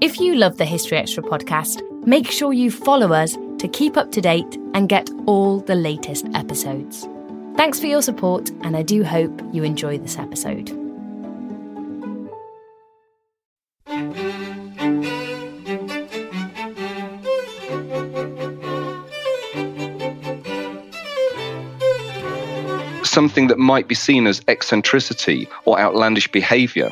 If 0.00 0.18
you 0.18 0.34
love 0.34 0.56
the 0.56 0.64
History 0.64 0.96
Extra 0.96 1.22
podcast, 1.22 1.82
make 2.06 2.30
sure 2.30 2.54
you 2.54 2.70
follow 2.70 3.12
us 3.12 3.36
to 3.58 3.68
keep 3.68 3.98
up 3.98 4.10
to 4.12 4.22
date 4.22 4.56
and 4.72 4.88
get 4.88 5.10
all 5.26 5.60
the 5.60 5.74
latest 5.74 6.26
episodes. 6.32 7.06
Thanks 7.54 7.78
for 7.78 7.84
your 7.84 8.00
support, 8.00 8.48
and 8.62 8.78
I 8.78 8.82
do 8.82 9.04
hope 9.04 9.42
you 9.52 9.62
enjoy 9.62 9.98
this 9.98 10.16
episode. 10.16 10.74
something 23.10 23.48
that 23.48 23.58
might 23.58 23.88
be 23.88 23.94
seen 23.94 24.26
as 24.26 24.40
eccentricity 24.46 25.48
or 25.64 25.78
outlandish 25.80 26.28
behavior 26.28 26.88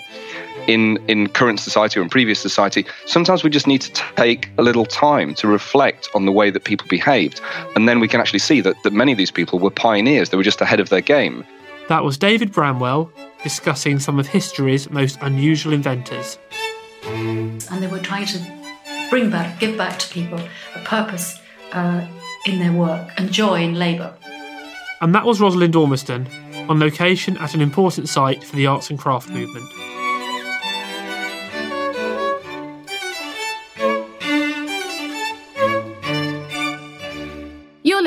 in, 0.68 0.98
in 1.08 1.28
current 1.28 1.58
society 1.58 1.98
or 1.98 2.02
in 2.02 2.08
previous 2.08 2.38
society, 2.38 2.86
sometimes 3.06 3.42
we 3.42 3.50
just 3.50 3.66
need 3.66 3.80
to 3.80 3.90
take 4.16 4.48
a 4.58 4.62
little 4.62 4.84
time 4.84 5.34
to 5.34 5.48
reflect 5.48 6.08
on 6.14 6.26
the 6.26 6.32
way 6.32 6.50
that 6.50 6.62
people 6.62 6.86
behaved. 6.88 7.40
And 7.74 7.88
then 7.88 7.98
we 7.98 8.06
can 8.06 8.20
actually 8.20 8.38
see 8.38 8.60
that, 8.60 8.80
that 8.84 8.92
many 8.92 9.10
of 9.10 9.18
these 9.18 9.32
people 9.32 9.58
were 9.58 9.70
pioneers, 9.70 10.28
they 10.30 10.36
were 10.36 10.42
just 10.42 10.60
ahead 10.60 10.78
of 10.78 10.90
their 10.90 11.00
game. 11.00 11.44
That 11.88 12.04
was 12.04 12.18
David 12.18 12.52
Bramwell 12.52 13.10
discussing 13.42 13.98
some 13.98 14.18
of 14.18 14.26
history's 14.26 14.90
most 14.90 15.18
unusual 15.22 15.72
inventors. 15.72 16.38
And 17.04 17.82
they 17.82 17.86
were 17.86 17.98
trying 17.98 18.26
to 18.26 19.08
bring 19.08 19.30
back, 19.30 19.58
give 19.58 19.76
back 19.78 19.98
to 20.00 20.08
people 20.12 20.38
a 20.74 20.80
purpose 20.80 21.38
uh, 21.72 22.06
in 22.44 22.58
their 22.58 22.72
work 22.72 23.10
and 23.16 23.32
joy 23.32 23.62
in 23.62 23.74
labour. 23.74 24.14
And 25.00 25.14
that 25.14 25.24
was 25.24 25.40
Rosalind 25.40 25.76
Ormiston, 25.76 26.28
on 26.68 26.78
location 26.78 27.38
at 27.38 27.54
an 27.54 27.62
important 27.62 28.08
site 28.08 28.44
for 28.44 28.56
the 28.56 28.66
arts 28.66 28.90
and 28.90 28.98
craft 28.98 29.30
movement. 29.30 29.66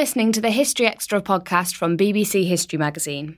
Listening 0.01 0.31
to 0.31 0.41
the 0.41 0.49
History 0.49 0.87
Extra 0.87 1.21
podcast 1.21 1.75
from 1.75 1.95
BBC 1.95 2.47
History 2.47 2.79
Magazine. 2.79 3.37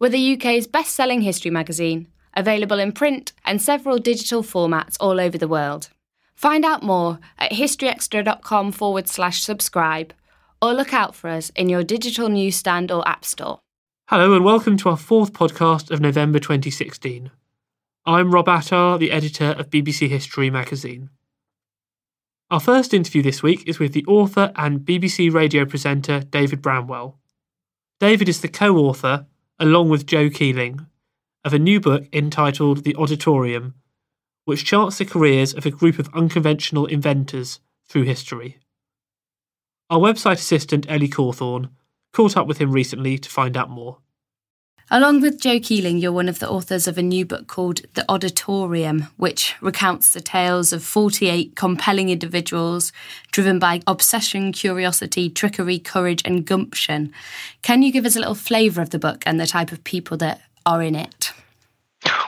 We're 0.00 0.08
the 0.08 0.36
UK's 0.36 0.66
best 0.66 0.94
selling 0.94 1.20
history 1.20 1.50
magazine, 1.50 2.08
available 2.34 2.78
in 2.78 2.92
print 2.92 3.34
and 3.44 3.60
several 3.60 3.98
digital 3.98 4.42
formats 4.42 4.96
all 5.00 5.20
over 5.20 5.36
the 5.36 5.46
world. 5.46 5.90
Find 6.34 6.64
out 6.64 6.82
more 6.82 7.18
at 7.38 7.52
historyextra.com 7.52 8.72
forward 8.72 9.06
slash 9.06 9.42
subscribe 9.42 10.14
or 10.62 10.72
look 10.72 10.94
out 10.94 11.14
for 11.14 11.28
us 11.28 11.50
in 11.50 11.68
your 11.68 11.84
digital 11.84 12.30
newsstand 12.30 12.90
or 12.90 13.06
app 13.06 13.26
store. 13.26 13.60
Hello, 14.08 14.32
and 14.32 14.46
welcome 14.46 14.78
to 14.78 14.88
our 14.88 14.96
fourth 14.96 15.34
podcast 15.34 15.90
of 15.90 16.00
November 16.00 16.38
2016. 16.38 17.30
I'm 18.06 18.32
Rob 18.32 18.48
Attar, 18.48 18.96
the 18.96 19.10
editor 19.10 19.50
of 19.58 19.68
BBC 19.68 20.08
History 20.08 20.48
magazine. 20.48 21.10
Our 22.50 22.60
first 22.60 22.94
interview 22.94 23.22
this 23.22 23.42
week 23.42 23.68
is 23.68 23.78
with 23.78 23.92
the 23.92 24.06
author 24.06 24.52
and 24.56 24.80
BBC 24.80 25.30
radio 25.30 25.66
presenter 25.66 26.20
David 26.20 26.62
Bramwell. 26.62 27.18
David 28.00 28.26
is 28.26 28.40
the 28.40 28.48
co 28.48 28.78
author, 28.78 29.26
along 29.58 29.90
with 29.90 30.06
Jo 30.06 30.30
Keeling, 30.30 30.86
of 31.44 31.52
a 31.52 31.58
new 31.58 31.78
book 31.78 32.06
entitled 32.10 32.84
The 32.84 32.96
Odditorium, 32.96 33.74
which 34.46 34.64
charts 34.64 34.96
the 34.96 35.04
careers 35.04 35.52
of 35.52 35.66
a 35.66 35.70
group 35.70 35.98
of 35.98 36.08
unconventional 36.14 36.86
inventors 36.86 37.60
through 37.86 38.04
history. 38.04 38.56
Our 39.90 39.98
website 39.98 40.36
assistant, 40.36 40.86
Ellie 40.88 41.08
Cawthorne, 41.08 41.68
caught 42.14 42.34
up 42.34 42.46
with 42.46 42.56
him 42.56 42.72
recently 42.72 43.18
to 43.18 43.28
find 43.28 43.58
out 43.58 43.68
more. 43.68 43.98
Along 44.90 45.20
with 45.20 45.38
Jo 45.38 45.60
Keeling, 45.60 45.98
you're 45.98 46.12
one 46.12 46.30
of 46.30 46.38
the 46.38 46.48
authors 46.48 46.88
of 46.88 46.96
a 46.96 47.02
new 47.02 47.26
book 47.26 47.46
called 47.46 47.82
The 47.92 48.06
Odditorium, 48.08 49.08
which 49.18 49.54
recounts 49.60 50.14
the 50.14 50.22
tales 50.22 50.72
of 50.72 50.82
48 50.82 51.54
compelling 51.54 52.08
individuals 52.08 52.90
driven 53.30 53.58
by 53.58 53.82
obsession, 53.86 54.50
curiosity, 54.50 55.28
trickery, 55.28 55.78
courage, 55.78 56.22
and 56.24 56.46
gumption. 56.46 57.12
Can 57.60 57.82
you 57.82 57.92
give 57.92 58.06
us 58.06 58.16
a 58.16 58.18
little 58.18 58.34
flavour 58.34 58.80
of 58.80 58.88
the 58.88 58.98
book 58.98 59.22
and 59.26 59.38
the 59.38 59.46
type 59.46 59.72
of 59.72 59.84
people 59.84 60.16
that 60.16 60.40
are 60.64 60.82
in 60.82 60.94
it? 60.94 61.34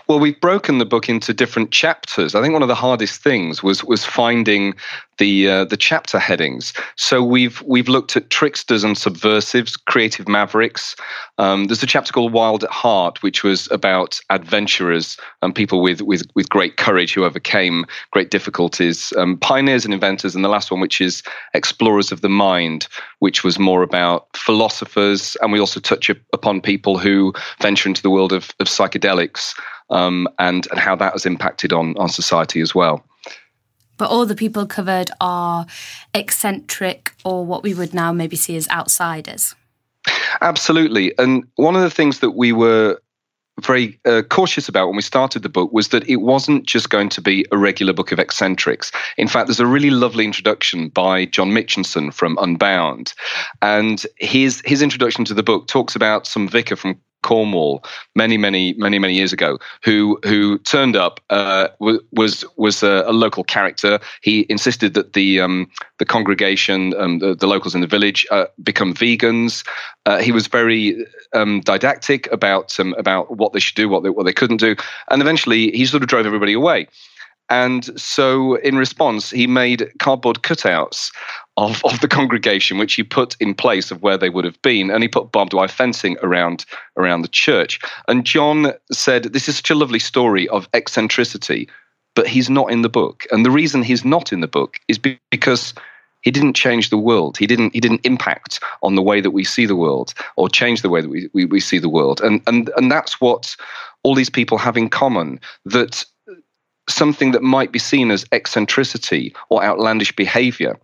Well, 0.07 0.21
we've 0.21 0.41
broken 0.41 0.77
the 0.77 0.84
book 0.84 1.09
into 1.09 1.33
different 1.33 1.71
chapters. 1.71 2.34
I 2.34 2.43
think 2.43 2.53
one 2.53 2.63
of 2.63 2.69
the 2.69 2.75
hardest 2.75 3.23
things 3.23 3.63
was 3.63 3.83
was 3.84 4.05
finding 4.05 4.75
the 5.21 5.49
uh, 5.49 5.65
the 5.67 5.77
chapter 5.77 6.19
headings. 6.19 6.73
So 6.97 7.23
we've 7.23 7.63
we've 7.63 7.89
looked 7.89 8.17
at 8.17 8.31
tricksters 8.31 8.83
and 8.83 8.99
subversives, 8.99 9.77
creative 9.77 10.27
mavericks. 10.27 10.97
Um, 11.39 11.67
there's 11.67 11.85
a 11.85 11.87
chapter 11.87 12.13
called 12.13 12.33
Wild 12.33 12.65
at 12.65 12.71
Heart, 12.71 13.23
which 13.23 13.45
was 13.45 13.71
about 13.71 14.19
adventurers 14.31 15.17
and 15.43 15.55
people 15.55 15.81
with 15.83 16.01
with 16.01 16.23
with 16.35 16.49
great 16.49 16.77
courage 16.77 17.15
who 17.15 17.25
overcame 17.25 17.85
great 18.11 18.31
difficulties, 18.31 19.13
um, 19.17 19.37
pioneers 19.37 19.85
and 19.85 19.95
inventors. 19.95 20.35
And 20.35 20.45
the 20.45 20.49
last 20.49 20.73
one, 20.73 20.81
which 20.81 21.01
is 21.01 21.23
explorers 21.55 22.11
of 22.11 22.23
the 22.23 22.29
mind, 22.29 22.89
which 23.21 23.45
was 23.45 23.59
more 23.59 23.83
about 23.83 24.35
philosophers. 24.35 25.37
And 25.43 25.53
we 25.53 25.61
also 25.61 25.81
touch 25.81 26.11
upon 26.33 26.61
people 26.63 26.99
who 26.99 27.35
venture 27.61 27.89
into 27.89 28.03
the 28.03 28.11
world 28.11 28.33
of, 28.33 28.51
of 28.59 28.67
psychedelics 28.67 29.55
um, 29.91 30.29
and, 30.39 30.67
and 30.71 30.81
how 30.81 30.97
that 30.97 31.13
has 31.13 31.27
impacted 31.27 31.73
on, 31.73 31.97
on 31.99 32.09
society 32.09 32.61
as 32.63 32.75
well. 32.75 33.05
But 34.00 34.09
all 34.09 34.25
the 34.25 34.34
people 34.34 34.65
covered 34.65 35.11
are 35.21 35.66
eccentric 36.15 37.12
or 37.22 37.44
what 37.44 37.62
we 37.62 37.75
would 37.75 37.93
now 37.93 38.15
maybe 38.15 38.34
see 38.34 38.56
as 38.56 38.66
outsiders. 38.71 39.55
Absolutely. 40.41 41.12
And 41.19 41.44
one 41.56 41.77
of 41.77 41.83
the 41.83 41.91
things 41.91 42.21
that 42.21 42.31
we 42.31 42.50
were 42.50 42.99
very 43.60 44.00
uh, 44.06 44.22
cautious 44.31 44.71
about 44.71 44.87
when 44.87 44.97
we 44.97 45.03
started 45.03 45.43
the 45.43 45.50
book 45.50 45.71
was 45.75 45.89
that 45.89 46.09
it 46.09 46.16
wasn't 46.16 46.65
just 46.65 46.89
going 46.89 47.10
to 47.10 47.21
be 47.21 47.44
a 47.53 47.59
regular 47.59 47.93
book 47.93 48.10
of 48.10 48.19
eccentrics. 48.19 48.91
In 49.19 49.28
fact, 49.28 49.49
there's 49.49 49.60
a 49.60 49.66
really 49.66 49.91
lovely 49.91 50.25
introduction 50.25 50.89
by 50.89 51.27
John 51.27 51.50
Mitchinson 51.50 52.10
from 52.10 52.39
Unbound, 52.41 53.12
and 53.60 54.06
his 54.16 54.62
his 54.65 54.81
introduction 54.81 55.27
to 55.27 55.34
the 55.34 55.43
book 55.43 55.66
talks 55.69 55.94
about 55.94 56.27
some 56.27 56.49
vicar 56.49 56.77
from 56.77 56.99
Cornwall 57.23 57.85
many, 58.15 58.37
many, 58.37 58.75
many, 58.75 58.99
many 58.99 59.15
years 59.15 59.33
ago, 59.33 59.59
who 59.83 60.19
who 60.25 60.59
turned 60.59 60.97
up 60.97 61.21
uh, 61.31 61.69
was 61.79 62.45
was 62.57 62.83
a, 62.83 63.05
a, 63.07 63.13
local 63.13 63.45
character. 63.45 64.01
He 64.23 64.47
insisted 64.49 64.95
that 64.95 65.13
the 65.13 65.41
um, 65.41 65.71
the 65.99 66.05
congregation, 66.05 66.95
um, 66.99 67.19
the, 67.19 67.35
the, 67.35 67.47
locals 67.47 67.75
in 67.75 67.81
the 67.81 67.87
village, 67.87 68.27
uh, 68.31 68.47
become 68.63 68.95
vegans. 68.95 69.67
Uh, 70.07 70.19
he 70.19 70.33
was 70.33 70.47
very 70.47 71.07
um, 71.35 71.61
didactic 71.61 72.31
about 72.33 72.79
um, 72.81 72.95
about 72.99 73.37
what 73.37 73.53
they 73.53 73.61
should 73.61 73.77
do, 73.77 73.89
what 73.89 74.03
they 74.03 74.11
what 74.11 74.25
they 74.25 74.33
couldn't 74.33 74.59
do, 74.59 74.75
and 75.11 75.21
eventually 75.21 75.71
he 75.73 75.87
sort 75.87 76.03
of 76.03 76.09
drove 76.09 76.27
everybody 76.27 76.53
away. 76.53 76.87
And 77.51 78.01
so, 78.01 78.55
in 78.57 78.77
response, 78.77 79.29
he 79.31 79.49
made 79.49 79.91
cardboard 79.99 80.43
cutouts 80.43 81.13
of, 81.60 81.84
of 81.84 82.00
the 82.00 82.09
congregation, 82.09 82.78
which 82.78 82.94
he 82.94 83.03
put 83.03 83.37
in 83.38 83.54
place 83.54 83.91
of 83.91 84.03
where 84.03 84.16
they 84.16 84.31
would 84.31 84.47
have 84.47 84.60
been. 84.62 84.91
And 84.91 85.03
he 85.03 85.09
put 85.09 85.31
barbed 85.31 85.53
wire 85.53 85.69
fencing 85.69 86.16
around, 86.22 86.65
around 86.97 87.22
the 87.22 87.28
church. 87.28 87.78
And 88.09 88.25
John 88.25 88.72
said, 88.91 89.25
This 89.25 89.48
is 89.48 89.56
such 89.56 89.71
a 89.71 89.75
lovely 89.75 89.98
story 89.98 90.48
of 90.48 90.69
eccentricity, 90.72 91.69
but 92.15 92.26
he's 92.26 92.48
not 92.48 92.72
in 92.72 92.81
the 92.81 92.88
book. 92.88 93.26
And 93.31 93.44
the 93.44 93.50
reason 93.50 93.82
he's 93.82 94.04
not 94.04 94.32
in 94.32 94.41
the 94.41 94.48
book 94.48 94.81
is 94.88 94.98
because 95.31 95.75
he 96.22 96.31
didn't 96.31 96.54
change 96.54 96.88
the 96.88 96.98
world. 96.98 97.37
He 97.37 97.47
didn't 97.47 97.75
he 97.75 97.81
didn't 97.81 98.04
impact 98.04 98.60
on 98.82 98.94
the 98.94 99.03
way 99.03 99.21
that 99.21 99.31
we 99.31 99.44
see 99.44 99.66
the 99.66 99.77
world 99.77 100.15
or 100.37 100.48
change 100.48 100.82
the 100.82 100.91
way 100.91 101.00
that 101.00 101.09
we, 101.09 101.31
we, 101.32 101.44
we 101.44 101.60
see 101.60 101.78
the 101.78 101.88
world. 101.88 102.21
And 102.21 102.42
and 102.47 102.71
and 102.77 102.91
that's 102.91 103.21
what 103.21 103.56
all 104.03 104.15
these 104.15 104.31
people 104.31 104.59
have 104.59 104.77
in 104.77 104.88
common 104.88 105.41
that 105.65 106.04
something 106.88 107.32
that 107.32 107.42
might 107.42 107.72
be 107.72 107.78
seen 107.78 108.10
as 108.10 108.27
eccentricity 108.32 109.34
or 109.48 109.62
outlandish 109.62 110.15
behavior 110.15 110.78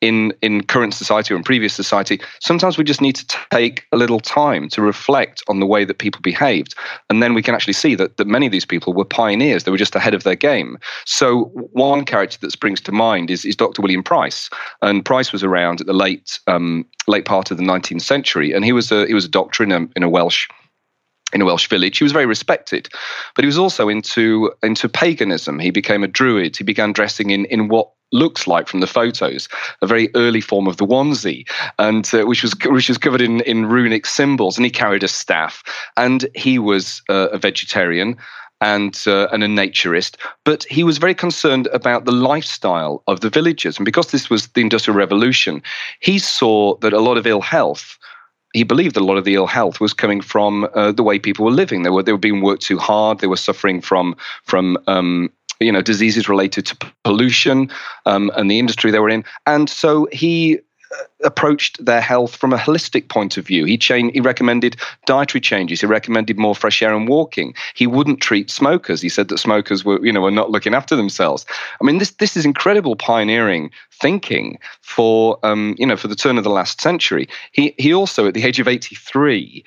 in 0.00 0.32
in 0.42 0.62
current 0.62 0.94
society 0.94 1.34
or 1.34 1.36
in 1.36 1.42
previous 1.42 1.74
society 1.74 2.20
sometimes 2.40 2.78
we 2.78 2.84
just 2.84 3.00
need 3.00 3.16
to 3.16 3.26
take 3.50 3.86
a 3.92 3.96
little 3.96 4.20
time 4.20 4.68
to 4.68 4.80
reflect 4.80 5.42
on 5.48 5.58
the 5.58 5.66
way 5.66 5.84
that 5.84 5.98
people 5.98 6.20
behaved 6.22 6.74
and 7.10 7.22
then 7.22 7.34
we 7.34 7.42
can 7.42 7.54
actually 7.54 7.72
see 7.72 7.94
that, 7.94 8.16
that 8.16 8.26
many 8.26 8.46
of 8.46 8.52
these 8.52 8.64
people 8.64 8.92
were 8.92 9.04
pioneers 9.04 9.64
they 9.64 9.70
were 9.70 9.76
just 9.76 9.96
ahead 9.96 10.14
of 10.14 10.22
their 10.22 10.36
game 10.36 10.78
so 11.04 11.44
one 11.72 12.04
character 12.04 12.38
that 12.40 12.52
springs 12.52 12.80
to 12.80 12.92
mind 12.92 13.30
is, 13.30 13.44
is 13.44 13.56
dr 13.56 13.80
william 13.82 14.02
price 14.02 14.48
and 14.82 15.04
price 15.04 15.32
was 15.32 15.42
around 15.42 15.80
at 15.80 15.86
the 15.86 15.92
late 15.92 16.38
um, 16.46 16.86
late 17.06 17.24
part 17.24 17.50
of 17.50 17.56
the 17.56 17.64
19th 17.64 18.02
century 18.02 18.52
and 18.52 18.64
he 18.64 18.72
was 18.72 18.92
a 18.92 19.06
he 19.06 19.14
was 19.14 19.24
a 19.24 19.28
doctor 19.28 19.62
in 19.62 19.72
a, 19.72 19.88
in 19.96 20.02
a 20.02 20.08
welsh 20.08 20.48
in 21.34 21.42
a 21.42 21.44
Welsh 21.44 21.68
village. 21.68 21.98
He 21.98 22.04
was 22.04 22.12
very 22.12 22.24
respected, 22.24 22.88
but 23.34 23.44
he 23.44 23.46
was 23.46 23.58
also 23.58 23.88
into 23.88 24.50
into 24.62 24.88
paganism. 24.88 25.58
He 25.58 25.70
became 25.70 26.02
a 26.02 26.08
druid. 26.08 26.56
He 26.56 26.64
began 26.64 26.92
dressing 26.92 27.28
in 27.28 27.44
in 27.46 27.68
what 27.68 27.90
looks 28.12 28.46
like 28.46 28.68
from 28.68 28.80
the 28.80 28.86
photos 28.86 29.48
a 29.82 29.86
very 29.86 30.08
early 30.14 30.40
form 30.40 30.66
of 30.66 30.76
the 30.76 30.86
onesie 30.86 31.48
and 31.78 32.10
uh, 32.14 32.24
which 32.24 32.42
was 32.42 32.54
which 32.66 32.88
was 32.88 32.98
covered 32.98 33.20
in 33.20 33.40
in 33.42 33.66
runic 33.66 34.06
symbols 34.06 34.56
and 34.56 34.64
he 34.64 34.70
carried 34.70 35.02
a 35.02 35.08
staff 35.08 35.62
and 35.96 36.26
he 36.34 36.58
was 36.58 37.02
uh, 37.08 37.28
a 37.30 37.38
vegetarian 37.38 38.16
and 38.60 39.04
uh, 39.06 39.28
and 39.32 39.44
a 39.44 39.46
naturist, 39.46 40.16
but 40.44 40.64
he 40.64 40.82
was 40.82 40.98
very 40.98 41.14
concerned 41.14 41.68
about 41.68 42.06
the 42.06 42.12
lifestyle 42.12 43.04
of 43.06 43.20
the 43.20 43.30
villagers. 43.30 43.78
And 43.78 43.84
because 43.84 44.10
this 44.10 44.28
was 44.28 44.48
the 44.48 44.60
Industrial 44.60 44.96
Revolution, 44.96 45.62
he 46.00 46.18
saw 46.18 46.76
that 46.78 46.92
a 46.92 46.98
lot 47.00 47.18
of 47.18 47.26
ill 47.26 47.40
health 47.40 47.98
he 48.54 48.62
believed 48.62 48.94
that 48.96 49.02
a 49.02 49.04
lot 49.04 49.18
of 49.18 49.24
the 49.24 49.34
ill 49.34 49.46
health 49.46 49.80
was 49.80 49.92
coming 49.92 50.20
from 50.20 50.68
uh, 50.74 50.92
the 50.92 51.02
way 51.02 51.18
people 51.18 51.44
were 51.44 51.50
living. 51.50 51.82
They 51.82 51.90
were 51.90 52.02
they 52.02 52.12
were 52.12 52.18
being 52.18 52.40
worked 52.40 52.62
too 52.62 52.78
hard. 52.78 53.20
They 53.20 53.26
were 53.26 53.36
suffering 53.36 53.80
from 53.80 54.16
from 54.44 54.78
um, 54.86 55.30
you 55.60 55.72
know, 55.72 55.82
diseases 55.82 56.28
related 56.28 56.66
to 56.66 56.76
pollution 57.04 57.70
um, 58.06 58.30
and 58.36 58.50
the 58.50 58.58
industry 58.58 58.90
they 58.90 58.98
were 58.98 59.08
in. 59.08 59.24
And 59.46 59.68
so 59.68 60.08
he 60.12 60.60
approached 61.24 61.84
their 61.84 62.00
health 62.00 62.36
from 62.36 62.52
a 62.52 62.56
holistic 62.56 63.08
point 63.08 63.36
of 63.36 63.46
view. 63.46 63.64
He 63.64 63.76
changed, 63.76 64.14
he 64.14 64.20
recommended 64.20 64.76
dietary 65.06 65.40
changes. 65.40 65.80
He 65.80 65.86
recommended 65.86 66.38
more 66.38 66.54
fresh 66.54 66.82
air 66.82 66.94
and 66.94 67.08
walking. 67.08 67.54
He 67.74 67.86
wouldn't 67.86 68.20
treat 68.20 68.50
smokers. 68.50 69.00
He 69.00 69.08
said 69.08 69.28
that 69.28 69.38
smokers 69.38 69.84
were, 69.84 70.04
you 70.04 70.12
know, 70.12 70.20
were 70.20 70.30
not 70.30 70.50
looking 70.50 70.74
after 70.74 70.96
themselves. 70.96 71.44
I 71.80 71.84
mean, 71.84 71.98
this 71.98 72.12
this 72.12 72.36
is 72.36 72.44
incredible 72.44 72.96
pioneering 72.96 73.70
thinking 74.00 74.58
for, 74.82 75.38
um, 75.42 75.74
you 75.78 75.86
know, 75.86 75.96
for 75.96 76.08
the 76.08 76.14
turn 76.14 76.38
of 76.38 76.44
the 76.44 76.50
last 76.50 76.80
century. 76.80 77.28
He 77.52 77.74
he 77.78 77.92
also, 77.92 78.26
at 78.26 78.34
the 78.34 78.44
age 78.44 78.60
of 78.60 78.68
eighty 78.68 78.94
three, 78.94 79.64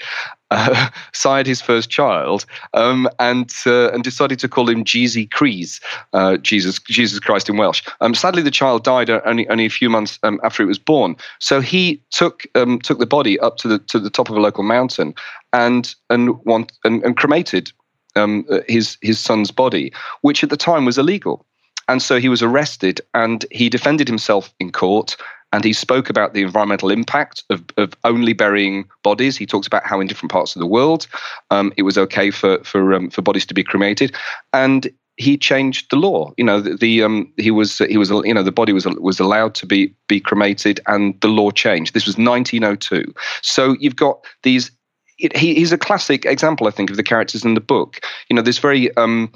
uh, 0.51 0.89
sired 1.13 1.47
his 1.47 1.61
first 1.61 1.89
child 1.89 2.45
um, 2.73 3.09
and 3.19 3.51
uh, 3.65 3.89
and 3.91 4.03
decided 4.03 4.39
to 4.39 4.47
call 4.47 4.69
him 4.69 4.83
Iesu 4.83 5.29
Grist, 5.29 5.83
uh, 6.13 6.37
Jesus 6.37 6.79
Jesus 6.79 7.19
Christ 7.19 7.49
in 7.49 7.57
Welsh. 7.57 7.81
Um, 8.01 8.13
sadly, 8.13 8.43
the 8.43 8.51
child 8.51 8.83
died 8.83 9.09
only 9.09 9.47
only 9.49 9.65
a 9.65 9.69
few 9.69 9.89
months 9.89 10.19
um, 10.23 10.39
after 10.43 10.61
it 10.61 10.67
was 10.67 10.79
born. 10.79 11.15
So 11.41 11.59
he 11.59 12.01
took 12.11 12.45
um, 12.55 12.79
took 12.79 12.99
the 12.99 13.05
body 13.05 13.39
up 13.39 13.57
to 13.57 13.67
the 13.67 13.79
to 13.79 13.99
the 13.99 14.09
top 14.09 14.29
of 14.29 14.37
a 14.37 14.39
local 14.39 14.63
mountain 14.63 15.13
and 15.51 15.93
and 16.09 16.39
want 16.45 16.71
and, 16.85 17.03
and 17.03 17.17
cremated 17.17 17.71
um, 18.15 18.45
uh, 18.49 18.59
his 18.67 18.97
his 19.01 19.19
son's 19.19 19.51
body, 19.51 19.91
which 20.21 20.43
at 20.43 20.49
the 20.49 20.57
time 20.57 20.85
was 20.85 20.97
illegal. 20.97 21.45
And 21.87 22.01
so 22.01 22.19
he 22.19 22.29
was 22.29 22.41
arrested 22.41 23.01
and 23.13 23.43
he 23.51 23.67
defended 23.67 24.07
himself 24.07 24.53
in 24.59 24.71
court 24.71 25.17
and 25.51 25.63
he 25.63 25.73
spoke 25.73 26.09
about 26.09 26.33
the 26.33 26.43
environmental 26.43 26.89
impact 26.89 27.43
of, 27.49 27.63
of 27.77 27.93
only 28.05 28.33
burying 28.33 28.85
bodies. 29.03 29.35
He 29.35 29.45
talks 29.45 29.67
about 29.67 29.85
how 29.85 29.99
in 29.99 30.07
different 30.07 30.31
parts 30.31 30.55
of 30.55 30.61
the 30.61 30.67
world 30.67 31.07
um, 31.49 31.73
it 31.75 31.81
was 31.81 31.97
okay 31.97 32.31
for 32.31 32.63
for 32.63 32.93
um, 32.93 33.09
for 33.09 33.21
bodies 33.21 33.45
to 33.47 33.53
be 33.53 33.63
cremated, 33.63 34.15
and 34.53 34.89
he 35.21 35.37
changed 35.37 35.91
the 35.91 35.95
law. 35.95 36.33
You 36.37 36.43
know, 36.43 36.59
the, 36.59 36.75
the 36.75 37.03
um, 37.03 37.31
he 37.37 37.51
was 37.51 37.77
he 37.77 37.97
was 37.97 38.09
you 38.09 38.33
know 38.33 38.43
the 38.43 38.51
body 38.51 38.73
was 38.73 38.85
was 38.85 39.19
allowed 39.19 39.53
to 39.55 39.65
be 39.65 39.93
be 40.07 40.19
cremated, 40.19 40.79
and 40.87 41.19
the 41.21 41.27
law 41.27 41.51
changed. 41.51 41.93
This 41.93 42.05
was 42.05 42.17
1902. 42.17 43.13
So 43.41 43.75
you've 43.79 43.95
got 43.95 44.25
these. 44.43 44.71
It, 45.19 45.37
he, 45.37 45.53
he's 45.53 45.71
a 45.71 45.77
classic 45.77 46.25
example, 46.25 46.67
I 46.67 46.71
think, 46.71 46.89
of 46.89 46.97
the 46.97 47.03
characters 47.03 47.45
in 47.45 47.53
the 47.53 47.61
book. 47.61 47.99
You 48.27 48.35
know, 48.35 48.41
this 48.41 48.57
very 48.57 48.95
um, 48.97 49.31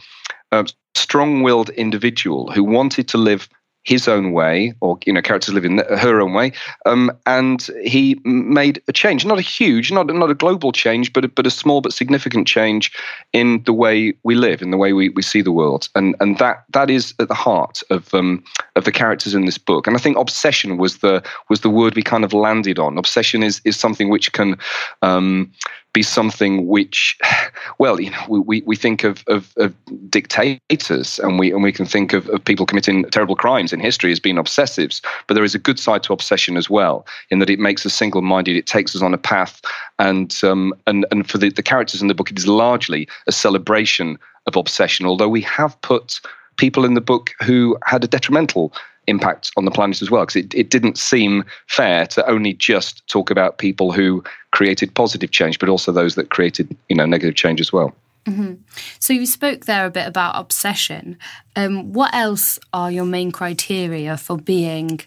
uh, 0.51 0.63
strong-willed 0.95 1.69
individual 1.71 2.51
who 2.51 2.63
wanted 2.63 3.07
to 3.09 3.19
live 3.19 3.47
his 3.85 4.07
own 4.07 4.33
way, 4.33 4.73
or 4.81 4.97
you 5.05 5.13
know, 5.13 5.21
characters 5.21 5.53
live 5.53 5.63
in 5.63 5.77
her 5.77 6.19
own 6.19 6.33
way, 6.33 6.51
um, 6.85 7.11
and 7.25 7.69
he 7.83 8.19
made 8.25 8.81
a 8.87 8.93
change, 8.93 9.25
not 9.25 9.37
a 9.37 9.43
huge, 9.43 9.91
not 9.91 10.07
not 10.07 10.31
a 10.31 10.35
global 10.35 10.71
change, 10.71 11.13
but 11.13 11.23
a, 11.23 11.27
but 11.27 11.47
a 11.47 11.51
small 11.51 11.81
but 11.81 11.93
significant 11.93 12.47
change 12.47 12.91
in 13.31 13.63
the 13.63 13.73
way 13.73 14.13
we 14.23 14.35
live, 14.35 14.61
in 14.61 14.71
the 14.71 14.77
way 14.77 14.91
we, 14.91 15.09
we 15.09 15.21
see 15.21 15.41
the 15.41 15.51
world, 15.51 15.87
and 15.95 16.15
and 16.19 16.39
that 16.39 16.65
that 16.71 16.89
is 16.89 17.13
at 17.19 17.27
the 17.27 17.35
heart 17.35 17.81
of 17.91 18.13
um, 18.13 18.43
of 18.75 18.83
the 18.83 18.91
characters 18.91 19.35
in 19.35 19.45
this 19.45 19.59
book. 19.59 19.87
And 19.87 19.95
I 19.95 19.99
think 19.99 20.17
obsession 20.17 20.77
was 20.77 20.97
the 20.97 21.23
was 21.49 21.61
the 21.61 21.69
word 21.69 21.95
we 21.95 22.03
kind 22.03 22.25
of 22.25 22.33
landed 22.33 22.79
on. 22.79 22.97
Obsession 22.97 23.43
is 23.43 23.61
is 23.65 23.77
something 23.77 24.09
which 24.09 24.33
can 24.33 24.57
um, 25.03 25.51
be 25.95 26.03
something 26.03 26.67
which, 26.67 27.17
well, 27.79 27.99
you 27.99 28.11
know, 28.11 28.25
we, 28.27 28.61
we 28.61 28.75
think 28.75 29.03
of, 29.03 29.23
of, 29.27 29.51
of 29.57 29.73
dictators 30.09 31.17
and 31.19 31.39
we 31.39 31.51
and 31.51 31.63
we 31.63 31.71
can 31.71 31.85
think 31.85 32.13
of, 32.13 32.29
of 32.29 32.43
people 32.43 32.67
committing 32.67 33.05
terrible 33.05 33.35
crimes 33.35 33.73
in 33.73 33.79
history 33.79 34.11
as 34.11 34.19
being 34.19 34.35
obsessives, 34.35 35.01
but 35.25 35.33
there 35.33 35.43
is 35.43 35.55
a 35.55 35.59
good 35.59 35.79
side 35.79 36.03
to 36.03 36.13
obsession 36.13 36.57
as 36.57 36.69
well, 36.69 37.07
in 37.31 37.39
that 37.39 37.49
it 37.49 37.59
makes 37.59 37.85
us 37.85 37.93
single-minded, 37.93 38.55
it 38.55 38.67
takes 38.67 38.95
us 38.95 39.01
on 39.01 39.13
a 39.13 39.17
path, 39.17 39.61
and 39.97 40.37
um, 40.43 40.73
and 40.85 41.07
and 41.09 41.27
for 41.27 41.39
the, 41.39 41.49
the 41.49 41.63
characters 41.63 42.01
in 42.01 42.09
the 42.09 42.13
book, 42.13 42.29
it 42.29 42.37
is 42.37 42.47
largely 42.47 43.07
a 43.25 43.31
celebration 43.31 44.19
of 44.45 44.55
obsession. 44.55 45.05
Although 45.05 45.29
we 45.29 45.41
have 45.41 45.79
put 45.81 46.19
people 46.57 46.85
in 46.85 46.93
the 46.93 47.01
book 47.01 47.31
who 47.41 47.77
had 47.85 48.03
a 48.03 48.07
detrimental 48.07 48.73
impact 49.07 49.51
on 49.57 49.65
the 49.65 49.71
planet 49.71 50.01
as 50.01 50.11
well, 50.11 50.23
because 50.23 50.37
it, 50.37 50.53
it 50.53 50.69
didn't 50.69 50.97
seem 50.97 51.43
fair 51.67 52.05
to 52.07 52.27
only 52.29 52.53
just 52.53 53.05
talk 53.07 53.29
about 53.29 53.57
people 53.57 53.91
who 53.91 54.23
created 54.51 54.93
positive 54.93 55.31
change, 55.31 55.59
but 55.59 55.69
also 55.69 55.91
those 55.91 56.15
that 56.15 56.29
created 56.29 56.75
you 56.89 56.95
know 56.95 57.05
negative 57.05 57.35
change 57.35 57.61
as 57.61 57.71
well. 57.71 57.95
Mm-hmm. 58.25 58.55
So 58.99 59.13
you 59.13 59.25
spoke 59.25 59.65
there 59.65 59.85
a 59.85 59.91
bit 59.91 60.07
about 60.07 60.35
obsession. 60.35 61.17
Um, 61.55 61.93
what 61.93 62.13
else 62.13 62.57
are 62.73 62.91
your 62.91 63.05
main 63.05 63.31
criteria 63.31 64.17
for 64.17 64.37
being 64.37 65.01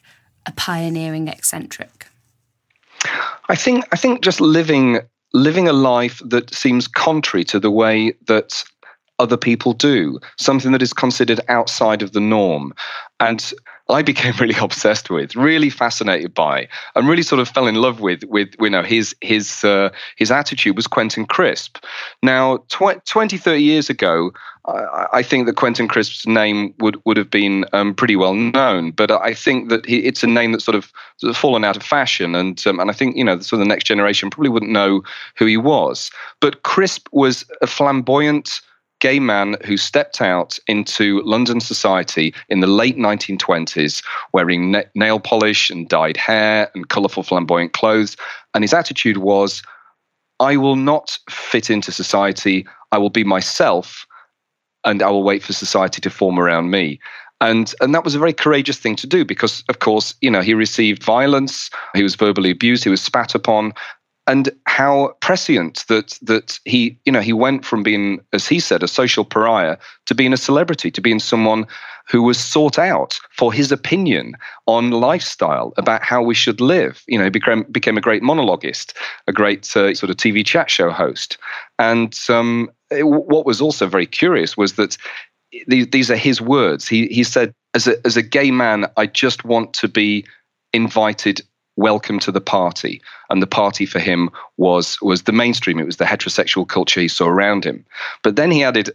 a 0.46 0.52
pioneering 0.52 1.28
eccentric? 1.28 2.06
I 3.48 3.56
think 3.56 3.84
I 3.92 3.96
think 3.96 4.22
just 4.22 4.40
living 4.40 5.00
living 5.32 5.68
a 5.68 5.72
life 5.72 6.22
that 6.24 6.54
seems 6.54 6.88
contrary 6.88 7.44
to 7.44 7.60
the 7.60 7.70
way 7.70 8.14
that 8.26 8.64
other 9.18 9.36
people 9.36 9.72
do, 9.72 10.18
something 10.38 10.72
that 10.72 10.82
is 10.82 10.92
considered 10.92 11.40
outside 11.48 12.02
of 12.02 12.12
the 12.12 12.20
norm. 12.20 12.72
And 13.20 13.52
I 13.90 14.02
became 14.02 14.34
really 14.38 14.56
obsessed 14.60 15.08
with, 15.08 15.34
really 15.34 15.70
fascinated 15.70 16.34
by, 16.34 16.68
and 16.94 17.08
really 17.08 17.22
sort 17.22 17.40
of 17.40 17.48
fell 17.48 17.66
in 17.66 17.76
love 17.76 18.00
with, 18.00 18.22
with 18.24 18.54
you 18.60 18.70
know, 18.70 18.82
his 18.82 19.14
his 19.20 19.64
uh, 19.64 19.90
his 20.16 20.30
attitude 20.30 20.76
was 20.76 20.86
Quentin 20.86 21.24
Crisp. 21.24 21.78
Now, 22.22 22.58
tw- 22.68 23.04
20, 23.06 23.38
30 23.38 23.62
years 23.62 23.88
ago, 23.88 24.32
I, 24.66 25.06
I, 25.14 25.22
think 25.22 25.46
that 25.46 25.56
Quentin 25.56 25.88
Crisp's 25.88 26.26
name 26.26 26.74
would 26.80 27.00
would 27.06 27.16
have 27.16 27.30
been 27.30 27.64
um, 27.72 27.94
pretty 27.94 28.16
well 28.16 28.34
known, 28.34 28.90
but 28.90 29.10
I 29.10 29.32
think 29.32 29.70
that 29.70 29.86
he, 29.86 29.98
it's 30.00 30.22
a 30.22 30.26
name 30.26 30.52
that's 30.52 30.64
sort 30.64 30.74
of, 30.74 30.92
sort 31.16 31.30
of 31.30 31.36
fallen 31.36 31.64
out 31.64 31.76
of 31.76 31.82
fashion, 31.82 32.34
and 32.34 32.62
um, 32.66 32.80
and 32.80 32.90
I 32.90 32.92
think 32.92 33.16
you 33.16 33.24
know, 33.24 33.40
sort 33.40 33.60
of 33.60 33.66
the 33.66 33.74
next 33.74 33.84
generation 33.84 34.28
probably 34.28 34.50
wouldn't 34.50 34.72
know 34.72 35.02
who 35.36 35.46
he 35.46 35.56
was. 35.56 36.10
But 36.40 36.62
Crisp 36.62 37.08
was 37.12 37.46
a 37.62 37.66
flamboyant 37.66 38.60
gay 39.00 39.18
man 39.18 39.56
who 39.64 39.76
stepped 39.76 40.20
out 40.20 40.58
into 40.66 41.22
London 41.22 41.60
society 41.60 42.34
in 42.48 42.60
the 42.60 42.66
late 42.66 42.96
1920s 42.96 44.02
wearing 44.32 44.72
na- 44.72 44.82
nail 44.94 45.20
polish 45.20 45.70
and 45.70 45.88
dyed 45.88 46.16
hair 46.16 46.70
and 46.74 46.88
colourful 46.88 47.22
flamboyant 47.22 47.72
clothes. 47.72 48.16
And 48.54 48.64
his 48.64 48.74
attitude 48.74 49.18
was, 49.18 49.62
I 50.40 50.56
will 50.56 50.76
not 50.76 51.18
fit 51.30 51.70
into 51.70 51.92
society. 51.92 52.66
I 52.92 52.98
will 52.98 53.10
be 53.10 53.24
myself 53.24 54.06
and 54.84 55.02
I 55.02 55.10
will 55.10 55.24
wait 55.24 55.42
for 55.42 55.52
society 55.52 56.00
to 56.00 56.10
form 56.10 56.38
around 56.38 56.70
me. 56.70 57.00
And, 57.40 57.72
and 57.80 57.94
that 57.94 58.04
was 58.04 58.16
a 58.16 58.18
very 58.18 58.32
courageous 58.32 58.78
thing 58.78 58.96
to 58.96 59.06
do 59.06 59.24
because, 59.24 59.62
of 59.68 59.78
course, 59.78 60.14
you 60.20 60.30
know, 60.30 60.40
he 60.40 60.54
received 60.54 61.04
violence, 61.04 61.70
he 61.94 62.02
was 62.02 62.16
verbally 62.16 62.50
abused, 62.50 62.82
he 62.82 62.90
was 62.90 63.00
spat 63.00 63.34
upon, 63.34 63.74
and 64.28 64.50
how 64.66 65.16
prescient 65.20 65.84
that 65.88 66.18
that 66.22 66.60
he 66.64 66.96
you 67.04 67.10
know 67.10 67.20
he 67.20 67.32
went 67.32 67.64
from 67.64 67.82
being 67.82 68.20
as 68.32 68.46
he 68.46 68.60
said 68.60 68.82
a 68.82 68.88
social 68.88 69.24
pariah 69.24 69.76
to 70.06 70.14
being 70.14 70.32
a 70.32 70.36
celebrity 70.36 70.90
to 70.90 71.00
being 71.00 71.18
someone 71.18 71.66
who 72.08 72.22
was 72.22 72.38
sought 72.38 72.78
out 72.78 73.18
for 73.32 73.52
his 73.52 73.72
opinion 73.72 74.34
on 74.66 74.90
lifestyle 74.90 75.74
about 75.76 76.02
how 76.02 76.22
we 76.22 76.34
should 76.34 76.60
live. 76.60 77.02
You 77.08 77.18
know 77.18 77.24
he 77.24 77.30
became 77.30 77.64
became 77.64 77.96
a 77.96 78.02
great 78.02 78.22
monologuist 78.22 78.94
a 79.26 79.32
great 79.32 79.64
uh, 79.76 79.94
sort 79.94 80.10
of 80.10 80.16
TV 80.16 80.44
chat 80.44 80.70
show 80.70 80.90
host. 80.90 81.38
And 81.78 82.18
um, 82.28 82.70
it, 82.90 83.04
what 83.04 83.46
was 83.46 83.60
also 83.60 83.86
very 83.86 84.06
curious 84.06 84.56
was 84.56 84.74
that 84.74 84.96
these, 85.66 85.88
these 85.88 86.10
are 86.10 86.16
his 86.16 86.40
words. 86.40 86.86
He 86.86 87.06
he 87.08 87.24
said 87.24 87.52
as 87.74 87.86
a 87.86 87.94
as 88.06 88.16
a 88.16 88.22
gay 88.22 88.50
man 88.50 88.86
I 88.96 89.06
just 89.06 89.44
want 89.44 89.72
to 89.74 89.88
be 89.88 90.26
invited 90.74 91.40
welcome 91.78 92.18
to 92.18 92.32
the 92.32 92.40
party. 92.40 93.00
And 93.30 93.40
the 93.40 93.46
party 93.46 93.86
for 93.86 94.00
him 94.00 94.30
was 94.56 95.00
was 95.00 95.22
the 95.22 95.32
mainstream. 95.32 95.78
It 95.78 95.86
was 95.86 95.96
the 95.96 96.04
heterosexual 96.04 96.68
culture 96.68 97.00
he 97.00 97.08
saw 97.08 97.26
around 97.26 97.64
him. 97.64 97.84
But 98.22 98.36
then 98.36 98.50
he 98.50 98.64
added 98.64 98.90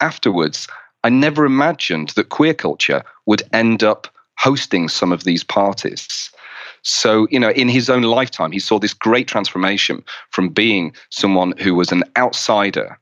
afterwards 0.00 0.66
i 1.04 1.08
never 1.08 1.44
imagined 1.44 2.08
that 2.10 2.30
queer 2.30 2.54
culture 2.54 3.02
would 3.26 3.42
end 3.52 3.82
up 3.84 4.08
hosting 4.38 4.88
some 4.88 5.12
of 5.12 5.24
these 5.24 5.44
parties. 5.44 6.30
So, 6.82 7.26
you 7.30 7.40
know, 7.40 7.50
in 7.50 7.68
his 7.68 7.88
own 7.88 8.02
lifetime, 8.02 8.52
he 8.52 8.58
saw 8.58 8.78
this 8.78 8.92
great 8.92 9.28
transformation 9.28 10.04
from 10.30 10.48
being 10.48 10.92
someone 11.10 11.54
who 11.58 11.74
was 11.74 11.92
an 11.92 12.04
outsider 12.16 12.98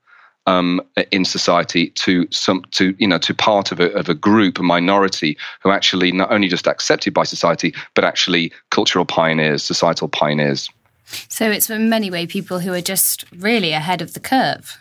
um, 0.46 0.80
in 1.10 1.24
society 1.24 1.90
to 1.90 2.26
some 2.30 2.62
to 2.72 2.94
you 2.98 3.06
know 3.06 3.18
to 3.18 3.34
part 3.34 3.72
of 3.72 3.80
a, 3.80 3.92
of 3.92 4.08
a 4.08 4.14
group, 4.14 4.58
a 4.58 4.62
minority 4.62 5.36
who 5.62 5.70
actually 5.70 6.12
not 6.12 6.32
only 6.32 6.48
just 6.48 6.66
accepted 6.66 7.14
by 7.14 7.24
society, 7.24 7.74
but 7.94 8.04
actually 8.04 8.52
cultural 8.70 9.04
pioneers, 9.04 9.62
societal 9.62 10.08
pioneers. 10.08 10.68
So 11.28 11.50
it's 11.50 11.68
in 11.70 11.88
many 11.88 12.10
ways 12.10 12.32
people 12.32 12.58
who 12.58 12.72
are 12.72 12.80
just 12.80 13.24
really 13.36 13.72
ahead 13.72 14.02
of 14.02 14.14
the 14.14 14.20
curve. 14.20 14.78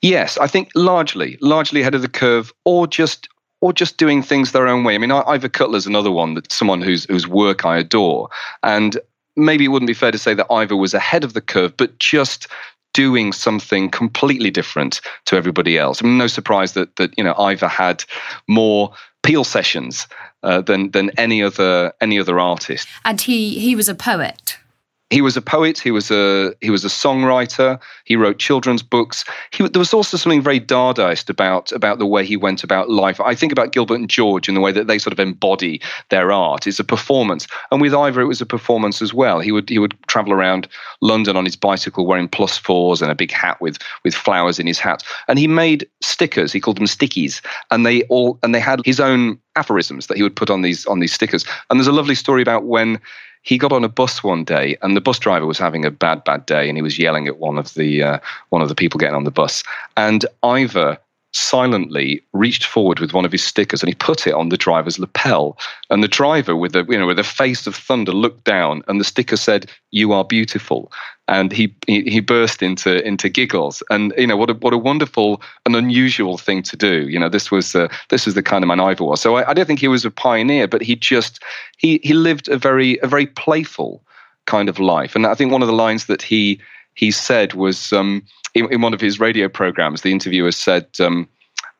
Yes, 0.00 0.36
I 0.38 0.48
think 0.48 0.70
largely, 0.74 1.38
largely 1.40 1.80
ahead 1.80 1.94
of 1.94 2.02
the 2.02 2.08
curve, 2.08 2.52
or 2.64 2.86
just 2.86 3.28
or 3.60 3.72
just 3.72 3.96
doing 3.96 4.22
things 4.22 4.50
their 4.50 4.66
own 4.66 4.82
way. 4.84 4.94
I 4.94 4.98
mean, 4.98 5.12
Ivor 5.12 5.48
Cutler's 5.48 5.86
another 5.86 6.10
one 6.10 6.34
that 6.34 6.52
someone 6.52 6.82
whose 6.82 7.04
whose 7.04 7.28
work 7.28 7.64
I 7.64 7.78
adore, 7.78 8.28
and 8.62 8.98
maybe 9.36 9.64
it 9.64 9.68
wouldn't 9.68 9.86
be 9.86 9.94
fair 9.94 10.10
to 10.10 10.18
say 10.18 10.34
that 10.34 10.50
Ivor 10.50 10.76
was 10.76 10.92
ahead 10.92 11.24
of 11.24 11.32
the 11.32 11.40
curve, 11.40 11.76
but 11.76 11.98
just 11.98 12.48
doing 12.92 13.32
something 13.32 13.90
completely 13.90 14.50
different 14.50 15.00
to 15.24 15.36
everybody 15.36 15.78
else. 15.78 16.02
I 16.02 16.06
mean, 16.06 16.18
no 16.18 16.26
surprise 16.26 16.72
that 16.72 16.96
that 16.96 17.16
you 17.16 17.24
know 17.24 17.34
Ivor 17.38 17.68
had 17.68 18.04
more 18.48 18.92
Peel 19.22 19.44
sessions 19.44 20.08
uh, 20.42 20.60
than 20.60 20.90
than 20.90 21.10
any 21.16 21.42
other 21.42 21.92
any 22.00 22.18
other 22.18 22.40
artist. 22.40 22.88
And 23.04 23.20
he 23.20 23.58
he 23.58 23.76
was 23.76 23.88
a 23.88 23.94
poet. 23.94 24.58
He 25.12 25.20
was 25.20 25.36
a 25.36 25.42
poet. 25.42 25.78
He 25.78 25.90
was 25.90 26.10
a 26.10 26.54
he 26.62 26.70
was 26.70 26.84
a 26.84 26.88
songwriter. 26.88 27.78
He 28.04 28.16
wrote 28.16 28.38
children's 28.38 28.82
books. 28.82 29.24
He, 29.50 29.68
there 29.68 29.78
was 29.78 29.92
also 29.92 30.16
something 30.16 30.40
very 30.40 30.58
Dadaist 30.58 31.28
about 31.28 31.70
about 31.70 31.98
the 31.98 32.06
way 32.06 32.24
he 32.24 32.36
went 32.36 32.64
about 32.64 32.88
life. 32.88 33.20
I 33.20 33.34
think 33.34 33.52
about 33.52 33.72
Gilbert 33.72 33.96
and 33.96 34.08
George 34.08 34.48
in 34.48 34.54
the 34.54 34.60
way 34.60 34.72
that 34.72 34.86
they 34.86 34.98
sort 34.98 35.12
of 35.12 35.20
embody 35.20 35.82
their 36.08 36.32
art. 36.32 36.66
It's 36.66 36.80
a 36.80 36.84
performance, 36.84 37.46
and 37.70 37.80
with 37.80 37.94
Ivor, 37.94 38.22
it 38.22 38.26
was 38.26 38.40
a 38.40 38.46
performance 38.46 39.02
as 39.02 39.12
well. 39.12 39.40
He 39.40 39.52
would 39.52 39.68
he 39.68 39.78
would 39.78 39.94
travel 40.06 40.32
around 40.32 40.66
London 41.02 41.36
on 41.36 41.44
his 41.44 41.56
bicycle 41.56 42.06
wearing 42.06 42.28
plus 42.28 42.56
fours 42.56 43.02
and 43.02 43.10
a 43.10 43.14
big 43.14 43.32
hat 43.32 43.60
with 43.60 43.78
with 44.04 44.14
flowers 44.14 44.58
in 44.58 44.66
his 44.66 44.78
hat, 44.78 45.02
and 45.28 45.38
he 45.38 45.46
made 45.46 45.86
stickers. 46.00 46.52
He 46.52 46.60
called 46.60 46.78
them 46.78 46.86
stickies, 46.86 47.42
and 47.70 47.84
they 47.84 48.04
all 48.04 48.38
and 48.42 48.54
they 48.54 48.60
had 48.60 48.80
his 48.86 48.98
own 48.98 49.38
aphorisms 49.56 50.06
that 50.06 50.16
he 50.16 50.22
would 50.22 50.36
put 50.36 50.48
on 50.48 50.62
these 50.62 50.86
on 50.86 51.00
these 51.00 51.12
stickers. 51.12 51.44
And 51.68 51.78
there's 51.78 51.86
a 51.86 51.92
lovely 51.92 52.14
story 52.14 52.40
about 52.40 52.64
when 52.64 52.98
he 53.42 53.58
got 53.58 53.72
on 53.72 53.84
a 53.84 53.88
bus 53.88 54.24
one 54.24 54.44
day 54.44 54.76
and 54.82 54.96
the 54.96 55.00
bus 55.00 55.18
driver 55.18 55.46
was 55.46 55.58
having 55.58 55.84
a 55.84 55.90
bad 55.90 56.24
bad 56.24 56.46
day 56.46 56.68
and 56.68 56.78
he 56.78 56.82
was 56.82 56.98
yelling 56.98 57.28
at 57.28 57.38
one 57.38 57.58
of 57.58 57.74
the 57.74 58.02
uh, 58.02 58.18
one 58.50 58.62
of 58.62 58.68
the 58.68 58.74
people 58.74 58.98
getting 58.98 59.16
on 59.16 59.24
the 59.24 59.30
bus. 59.30 59.62
And 59.96 60.24
Ivor 60.42 60.98
silently 61.34 62.22
reached 62.34 62.64
forward 62.64 63.00
with 63.00 63.14
one 63.14 63.24
of 63.24 63.32
his 63.32 63.42
stickers 63.42 63.82
and 63.82 63.88
he 63.88 63.94
put 63.94 64.26
it 64.26 64.34
on 64.34 64.50
the 64.50 64.56
driver's 64.56 64.98
lapel. 64.98 65.58
And 65.90 66.02
the 66.02 66.08
driver 66.08 66.54
with 66.54 66.76
a 66.76 66.86
you 66.88 66.98
know 66.98 67.06
with 67.06 67.18
a 67.18 67.24
face 67.24 67.66
of 67.66 67.74
thunder 67.74 68.12
looked 68.12 68.44
down 68.44 68.82
and 68.86 69.00
the 69.00 69.04
sticker 69.04 69.36
said 69.36 69.70
you 69.90 70.12
are 70.12 70.24
beautiful 70.24 70.92
and 71.32 71.50
he 71.50 71.74
he, 71.86 72.02
he 72.02 72.20
burst 72.20 72.62
into 72.62 73.04
into 73.06 73.28
giggles 73.28 73.82
and 73.90 74.12
you 74.16 74.26
know 74.26 74.36
what 74.36 74.50
a 74.50 74.54
what 74.54 74.72
a 74.72 74.78
wonderful 74.78 75.42
and 75.66 75.74
unusual 75.74 76.38
thing 76.38 76.62
to 76.62 76.76
do 76.76 77.08
you 77.08 77.18
know 77.18 77.28
this 77.28 77.50
was 77.50 77.74
uh, 77.74 77.88
this 78.10 78.26
was 78.26 78.34
the 78.34 78.42
kind 78.42 78.62
of 78.62 78.68
man 78.68 78.80
Ivor 78.80 79.04
was 79.04 79.20
so 79.20 79.36
I, 79.36 79.50
I 79.50 79.54
don't 79.54 79.66
think 79.66 79.80
he 79.80 79.88
was 79.88 80.04
a 80.04 80.10
pioneer 80.10 80.68
but 80.68 80.82
he 80.82 80.94
just 80.94 81.42
he 81.78 82.00
he 82.04 82.14
lived 82.14 82.48
a 82.48 82.56
very 82.56 82.98
a 83.02 83.06
very 83.06 83.26
playful 83.26 84.02
kind 84.46 84.68
of 84.68 84.78
life 84.78 85.16
and 85.16 85.26
I 85.26 85.34
think 85.34 85.50
one 85.50 85.62
of 85.62 85.68
the 85.68 85.74
lines 85.74 86.06
that 86.06 86.22
he 86.22 86.60
he 86.94 87.10
said 87.10 87.54
was 87.54 87.92
um, 87.92 88.22
in, 88.54 88.70
in, 88.72 88.80
one 88.82 88.94
of 88.94 89.00
his 89.00 89.18
radio 89.18 89.48
programs, 89.48 90.02
the 90.02 90.12
interviewer 90.12 90.52
said, 90.52 90.86
um, 91.00 91.28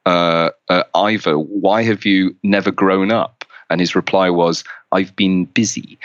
uh, 0.07 0.51
uh, 0.69 0.85
Ivor, 0.95 1.39
why 1.39 1.83
have 1.83 2.05
you 2.05 2.35
never 2.43 2.71
grown 2.71 3.11
up? 3.11 3.45
And 3.71 3.81
his 3.81 3.95
reply 3.95 4.31
was, 4.31 4.65
I've 4.91 5.15
been 5.17 5.45
busy. 5.47 5.99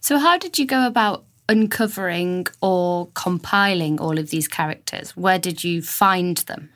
So, 0.00 0.18
how 0.18 0.38
did 0.38 0.58
you 0.58 0.66
go 0.66 0.86
about 0.86 1.24
uncovering 1.48 2.46
or 2.60 3.08
compiling 3.14 4.00
all 4.00 4.18
of 4.18 4.30
these 4.30 4.48
characters? 4.48 5.16
Where 5.16 5.38
did 5.38 5.64
you 5.64 5.82
find 5.82 6.38
them? 6.38 6.70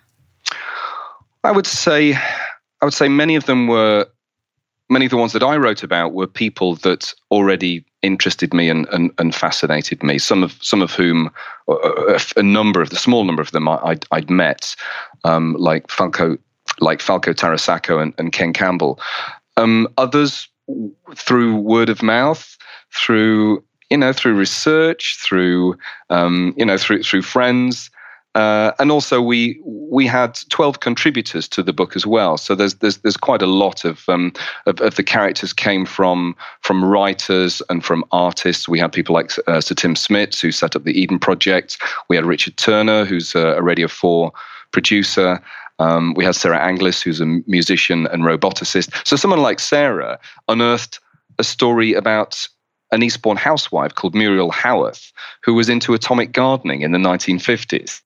I 1.44 1.52
would 1.52 1.66
say, 1.66 2.14
I 2.14 2.84
would 2.84 2.94
say 2.94 3.08
many 3.08 3.36
of 3.36 3.46
them 3.46 3.68
were, 3.68 4.06
many 4.90 5.06
of 5.06 5.10
the 5.10 5.16
ones 5.16 5.32
that 5.32 5.42
I 5.42 5.56
wrote 5.56 5.82
about 5.82 6.12
were 6.12 6.26
people 6.26 6.76
that 6.76 7.14
already 7.30 7.84
interested 8.02 8.54
me 8.54 8.68
and, 8.68 8.86
and, 8.88 9.10
and 9.18 9.34
fascinated 9.34 10.02
me. 10.02 10.18
Some 10.18 10.42
of 10.42 10.56
some 10.62 10.82
of 10.82 10.92
whom, 10.92 11.30
a, 11.68 12.20
a 12.36 12.42
number 12.42 12.80
of 12.82 12.90
the 12.90 12.96
small 12.96 13.24
number 13.24 13.42
of 13.42 13.50
them, 13.52 13.68
I, 13.68 13.78
would 13.82 14.06
I'd 14.10 14.30
met, 14.30 14.76
um, 15.24 15.54
like 15.58 15.90
Falco, 15.90 16.36
like 16.80 17.00
Falco 17.00 17.32
Tarasacco 17.32 18.02
and, 18.02 18.14
and 18.18 18.32
Ken 18.32 18.52
Campbell. 18.52 19.00
Um, 19.56 19.88
others 19.96 20.48
through 21.14 21.56
word 21.56 21.88
of 21.88 22.02
mouth, 22.02 22.56
through 22.94 23.64
you 23.90 23.96
know 23.96 24.12
through 24.12 24.34
research, 24.34 25.16
through 25.18 25.76
um, 26.10 26.54
you 26.56 26.64
know 26.64 26.78
through 26.78 27.02
through 27.02 27.22
friends. 27.22 27.90
Uh, 28.34 28.72
and 28.78 28.92
also, 28.92 29.20
we 29.20 29.58
we 29.64 30.06
had 30.06 30.38
twelve 30.50 30.80
contributors 30.80 31.48
to 31.48 31.62
the 31.62 31.72
book 31.72 31.96
as 31.96 32.06
well. 32.06 32.36
So 32.36 32.54
there's 32.54 32.74
there's 32.76 32.98
there's 32.98 33.16
quite 33.16 33.42
a 33.42 33.46
lot 33.46 33.84
of 33.84 34.08
um, 34.08 34.32
of, 34.66 34.80
of, 34.80 34.94
the 34.96 35.02
characters 35.02 35.52
came 35.52 35.86
from 35.86 36.36
from 36.60 36.84
writers 36.84 37.62
and 37.70 37.84
from 37.84 38.04
artists. 38.12 38.68
We 38.68 38.78
had 38.78 38.92
people 38.92 39.14
like 39.14 39.32
uh, 39.48 39.60
Sir 39.60 39.74
Tim 39.74 39.94
Smits 39.94 40.40
who 40.40 40.52
set 40.52 40.76
up 40.76 40.84
the 40.84 40.98
Eden 41.00 41.18
Project. 41.18 41.78
We 42.08 42.16
had 42.16 42.26
Richard 42.26 42.56
Turner, 42.58 43.04
who's 43.04 43.34
a, 43.34 43.56
a 43.56 43.62
Radio 43.62 43.88
Four 43.88 44.32
producer. 44.72 45.42
Um, 45.80 46.14
we 46.14 46.24
had 46.24 46.34
Sarah 46.34 46.60
Angliss, 46.60 47.02
who's 47.02 47.20
a 47.20 47.26
musician 47.46 48.06
and 48.08 48.24
roboticist. 48.24 49.06
So 49.06 49.16
someone 49.16 49.40
like 49.40 49.58
Sarah 49.58 50.18
unearthed 50.48 51.00
a 51.38 51.44
story 51.44 51.94
about 51.94 52.48
an 52.90 53.02
Eastbourne 53.02 53.36
housewife 53.36 53.94
called 53.94 54.14
Muriel 54.14 54.50
Howorth, 54.50 55.12
who 55.42 55.54
was 55.54 55.68
into 55.68 55.94
atomic 55.94 56.32
gardening 56.32 56.82
in 56.82 56.92
the 56.92 56.98
1950s 56.98 58.00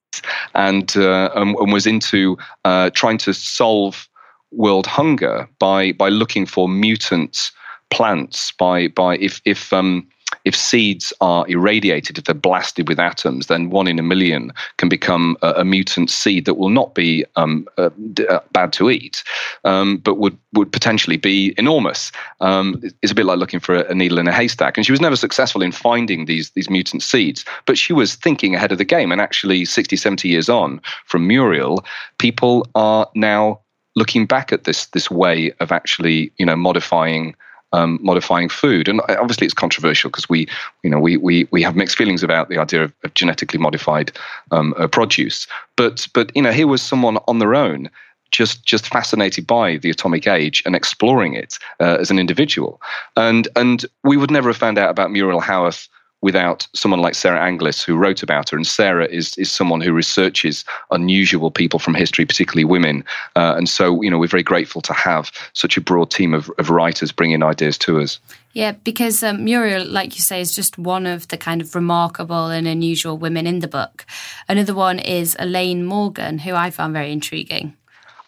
and, 0.55 0.97
uh, 0.97 1.31
and, 1.35 1.57
and, 1.57 1.73
was 1.73 1.87
into 1.87 2.37
uh, 2.65 2.91
trying 2.91 3.19
to 3.19 3.33
solve 3.33 4.09
world 4.51 4.87
hunger 4.87 5.49
by, 5.59 5.93
by 5.93 6.09
looking 6.09 6.47
for 6.47 6.69
mutant 6.69 7.51
plants, 7.91 8.53
by, 8.53 8.89
by 8.89 9.17
if, 9.17 9.41
if 9.45 9.73
um, 9.73 10.09
if 10.45 10.57
seeds 10.57 11.13
are 11.21 11.47
irradiated, 11.49 12.19
if 12.19 12.25
they're 12.25 12.35
blasted 12.35 12.89
with 12.89 12.99
atoms, 12.99 13.47
then 13.47 13.71
one 13.71 13.89
in 13.89 13.99
a 13.99 14.03
million 14.03 14.53
can 14.77 14.89
become 14.89 15.37
a, 15.43 15.53
a 15.53 15.65
mutant 15.65 16.11
seed 16.11 16.45
that 16.45 16.55
will 16.55 16.71
not 16.71 16.95
be 16.95 17.25
um, 17.37 17.67
uh, 17.79 17.91
uh, 18.29 18.41
bad 18.53 18.73
to 18.75 18.91
eat, 18.91 19.23
um, 19.65 19.99
but 19.99 20.19
would 20.19 20.37
would 20.55 20.73
potentially 20.73 21.17
be 21.17 21.55
enormous. 21.57 22.13
Um, 22.41 22.83
it's 23.03 23.13
a 23.13 23.15
bit 23.15 23.27
like 23.27 23.39
looking 23.39 23.61
for 23.61 23.75
a, 23.75 23.91
a, 23.91 23.95
needle 23.95 24.19
in 24.19 24.29
a 24.29 24.33
haystack. 24.33 24.77
And 24.77 24.85
she 24.85 24.93
was 24.93 25.01
never 25.01 25.17
successful 25.17 25.63
in 25.63 25.73
finding 25.73 26.27
these 26.27 26.51
these 26.51 26.71
mutant 26.71 27.03
seeds, 27.03 27.45
but 27.67 27.79
she 27.79 27.93
was 27.93 28.15
thinking 28.15 28.55
ahead 28.55 28.73
of 28.73 28.79
the 28.79 28.85
game. 28.85 29.13
And 29.13 29.21
actually, 29.21 29.65
60, 29.65 29.97
70 29.97 30.29
years 30.29 30.49
on 30.49 30.81
from 31.07 31.27
Muriel, 31.27 31.85
people 32.19 32.67
are 32.75 33.09
now 33.15 33.61
looking 33.95 34.27
back 34.27 34.53
at 34.53 34.65
this 34.65 34.87
this 34.87 35.11
way 35.11 35.53
of 35.61 35.71
actually 35.71 36.33
you 36.39 36.47
know 36.47 36.57
modifying 36.57 37.35
um, 37.73 37.99
modifying 38.03 38.49
food. 38.49 38.89
And 38.89 39.01
obviously, 39.09 39.47
it's 39.47 39.55
controversial 39.55 40.11
because 40.11 40.29
we, 40.29 40.49
you 40.83 40.91
know, 40.91 41.01
we, 41.01 41.17
we, 41.17 41.49
we 41.51 41.63
have 41.63 41.77
mixed 41.77 41.97
feelings 41.97 42.23
about 42.23 42.49
the 42.49 42.59
idea 42.59 42.85
of, 42.85 42.93
of 43.05 43.15
genetically 43.15 43.59
modified 43.59 44.13
um, 44.51 44.75
uh, 44.77 44.87
produce. 44.87 45.47
But 45.77 46.09
but 46.15 46.35
you 46.37 46.43
know, 46.43 46.53
here 46.53 46.67
was 46.67 46.83
someone 46.83 47.19
on 47.29 47.39
their 47.39 47.55
own. 47.55 47.91
Just, 48.31 48.65
just 48.65 48.87
fascinated 48.87 49.47
by 49.47 49.77
the 49.77 49.91
atomic 49.91 50.27
age 50.27 50.63
and 50.65 50.75
exploring 50.75 51.35
it 51.35 51.59
uh, 51.81 51.99
as 52.01 52.11
an 52.11 52.19
individual, 52.19 52.81
and 53.15 53.47
and 53.57 53.85
we 54.05 54.17
would 54.17 54.31
never 54.31 54.49
have 54.49 54.57
found 54.57 54.79
out 54.79 54.89
about 54.89 55.11
Muriel 55.11 55.39
Howorth 55.39 55.87
without 56.23 56.67
someone 56.73 57.01
like 57.01 57.15
Sarah 57.15 57.41
Angliss 57.41 57.85
who 57.85 57.97
wrote 57.97 58.23
about 58.23 58.51
her. 58.51 58.57
And 58.57 58.67
Sarah 58.67 59.07
is 59.07 59.37
is 59.37 59.51
someone 59.51 59.81
who 59.81 59.93
researches 59.93 60.65
unusual 60.91 61.51
people 61.51 61.79
from 61.79 61.95
history, 61.95 62.25
particularly 62.25 62.65
women. 62.65 63.05
Uh, 63.37 63.55
and 63.57 63.69
so, 63.69 64.01
you 64.03 64.11
know, 64.11 64.19
we're 64.19 64.29
very 64.29 64.43
grateful 64.43 64.81
to 64.83 64.93
have 64.93 65.31
such 65.53 65.77
a 65.77 65.81
broad 65.81 66.11
team 66.11 66.33
of, 66.33 66.51
of 66.59 66.71
writers 66.71 67.13
bringing 67.13 67.43
ideas 67.43 67.77
to 67.79 68.01
us. 68.01 68.21
Yeah, 68.55 68.73
because 68.85 69.23
um, 69.23 69.45
Muriel, 69.45 69.87
like 69.87 70.15
you 70.15 70.21
say, 70.21 70.41
is 70.41 70.55
just 70.55 70.79
one 70.79 71.07
of 71.07 71.29
the 71.29 71.39
kind 71.39 71.61
of 71.61 71.75
remarkable 71.75 72.47
and 72.49 72.69
unusual 72.69 73.17
women 73.17 73.47
in 73.47 73.61
the 73.61 73.69
book. 73.69 74.05
Another 74.49 74.75
one 74.75 74.99
is 74.99 75.37
Elaine 75.39 75.85
Morgan, 75.85 76.39
who 76.39 76.55
I 76.55 76.71
found 76.71 76.93
very 76.93 77.13
intriguing. 77.13 77.77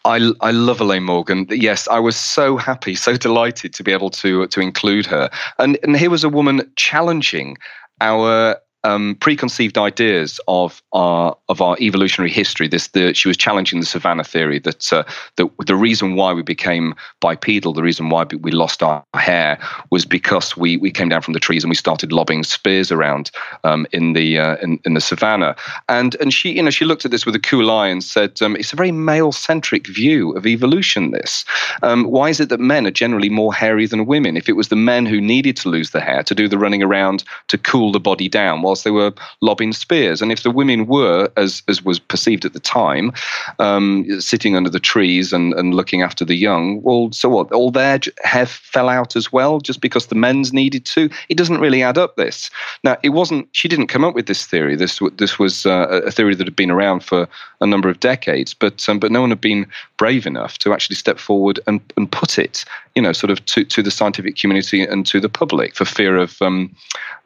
I, 0.06 0.32
I 0.42 0.50
love 0.50 0.80
Elaine 0.80 1.04
Morgan. 1.04 1.46
Yes, 1.48 1.88
I 1.88 1.98
was 1.98 2.16
so 2.16 2.56
happy, 2.56 2.94
so 2.94 3.16
delighted 3.28 3.72
to 3.74 3.82
be 3.82 3.92
able 3.92 4.10
to 4.10 4.46
to 4.48 4.60
include 4.60 5.06
her. 5.06 5.30
And 5.58 5.78
and 5.82 5.96
here 5.96 6.10
was 6.10 6.24
a 6.24 6.28
woman 6.28 6.70
challenging 6.76 7.56
our 8.00 8.56
um, 8.84 9.16
preconceived 9.20 9.78
ideas 9.78 10.38
of 10.46 10.82
our 10.92 11.36
of 11.48 11.60
our 11.60 11.76
evolutionary 11.80 12.30
history. 12.30 12.68
This 12.68 12.88
the, 12.88 13.14
she 13.14 13.28
was 13.28 13.36
challenging 13.36 13.80
the 13.80 13.86
savannah 13.86 14.24
theory 14.24 14.58
that 14.60 14.92
uh, 14.92 15.04
the 15.36 15.48
the 15.66 15.74
reason 15.74 16.14
why 16.14 16.32
we 16.32 16.42
became 16.42 16.94
bipedal, 17.20 17.72
the 17.72 17.82
reason 17.82 18.10
why 18.10 18.24
we 18.24 18.50
lost 18.50 18.82
our 18.82 19.02
hair, 19.14 19.58
was 19.90 20.04
because 20.04 20.56
we 20.56 20.76
we 20.76 20.90
came 20.90 21.08
down 21.08 21.22
from 21.22 21.32
the 21.32 21.40
trees 21.40 21.64
and 21.64 21.70
we 21.70 21.76
started 21.76 22.12
lobbing 22.12 22.44
spears 22.44 22.92
around 22.92 23.30
um, 23.64 23.86
in 23.92 24.12
the 24.12 24.38
uh, 24.38 24.56
in, 24.62 24.78
in 24.84 24.94
the 24.94 25.00
savannah. 25.00 25.56
And 25.88 26.14
and 26.20 26.32
she 26.32 26.52
you 26.52 26.62
know 26.62 26.70
she 26.70 26.84
looked 26.84 27.04
at 27.04 27.10
this 27.10 27.26
with 27.26 27.34
a 27.34 27.40
cool 27.40 27.70
eye 27.70 27.88
and 27.88 28.04
said 28.04 28.40
um, 28.42 28.54
it's 28.56 28.72
a 28.72 28.76
very 28.76 28.92
male 28.92 29.32
centric 29.32 29.86
view 29.86 30.32
of 30.32 30.46
evolution. 30.46 31.10
This 31.10 31.44
um, 31.82 32.04
why 32.04 32.28
is 32.28 32.38
it 32.38 32.50
that 32.50 32.60
men 32.60 32.86
are 32.86 32.90
generally 32.90 33.30
more 33.30 33.54
hairy 33.54 33.86
than 33.86 34.06
women? 34.06 34.36
If 34.36 34.48
it 34.48 34.56
was 34.56 34.68
the 34.68 34.76
men 34.76 35.06
who 35.06 35.20
needed 35.20 35.56
to 35.58 35.70
lose 35.70 35.90
the 35.90 36.00
hair 36.00 36.22
to 36.22 36.34
do 36.34 36.48
the 36.48 36.58
running 36.58 36.82
around 36.82 37.24
to 37.48 37.56
cool 37.56 37.90
the 37.90 38.00
body 38.00 38.28
down, 38.28 38.60
well 38.60 38.73
whilst 38.74 38.82
they 38.82 38.90
were 38.90 39.12
lobbing 39.40 39.72
spears. 39.72 40.20
And 40.20 40.32
if 40.32 40.42
the 40.42 40.50
women 40.50 40.86
were, 40.86 41.30
as, 41.36 41.62
as 41.68 41.84
was 41.84 42.00
perceived 42.00 42.44
at 42.44 42.54
the 42.54 42.58
time, 42.58 43.12
um, 43.60 44.04
sitting 44.20 44.56
under 44.56 44.68
the 44.68 44.80
trees 44.80 45.32
and, 45.32 45.54
and 45.54 45.74
looking 45.74 46.02
after 46.02 46.24
the 46.24 46.34
young, 46.34 46.82
well, 46.82 47.12
so 47.12 47.28
what? 47.28 47.52
All 47.52 47.70
their 47.70 48.00
hair 48.24 48.46
fell 48.46 48.88
out 48.88 49.14
as 49.14 49.32
well 49.32 49.60
just 49.60 49.80
because 49.80 50.06
the 50.06 50.16
men's 50.16 50.52
needed 50.52 50.84
to? 50.86 51.08
It 51.28 51.36
doesn't 51.36 51.60
really 51.60 51.84
add 51.84 51.96
up, 51.96 52.16
this. 52.16 52.50
Now, 52.82 52.96
it 53.04 53.10
wasn't, 53.10 53.48
she 53.52 53.68
didn't 53.68 53.86
come 53.86 54.04
up 54.04 54.16
with 54.16 54.26
this 54.26 54.44
theory. 54.44 54.74
This, 54.74 55.00
this 55.16 55.38
was 55.38 55.66
uh, 55.66 56.00
a 56.04 56.10
theory 56.10 56.34
that 56.34 56.46
had 56.46 56.56
been 56.56 56.70
around 56.70 57.04
for 57.04 57.28
a 57.60 57.66
number 57.66 57.88
of 57.88 58.00
decades, 58.00 58.54
but, 58.54 58.88
um, 58.88 58.98
but 58.98 59.12
no 59.12 59.20
one 59.20 59.30
had 59.30 59.40
been 59.40 59.66
brave 59.98 60.26
enough 60.26 60.58
to 60.58 60.72
actually 60.72 60.96
step 60.96 61.18
forward 61.20 61.60
and, 61.68 61.80
and 61.96 62.10
put 62.10 62.38
it, 62.38 62.64
you 62.94 63.02
know, 63.02 63.12
sort 63.12 63.30
of 63.30 63.44
to, 63.46 63.64
to 63.64 63.82
the 63.82 63.90
scientific 63.90 64.36
community 64.36 64.82
and 64.82 65.04
to 65.06 65.20
the 65.20 65.28
public 65.28 65.74
for 65.74 65.84
fear 65.84 66.16
of, 66.16 66.40
um, 66.40 66.74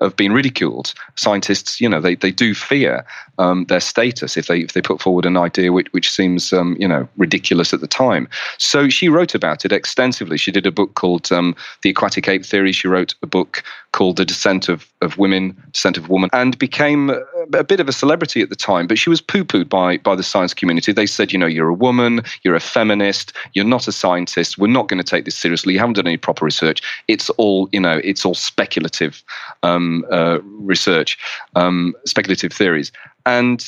of 0.01 0.17
being 0.17 0.33
ridiculed. 0.33 0.95
Scientists, 1.17 1.81
you 1.81 1.89
know, 1.89 2.01
they, 2.01 2.15
they 2.15 2.31
do 2.31 2.55
fear 2.55 3.05
um, 3.39 3.65
their 3.67 3.81
status 3.81 4.37
if 4.37 4.47
they 4.47 4.61
if 4.61 4.73
they 4.73 4.83
put 4.83 5.01
forward 5.01 5.25
an 5.25 5.37
idea 5.37 5.73
which, 5.73 5.93
which 5.93 6.11
seems 6.11 6.53
um, 6.53 6.77
you 6.79 6.89
know 6.89 7.09
ridiculous 7.17 7.73
at 7.73 7.81
the 7.81 7.87
time. 7.87 8.29
So 8.59 8.89
she 8.89 9.09
wrote 9.09 9.35
about 9.35 9.65
it 9.65 9.73
extensively. 9.73 10.39
She 10.39 10.51
did 10.51 10.67
a 10.67 10.73
book 10.73 10.95
called 10.95 11.31
um, 11.31 11.55
The 11.83 11.91
Aquatic 11.91 12.29
Ape 12.29 12.45
Theory. 12.45 12.73
She 12.73 12.89
wrote 12.89 13.15
a 13.23 13.27
book 13.27 13.63
called 13.93 14.17
The 14.17 14.25
Descent 14.25 14.69
of 14.69 14.87
of 15.01 15.19
women, 15.19 15.57
descent 15.73 15.97
of 15.97 16.09
woman, 16.09 16.31
and 16.33 16.59
became 16.59 17.11
a, 17.11 17.21
a 17.55 17.65
bit 17.65 17.81
of 17.81 17.89
a 17.89 17.93
celebrity 17.93 18.43
at 18.43 18.49
the 18.49 18.57
time. 18.57 18.87
But 18.87 18.99
she 18.99 19.11
was 19.11 19.21
poo 19.21 19.45
pooed 19.45 19.69
by, 19.69 19.99
by 19.99 20.15
the 20.15 20.23
science 20.23 20.55
community. 20.55 20.93
They 20.93 21.07
said, 21.07 21.33
you 21.33 21.39
know, 21.39 21.47
you're 21.47 21.69
a 21.69 21.75
woman, 21.75 22.23
you're 22.43 22.55
a 22.55 22.61
feminist, 22.61 23.33
you're 23.55 23.65
not 23.65 23.89
a 23.89 23.93
scientist, 23.93 24.59
we're 24.59 24.67
not 24.67 24.89
going 24.89 25.03
to 25.03 25.09
take 25.09 25.25
this 25.25 25.37
seriously, 25.37 25.75
you 25.75 25.79
haven't 25.79 25.95
done 25.95 26.07
any 26.07 26.17
proper 26.17 26.45
research. 26.45 26.83
It's 27.09 27.31
all, 27.31 27.69
you 27.73 27.81
know, 27.81 28.01
it's 28.03 28.25
all 28.25 28.35
speculative 28.35 29.23
um, 29.63 30.05
uh, 30.11 30.39
research, 30.43 31.19
um, 31.55 31.95
speculative 32.05 32.53
theories. 32.53 32.93
And 33.27 33.65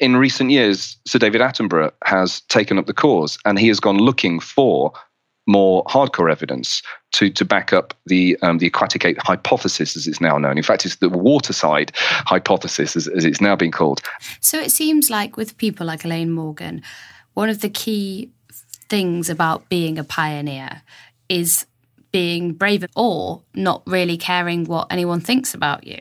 in 0.00 0.16
recent 0.16 0.50
years, 0.50 0.96
Sir 1.06 1.18
David 1.18 1.40
Attenborough 1.40 1.92
has 2.04 2.40
taken 2.42 2.78
up 2.78 2.86
the 2.86 2.94
cause 2.94 3.38
and 3.44 3.58
he 3.58 3.68
has 3.68 3.80
gone 3.80 3.98
looking 3.98 4.40
for 4.40 4.92
more 5.46 5.84
hardcore 5.84 6.30
evidence 6.30 6.82
to, 7.12 7.30
to 7.30 7.44
back 7.44 7.72
up 7.72 7.94
the 8.06 8.38
um, 8.42 8.58
the 8.58 8.66
aquatic 8.66 9.04
ape 9.04 9.18
hypothesis, 9.18 9.96
as 9.96 10.06
it's 10.06 10.20
now 10.20 10.38
known. 10.38 10.56
In 10.56 10.64
fact, 10.64 10.86
it's 10.86 10.96
the 10.96 11.08
waterside 11.08 11.92
hypothesis, 11.96 12.96
as, 12.96 13.08
as 13.08 13.24
it's 13.24 13.40
now 13.40 13.56
being 13.56 13.72
called. 13.72 14.00
So 14.40 14.58
it 14.58 14.72
seems 14.72 15.10
like 15.10 15.36
with 15.36 15.56
people 15.58 15.86
like 15.86 16.04
Elaine 16.04 16.30
Morgan, 16.30 16.82
one 17.34 17.48
of 17.48 17.60
the 17.60 17.68
key 17.68 18.30
things 18.88 19.30
about 19.30 19.68
being 19.68 19.98
a 19.98 20.04
pioneer 20.04 20.82
is 21.28 21.66
being 22.12 22.52
brave 22.52 22.84
or 22.94 23.42
not 23.54 23.82
really 23.86 24.16
caring 24.16 24.64
what 24.66 24.86
anyone 24.90 25.20
thinks 25.20 25.52
about 25.54 25.86
you. 25.86 26.00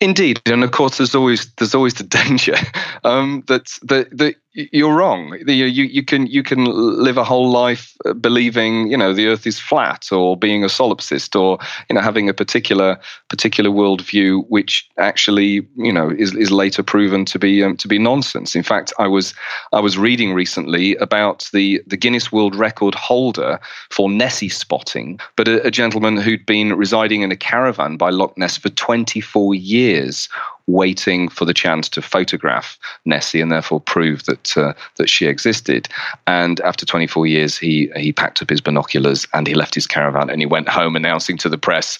Indeed, 0.00 0.42
and 0.46 0.64
of 0.64 0.72
course, 0.72 0.98
there's 0.98 1.14
always 1.14 1.52
there's 1.54 1.76
always 1.76 1.94
the 1.94 2.02
danger 2.22 2.56
um, 3.04 3.44
that 3.46 3.78
that 3.82 4.16
that 4.18 4.34
you're 4.54 4.94
wrong. 4.94 5.38
You, 5.46 5.66
you 5.66 6.02
can 6.04 6.26
you 6.26 6.42
can 6.42 6.64
live 6.64 7.16
a 7.16 7.24
whole 7.24 7.50
life 7.50 7.96
uh, 8.04 8.12
believing 8.12 8.90
you 8.90 8.96
know 8.96 9.12
the 9.12 9.26
Earth 9.26 9.46
is 9.46 9.58
flat, 9.58 10.12
or 10.12 10.36
being 10.36 10.62
a 10.62 10.68
solipsist, 10.68 11.38
or 11.40 11.58
you 11.88 11.94
know 11.94 12.00
having 12.00 12.28
a 12.28 12.34
particular 12.34 12.98
particular 13.28 13.70
worldview 13.70 14.44
which 14.48 14.88
actually 14.98 15.66
you 15.76 15.92
know 15.92 16.10
is, 16.10 16.34
is 16.34 16.50
later 16.50 16.82
proven 16.82 17.24
to 17.24 17.38
be 17.38 17.62
um, 17.62 17.76
to 17.78 17.88
be 17.88 17.98
nonsense. 17.98 18.54
In 18.54 18.62
fact, 18.62 18.92
I 18.98 19.08
was 19.08 19.34
I 19.72 19.80
was 19.80 19.96
reading 19.96 20.34
recently 20.34 20.96
about 20.96 21.48
the 21.52 21.82
the 21.86 21.96
Guinness 21.96 22.30
World 22.30 22.54
Record 22.54 22.94
holder 22.94 23.58
for 23.90 24.10
Nessie 24.10 24.50
spotting, 24.50 25.18
but 25.36 25.48
a, 25.48 25.66
a 25.66 25.70
gentleman 25.70 26.16
who'd 26.18 26.44
been 26.44 26.74
residing 26.74 27.22
in 27.22 27.32
a 27.32 27.36
caravan 27.36 27.96
by 27.96 28.10
Loch 28.10 28.36
Ness 28.36 28.58
for 28.58 28.68
24 28.68 29.54
years 29.54 29.82
years 29.82 30.28
waiting 30.72 31.28
for 31.28 31.44
the 31.44 31.54
chance 31.54 31.88
to 31.90 32.02
photograph 32.02 32.78
Nessie 33.04 33.40
and 33.40 33.52
therefore 33.52 33.80
prove 33.80 34.24
that 34.24 34.56
uh, 34.56 34.72
that 34.96 35.08
she 35.08 35.26
existed. 35.26 35.88
And 36.26 36.60
after 36.60 36.86
24 36.86 37.26
years, 37.26 37.58
he 37.58 37.90
he 37.96 38.12
packed 38.12 38.42
up 38.42 38.50
his 38.50 38.60
binoculars 38.60 39.28
and 39.34 39.46
he 39.46 39.54
left 39.54 39.74
his 39.74 39.86
caravan 39.86 40.30
and 40.30 40.40
he 40.40 40.46
went 40.46 40.68
home 40.68 40.96
announcing 40.96 41.36
to 41.38 41.48
the 41.48 41.58
press. 41.58 41.98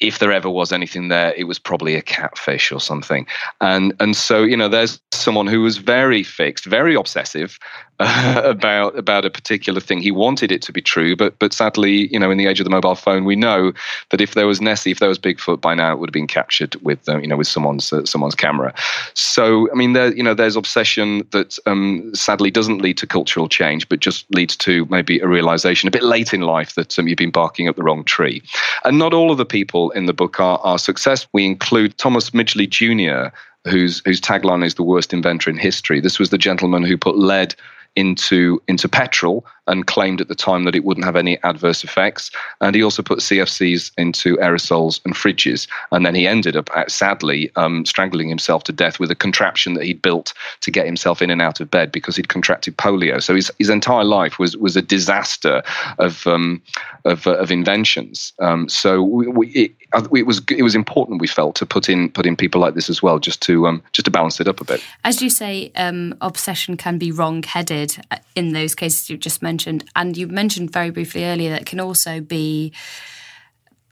If 0.00 0.18
there 0.18 0.32
ever 0.32 0.50
was 0.50 0.72
anything 0.72 1.08
there, 1.08 1.32
it 1.34 1.44
was 1.44 1.60
probably 1.60 1.94
a 1.94 2.02
catfish 2.02 2.72
or 2.72 2.80
something. 2.80 3.26
And 3.60 3.94
and 4.00 4.16
so 4.16 4.42
you 4.42 4.56
know, 4.56 4.68
there's 4.68 5.00
someone 5.12 5.46
who 5.46 5.62
was 5.62 5.78
very 5.78 6.24
fixed, 6.24 6.64
very 6.64 6.96
obsessive, 6.96 7.58
uh, 8.00 8.42
about 8.44 8.98
about 8.98 9.24
a 9.24 9.30
particular 9.30 9.80
thing. 9.80 10.00
He 10.00 10.10
wanted 10.10 10.50
it 10.50 10.62
to 10.62 10.72
be 10.72 10.82
true, 10.82 11.16
but 11.16 11.38
but 11.38 11.52
sadly, 11.52 12.12
you 12.12 12.18
know, 12.18 12.30
in 12.30 12.38
the 12.38 12.46
age 12.46 12.60
of 12.60 12.64
the 12.64 12.70
mobile 12.70 12.94
phone, 12.94 13.24
we 13.24 13.36
know 13.36 13.72
that 14.10 14.20
if 14.20 14.34
there 14.34 14.46
was 14.46 14.60
Nessie, 14.60 14.90
if 14.90 14.98
there 14.98 15.08
was 15.08 15.18
Bigfoot, 15.18 15.60
by 15.60 15.74
now 15.74 15.92
it 15.92 15.98
would 15.98 16.08
have 16.08 16.14
been 16.14 16.26
captured 16.26 16.74
with 16.82 17.06
you 17.08 17.26
know 17.26 17.36
with 17.36 17.46
someone's 17.46 17.92
uh, 17.92 18.04
someone's 18.04 18.34
camera. 18.34 18.74
So 19.14 19.70
I 19.70 19.74
mean, 19.74 19.92
there 19.92 20.14
you 20.14 20.22
know, 20.22 20.34
there's 20.34 20.56
obsession 20.56 21.26
that 21.30 21.58
um, 21.66 22.14
sadly 22.14 22.50
doesn't 22.50 22.82
lead 22.82 22.98
to 22.98 23.06
cultural 23.06 23.48
change, 23.48 23.88
but 23.88 24.00
just 24.00 24.26
leads 24.34 24.56
to 24.56 24.86
maybe 24.86 25.20
a 25.20 25.28
realization 25.28 25.88
a 25.88 25.92
bit 25.92 26.02
late 26.02 26.32
in 26.32 26.40
life 26.40 26.74
that 26.74 26.98
um, 26.98 27.08
you've 27.08 27.18
been 27.18 27.30
barking 27.30 27.68
up 27.68 27.76
the 27.76 27.82
wrong 27.82 28.04
tree. 28.04 28.42
And 28.84 28.98
not 28.98 29.14
all 29.14 29.30
of 29.30 29.38
the 29.38 29.46
people 29.46 29.90
in 29.92 30.06
the 30.06 30.12
book 30.12 30.40
are 30.40 30.58
are 30.58 30.78
successful. 30.78 31.30
We 31.32 31.46
include 31.46 31.96
Thomas 31.98 32.30
Midgley 32.30 32.68
Jr 32.68 33.34
whose 33.66 34.02
whose 34.04 34.20
tagline 34.20 34.64
is 34.64 34.74
the 34.74 34.82
worst 34.82 35.12
inventor 35.12 35.50
in 35.50 35.56
history. 35.56 36.00
This 36.00 36.18
was 36.18 36.30
the 36.30 36.38
gentleman 36.38 36.84
who 36.84 36.98
put 36.98 37.16
lead 37.16 37.54
into 37.96 38.62
into 38.68 38.88
petrol 38.88 39.46
and 39.66 39.86
claimed 39.86 40.20
at 40.20 40.28
the 40.28 40.34
time 40.34 40.64
that 40.64 40.74
it 40.74 40.84
wouldn't 40.84 41.06
have 41.06 41.16
any 41.16 41.42
adverse 41.42 41.84
effects. 41.84 42.30
And 42.60 42.74
he 42.74 42.82
also 42.82 43.02
put 43.02 43.20
CFCs 43.20 43.92
into 43.96 44.36
aerosols 44.36 45.00
and 45.04 45.14
fridges. 45.14 45.66
And 45.90 46.04
then 46.04 46.14
he 46.14 46.26
ended 46.26 46.56
up, 46.56 46.70
uh, 46.76 46.86
sadly, 46.88 47.50
um, 47.56 47.84
strangling 47.86 48.28
himself 48.28 48.64
to 48.64 48.72
death 48.72 49.00
with 49.00 49.10
a 49.10 49.14
contraption 49.14 49.74
that 49.74 49.84
he'd 49.84 50.02
built 50.02 50.34
to 50.60 50.70
get 50.70 50.86
himself 50.86 51.22
in 51.22 51.30
and 51.30 51.40
out 51.40 51.60
of 51.60 51.70
bed 51.70 51.92
because 51.92 52.16
he'd 52.16 52.28
contracted 52.28 52.76
polio. 52.76 53.22
So 53.22 53.34
his, 53.34 53.50
his 53.58 53.70
entire 53.70 54.04
life 54.04 54.38
was 54.38 54.56
was 54.56 54.76
a 54.76 54.82
disaster 54.82 55.62
of 55.98 56.26
um, 56.26 56.62
of, 57.04 57.26
uh, 57.26 57.36
of, 57.36 57.50
inventions. 57.50 58.32
Um, 58.40 58.68
so 58.68 59.02
we, 59.02 59.26
we, 59.28 59.48
it, 59.48 59.72
uh, 59.92 60.06
it, 60.14 60.26
was 60.26 60.42
it 60.50 60.62
was 60.62 60.74
important 60.74 61.20
we 61.20 61.26
felt 61.26 61.54
to 61.56 61.66
put 61.66 61.88
in 61.88 62.10
put 62.10 62.26
in 62.26 62.36
people 62.36 62.60
like 62.60 62.74
this 62.74 62.90
as 62.90 63.02
well, 63.02 63.18
just 63.18 63.40
to 63.42 63.66
um, 63.66 63.82
just 63.92 64.04
to 64.04 64.10
balance 64.10 64.40
it 64.40 64.48
up 64.48 64.60
a 64.60 64.64
bit. 64.64 64.82
As 65.04 65.22
you 65.22 65.30
say, 65.30 65.72
um, 65.76 66.14
obsession 66.20 66.76
can 66.76 66.98
be 66.98 67.10
wrong 67.10 67.42
headed 67.42 67.96
in 68.34 68.52
those 68.52 68.74
cases 68.74 69.08
you've 69.08 69.20
just 69.20 69.42
mentioned 69.42 69.53
mentioned, 69.54 69.84
and 69.94 70.16
you 70.16 70.26
mentioned 70.26 70.72
very 70.72 70.90
briefly 70.90 71.24
earlier 71.24 71.50
that 71.50 71.64
can 71.64 71.78
also 71.78 72.20
be 72.20 72.72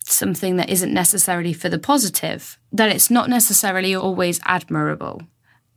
something 0.05 0.57
that 0.57 0.69
isn't 0.69 0.93
necessarily 0.93 1.53
for 1.53 1.69
the 1.69 1.79
positive, 1.79 2.59
that 2.73 2.91
it's 2.91 3.11
not 3.11 3.29
necessarily 3.29 3.95
always 3.95 4.41
admirable. 4.45 5.23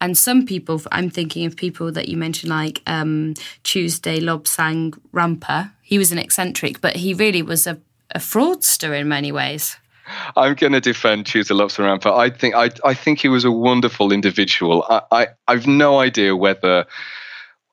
And 0.01 0.17
some 0.17 0.45
people, 0.45 0.81
I'm 0.91 1.09
thinking 1.09 1.45
of 1.45 1.55
people 1.55 1.91
that 1.91 2.09
you 2.09 2.17
mentioned, 2.17 2.49
like 2.49 2.81
um, 2.87 3.35
Tuesday 3.63 4.19
Lobsang 4.19 4.97
Rampa. 5.13 5.71
He 5.83 5.97
was 5.97 6.11
an 6.11 6.17
eccentric, 6.17 6.81
but 6.81 6.95
he 6.95 7.13
really 7.13 7.43
was 7.43 7.67
a, 7.67 7.77
a 8.11 8.19
fraudster 8.19 8.99
in 8.99 9.07
many 9.07 9.31
ways. 9.31 9.77
I'm 10.35 10.55
going 10.55 10.73
to 10.73 10.81
defend 10.81 11.27
Tuesday 11.27 11.53
Lobsang 11.53 11.85
Rampa. 11.85 12.11
I 12.11 12.29
think 12.29 12.55
I, 12.55 12.71
I 12.83 12.93
think 12.95 13.19
he 13.19 13.29
was 13.29 13.45
a 13.45 13.51
wonderful 13.51 14.11
individual. 14.11 14.83
I, 14.89 15.01
I 15.11 15.27
I've 15.47 15.67
no 15.67 15.99
idea 15.99 16.35
whether 16.35 16.85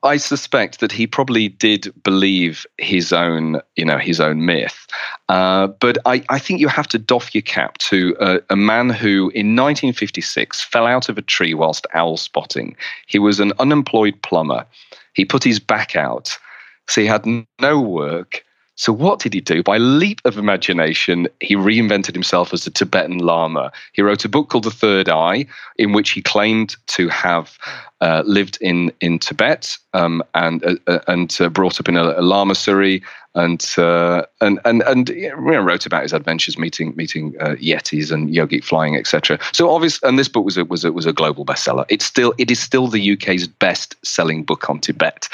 I 0.04 0.16
suspect 0.16 0.80
that 0.80 0.90
he 0.90 1.06
probably 1.06 1.48
did 1.48 1.92
believe 2.02 2.66
his 2.78 3.12
own, 3.12 3.60
you 3.76 3.84
know, 3.84 3.98
his 3.98 4.20
own 4.20 4.44
myth. 4.44 4.86
Uh, 5.28 5.68
but 5.68 5.98
I, 6.04 6.24
I, 6.28 6.40
think 6.40 6.60
you 6.60 6.66
have 6.66 6.88
to 6.88 6.98
doff 6.98 7.34
your 7.34 7.42
cap 7.42 7.78
to 7.78 8.16
a, 8.20 8.40
a, 8.50 8.56
man 8.56 8.90
who, 8.90 9.30
in 9.30 9.54
1956, 9.54 10.60
fell 10.60 10.86
out 10.86 11.08
of 11.08 11.18
a 11.18 11.22
tree 11.22 11.54
whilst 11.54 11.86
owl 11.94 12.16
spotting. 12.16 12.76
He 13.06 13.20
was 13.20 13.38
an 13.38 13.52
unemployed 13.60 14.20
plumber. 14.22 14.66
He 15.14 15.24
put 15.24 15.44
his 15.44 15.60
back 15.60 15.94
out, 15.94 16.36
so 16.88 17.00
he 17.00 17.06
had 17.06 17.24
no 17.60 17.80
work. 17.80 18.44
So, 18.82 18.92
what 18.92 19.20
did 19.20 19.32
he 19.32 19.40
do? 19.40 19.62
By 19.62 19.78
leap 19.78 20.20
of 20.24 20.36
imagination, 20.36 21.28
he 21.38 21.54
reinvented 21.54 22.14
himself 22.14 22.52
as 22.52 22.66
a 22.66 22.70
Tibetan 22.72 23.18
Lama. 23.18 23.70
He 23.92 24.02
wrote 24.02 24.24
a 24.24 24.28
book 24.28 24.48
called 24.48 24.64
The 24.64 24.72
Third 24.72 25.08
Eye, 25.08 25.46
in 25.78 25.92
which 25.92 26.10
he 26.10 26.20
claimed 26.20 26.74
to 26.88 27.08
have 27.08 27.56
uh, 28.00 28.24
lived 28.26 28.58
in 28.60 28.90
in 29.00 29.20
Tibet 29.20 29.78
um, 29.94 30.20
and 30.34 30.64
uh, 30.64 30.74
uh 30.88 30.98
and 31.06 31.38
uh, 31.40 31.48
brought 31.48 31.78
up 31.78 31.88
in 31.88 31.96
a, 31.96 32.06
a 32.06 32.22
lamasery 32.22 33.04
and 33.34 33.74
uh, 33.78 34.24
and 34.40 34.60
and 34.64 34.82
and 34.82 35.08
you 35.08 35.30
know, 35.30 35.60
wrote 35.60 35.86
about 35.86 36.02
his 36.02 36.12
adventures 36.12 36.58
meeting 36.58 36.94
meeting 36.96 37.34
uh, 37.40 37.54
yetis 37.54 38.12
and 38.12 38.30
yogic 38.30 38.64
flying 38.64 38.96
etc. 38.96 39.38
So 39.52 39.70
obviously, 39.70 40.08
and 40.08 40.18
this 40.18 40.28
book 40.28 40.44
was 40.44 40.56
a, 40.56 40.64
was 40.64 40.84
a, 40.84 40.92
was 40.92 41.06
a 41.06 41.12
global 41.12 41.44
bestseller. 41.44 41.86
It's 41.88 42.04
still 42.04 42.34
it 42.38 42.50
is 42.50 42.60
still 42.60 42.88
the 42.88 43.12
UK's 43.12 43.46
best 43.46 43.96
selling 44.04 44.44
book 44.44 44.68
on 44.68 44.80
Tibet, 44.80 45.28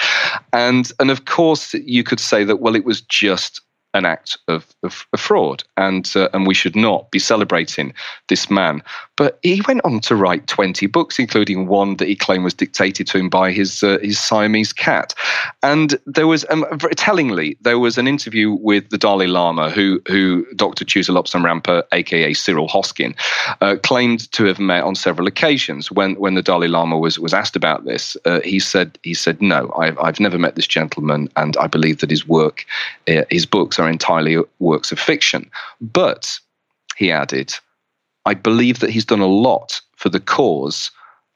and 0.52 0.90
and 1.00 1.10
of 1.10 1.24
course 1.24 1.74
you 1.74 2.04
could 2.04 2.20
say 2.20 2.44
that 2.44 2.56
well 2.56 2.76
it 2.76 2.84
was 2.84 3.00
just 3.00 3.60
an 3.94 4.04
act 4.04 4.38
of, 4.48 4.66
of, 4.82 5.06
of 5.12 5.20
fraud, 5.20 5.64
and 5.76 6.12
uh, 6.14 6.28
and 6.32 6.46
we 6.46 6.54
should 6.54 6.76
not 6.76 7.10
be 7.10 7.18
celebrating 7.18 7.94
this 8.28 8.50
man. 8.50 8.82
But 9.16 9.38
he 9.42 9.62
went 9.66 9.84
on 9.84 10.00
to 10.00 10.14
write 10.14 10.46
twenty 10.46 10.86
books, 10.86 11.18
including 11.18 11.66
one 11.66 11.96
that 11.96 12.08
he 12.08 12.14
claimed 12.14 12.44
was 12.44 12.54
dictated 12.54 13.06
to 13.08 13.18
him 13.18 13.28
by 13.28 13.50
his 13.52 13.82
uh, 13.82 13.98
his 14.02 14.18
Siamese 14.18 14.72
cat. 14.72 15.14
And 15.62 15.98
there 16.06 16.26
was, 16.26 16.44
um, 16.50 16.64
tellingly, 16.96 17.56
there 17.60 17.78
was 17.78 17.98
an 17.98 18.06
interview 18.06 18.52
with 18.52 18.90
the 18.90 18.98
Dalai 18.98 19.26
Lama, 19.26 19.70
who 19.70 20.00
who 20.06 20.46
Dr. 20.54 20.84
Tuesday 20.84 21.12
Lobsang 21.12 21.42
Rampa, 21.42 21.82
aka 21.92 22.32
Cyril 22.34 22.68
Hoskin, 22.68 23.14
uh, 23.60 23.76
claimed 23.82 24.30
to 24.32 24.44
have 24.44 24.58
met 24.58 24.84
on 24.84 24.94
several 24.94 25.26
occasions. 25.26 25.90
When 25.90 26.14
when 26.16 26.34
the 26.34 26.42
Dalai 26.42 26.68
Lama 26.68 26.98
was 26.98 27.18
was 27.18 27.34
asked 27.34 27.56
about 27.56 27.84
this, 27.84 28.16
uh, 28.24 28.40
he 28.40 28.60
said 28.60 28.98
he 29.02 29.14
said 29.14 29.40
no, 29.40 29.72
I've 29.76 29.98
I've 29.98 30.20
never 30.20 30.38
met 30.38 30.54
this 30.54 30.66
gentleman, 30.66 31.28
and 31.36 31.56
I 31.56 31.66
believe 31.66 31.98
that 31.98 32.10
his 32.10 32.28
work, 32.28 32.64
uh, 33.08 33.24
his 33.30 33.46
books 33.46 33.78
are 33.78 33.87
entirely 33.88 34.38
works 34.58 34.92
of 34.92 34.98
fiction. 34.98 35.50
But, 35.80 36.38
he 36.96 37.12
added, 37.12 37.54
I 38.24 38.34
believe 38.34 38.80
that 38.80 38.90
he's 38.90 39.04
done 39.04 39.20
a 39.20 39.26
lot 39.26 39.80
for 39.96 40.08
the 40.08 40.20
cause 40.20 40.90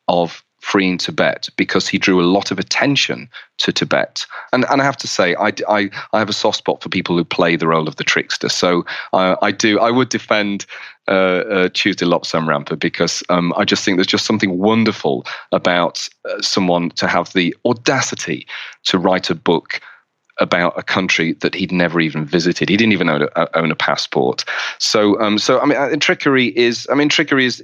of 0.09 0.45
freeing 0.63 0.97
Tibet 0.97 1.49
because 1.57 1.89
he 1.89 1.99
drew 1.99 2.23
a 2.23 2.33
lot 2.37 2.53
of 2.53 2.59
attention 2.59 3.29
to 3.59 3.73
Tibet. 3.73 4.25
And, 4.53 4.65
and 4.71 4.81
I 4.81 4.85
have 4.85 4.97
to 4.99 5.09
say, 5.09 5.35
I, 5.35 5.53
I, 5.69 5.91
I 6.13 6.19
have 6.21 6.29
a 6.29 6.33
soft 6.33 6.59
spot 6.59 6.81
for 6.81 6.89
people 6.89 7.17
who 7.17 7.25
play 7.25 7.57
the 7.57 7.67
role 7.67 7.89
of 7.89 7.97
the 7.97 8.05
trickster. 8.05 8.49
So 8.49 8.87
uh, 9.13 9.35
I 9.43 9.51
do, 9.51 9.81
I 9.81 9.91
would 9.91 10.09
defend 10.09 10.65
uh, 11.09 11.11
uh, 11.11 11.69
Tuesday 11.75 12.07
Lobsang 12.07 12.47
Rampa 12.47 12.79
because 12.79 13.25
um, 13.29 13.53
I 13.57 13.65
just 13.65 13.85
think 13.85 13.97
there's 13.97 14.07
just 14.07 14.25
something 14.25 14.57
wonderful 14.57 15.27
about 15.51 16.09
uh, 16.31 16.41
someone 16.41 16.91
to 16.91 17.09
have 17.09 17.33
the 17.33 17.55
audacity 17.67 18.47
to 18.85 18.99
write 18.99 19.31
a 19.31 19.35
book 19.35 19.81
about 20.41 20.77
a 20.79 20.83
country 20.83 21.35
that 21.35 21.55
he'd 21.55 21.73
never 21.73 22.01
even 22.01 22.25
visited. 22.25 22.69
He 22.69 22.77
didn't 22.77 22.93
even 22.93 23.09
own 23.09 23.29
a, 23.37 23.57
own 23.57 23.71
a 23.71 23.77
passport. 23.77 24.45
So, 24.79 25.21
um, 25.21 25.39
so 25.39 25.61
I 25.61 25.67
mean, 25.67 26.01
trickery 26.01 26.57
is. 26.57 26.87
I 26.91 26.95
mean, 26.95 27.09
trickery 27.09 27.45
is. 27.45 27.63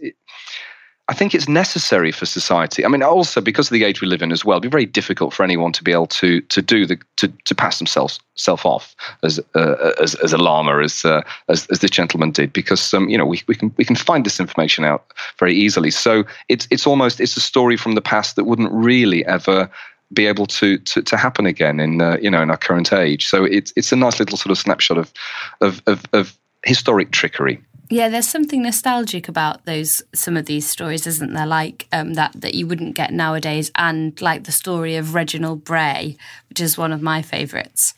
I 1.11 1.15
think 1.15 1.35
it's 1.35 1.49
necessary 1.49 2.13
for 2.13 2.27
society. 2.27 2.85
I 2.85 2.89
mean, 2.89 3.03
also 3.03 3.41
because 3.41 3.69
of 3.69 3.73
the 3.73 3.83
age 3.83 4.03
we 4.03 4.07
live 4.07 4.21
in 4.21 4.31
as 4.31 4.45
well, 4.45 4.59
it'd 4.59 4.71
be 4.71 4.75
very 4.75 4.85
difficult 4.85 5.33
for 5.33 5.43
anyone 5.43 5.73
to 5.73 5.83
be 5.83 5.91
able 5.91 6.07
to 6.09 6.43
to 6.43 6.61
do 6.61 6.85
the 6.85 6.99
to, 7.17 7.29
to 7.29 7.55
pass 7.55 7.79
themselves 7.79 8.21
self 8.35 8.67
off 8.67 8.95
as 9.23 9.41
uh, 9.55 9.95
as, 9.99 10.15
as 10.17 10.35
a 10.35 10.39
lama 10.39 10.83
as, 10.83 11.07
uh, 11.07 11.23
as 11.49 11.67
as 11.69 11.79
this 11.79 11.91
gentleman 11.91 12.31
did, 12.31 12.53
because 12.53 12.93
um, 12.93 13.09
you 13.09 13.17
know 13.17 13.25
we, 13.25 13.43
we 13.47 13.55
can 13.55 13.73
we 13.79 13.87
can 13.87 13.97
find 13.97 14.27
this 14.27 14.39
information 14.39 14.85
out 14.85 15.07
very 15.39 15.55
easily. 15.55 15.91
So 15.91 16.25
it's 16.51 16.69
it's 16.71 16.87
almost 16.87 17.21
it's 17.21 17.39
a 17.39 17.41
story 17.41 17.79
from 17.79 17.95
the 17.95 18.03
past 18.03 18.37
that 18.37 18.45
wouldn't 18.45 18.71
really 18.71 19.25
ever 19.25 19.71
be 20.13 20.27
able 20.27 20.47
to 20.47 20.79
to, 20.79 21.03
to 21.03 21.17
happen 21.17 21.47
again 21.47 21.81
in 21.81 22.01
uh, 22.01 22.17
you 22.21 22.31
know 22.31 22.43
in 22.43 22.51
our 22.51 22.57
current 22.57 22.93
age. 22.93 23.27
So 23.27 23.45
it's 23.45 23.73
it's 23.77 23.93
a 23.93 23.97
nice 23.97 24.19
little 24.19 24.37
sort 24.37 24.51
of 24.51 24.59
snapshot 24.59 24.99
of 24.99 25.13
of, 25.61 25.83
of, 25.87 26.05
of 26.13 26.39
historic 26.65 27.11
trickery. 27.11 27.63
Yeah, 27.91 28.11
there's 28.11 28.29
something 28.29 28.63
nostalgic 28.63 29.29
about 29.29 29.65
those 29.65 30.03
some 30.15 30.37
of 30.37 30.47
these 30.47 30.69
stories, 30.69 31.07
isn't 31.07 31.33
there? 31.33 31.47
Like 31.47 31.89
um, 31.93 32.15
that 32.15 32.33
that 32.35 32.55
you 32.55 32.67
wouldn't 32.67 32.95
get 32.95 33.13
nowadays, 33.13 33.71
and 33.77 34.21
like 34.21 34.45
the 34.45 34.53
story 34.53 34.97
of 34.97 35.15
Reginald 35.15 35.65
Bray, 35.65 36.17
which 36.49 36.61
is 36.61 36.77
one 36.77 36.93
of 36.93 37.01
my 37.01 37.23
favourites. 37.23 37.95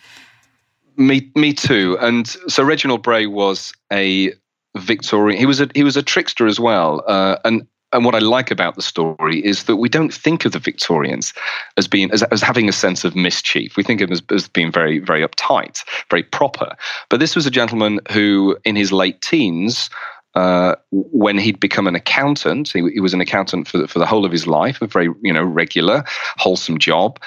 Me, 0.96 1.30
me 1.34 1.52
too. 1.52 1.96
And 2.00 2.28
so 2.28 2.62
Reginald 2.62 3.02
Bray 3.02 3.26
was 3.26 3.72
a 3.92 4.32
Victorian. 4.76 5.38
He 5.38 5.46
was 5.46 5.60
a 5.60 5.68
he 5.74 5.82
was 5.82 5.96
a 5.96 6.02
trickster 6.02 6.46
as 6.46 6.60
well, 6.60 7.02
uh, 7.06 7.36
and 7.44 7.66
and 7.92 8.04
what 8.04 8.14
I 8.14 8.18
like 8.18 8.50
about 8.50 8.76
the 8.76 8.82
story 8.82 9.44
is 9.44 9.64
that 9.64 9.76
we 9.76 9.88
don't 9.88 10.12
think 10.12 10.44
of 10.44 10.52
the 10.52 10.58
Victorians 10.58 11.32
as 11.76 11.88
being 11.88 12.10
as, 12.12 12.22
as 12.24 12.40
having 12.40 12.68
a 12.68 12.72
sense 12.72 13.04
of 13.04 13.16
mischief. 13.16 13.76
We 13.76 13.82
think 13.82 14.00
of 14.00 14.08
them 14.08 14.12
as, 14.12 14.22
as, 14.30 14.48
being 14.48 14.70
very, 14.70 14.98
very 14.98 15.26
uptight, 15.26 15.82
very 16.08 16.22
proper. 16.22 16.76
But 17.08 17.20
this 17.20 17.34
was 17.34 17.46
a 17.46 17.50
gentleman 17.50 18.00
who, 18.10 18.56
in 18.64 18.76
his 18.76 18.92
late 18.92 19.20
teens, 19.20 19.90
uh, 20.34 20.76
when 20.90 21.38
he'd 21.38 21.58
become 21.58 21.88
an 21.88 21.96
accountant, 21.96 22.68
he, 22.68 22.88
he, 22.92 23.00
was 23.00 23.12
an 23.12 23.20
accountant 23.20 23.66
for 23.66 23.78
the, 23.78 23.88
for 23.88 23.98
the 23.98 24.06
whole 24.06 24.24
of 24.24 24.30
his 24.30 24.46
life, 24.46 24.80
a 24.80 24.86
very 24.86 25.08
you 25.22 25.32
know 25.32 25.42
regular, 25.42 26.04
wholesome 26.36 26.78
job, 26.78 27.20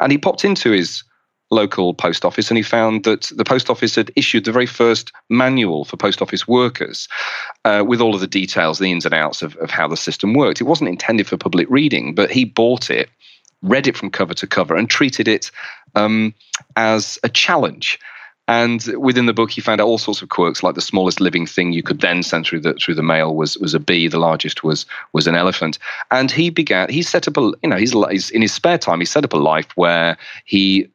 and 0.00 0.10
he 0.10 0.16
popped 0.16 0.44
into 0.44 0.70
his 0.70 1.04
local 1.50 1.94
post 1.94 2.24
office 2.24 2.50
and 2.50 2.56
he 2.56 2.62
found 2.62 3.04
that 3.04 3.30
the 3.36 3.44
post 3.44 3.70
office 3.70 3.94
had 3.94 4.10
issued 4.16 4.44
the 4.44 4.52
very 4.52 4.66
first 4.66 5.12
manual 5.28 5.84
for 5.84 5.96
post 5.96 6.20
office 6.20 6.48
workers 6.48 7.08
uh, 7.64 7.84
with 7.86 8.00
all 8.00 8.14
of 8.14 8.20
the 8.20 8.26
details, 8.26 8.78
the 8.78 8.90
ins 8.90 9.04
and 9.04 9.14
outs 9.14 9.42
of, 9.42 9.56
of 9.56 9.70
how 9.70 9.86
the 9.86 9.96
system 9.96 10.34
worked. 10.34 10.60
It 10.60 10.64
wasn't 10.64 10.90
intended 10.90 11.26
for 11.26 11.36
public 11.36 11.68
reading, 11.70 12.14
but 12.14 12.30
he 12.30 12.44
bought 12.44 12.90
it, 12.90 13.08
read 13.62 13.86
it 13.86 13.96
from 13.96 14.10
cover 14.10 14.34
to 14.34 14.46
cover, 14.46 14.76
and 14.76 14.90
treated 14.90 15.28
it 15.28 15.50
um, 15.94 16.34
as 16.74 17.18
a 17.22 17.28
challenge. 17.28 17.98
And 18.48 18.84
within 18.98 19.26
the 19.26 19.32
book, 19.32 19.50
he 19.50 19.60
found 19.60 19.80
out 19.80 19.88
all 19.88 19.98
sorts 19.98 20.22
of 20.22 20.28
quirks, 20.28 20.62
like 20.62 20.76
the 20.76 20.80
smallest 20.80 21.20
living 21.20 21.46
thing 21.46 21.72
you 21.72 21.82
could 21.82 22.00
then 22.00 22.22
send 22.22 22.46
through 22.46 22.60
the 22.60 22.74
through 22.74 22.94
the 22.94 23.02
mail 23.02 23.34
was 23.34 23.58
was 23.58 23.74
a 23.74 23.80
bee. 23.80 24.06
The 24.06 24.20
largest 24.20 24.62
was 24.62 24.86
was 25.12 25.26
an 25.26 25.34
elephant. 25.34 25.80
And 26.12 26.30
he 26.30 26.50
began. 26.50 26.88
He 26.88 27.02
set 27.02 27.26
up 27.26 27.36
a 27.36 27.52
you 27.64 27.68
know 27.68 27.76
he's, 27.76 27.92
he's 28.08 28.30
in 28.30 28.42
his 28.42 28.54
spare 28.54 28.78
time. 28.78 29.00
He 29.00 29.04
set 29.04 29.24
up 29.24 29.32
a 29.32 29.36
life 29.36 29.66
where 29.74 30.16
he 30.44 30.88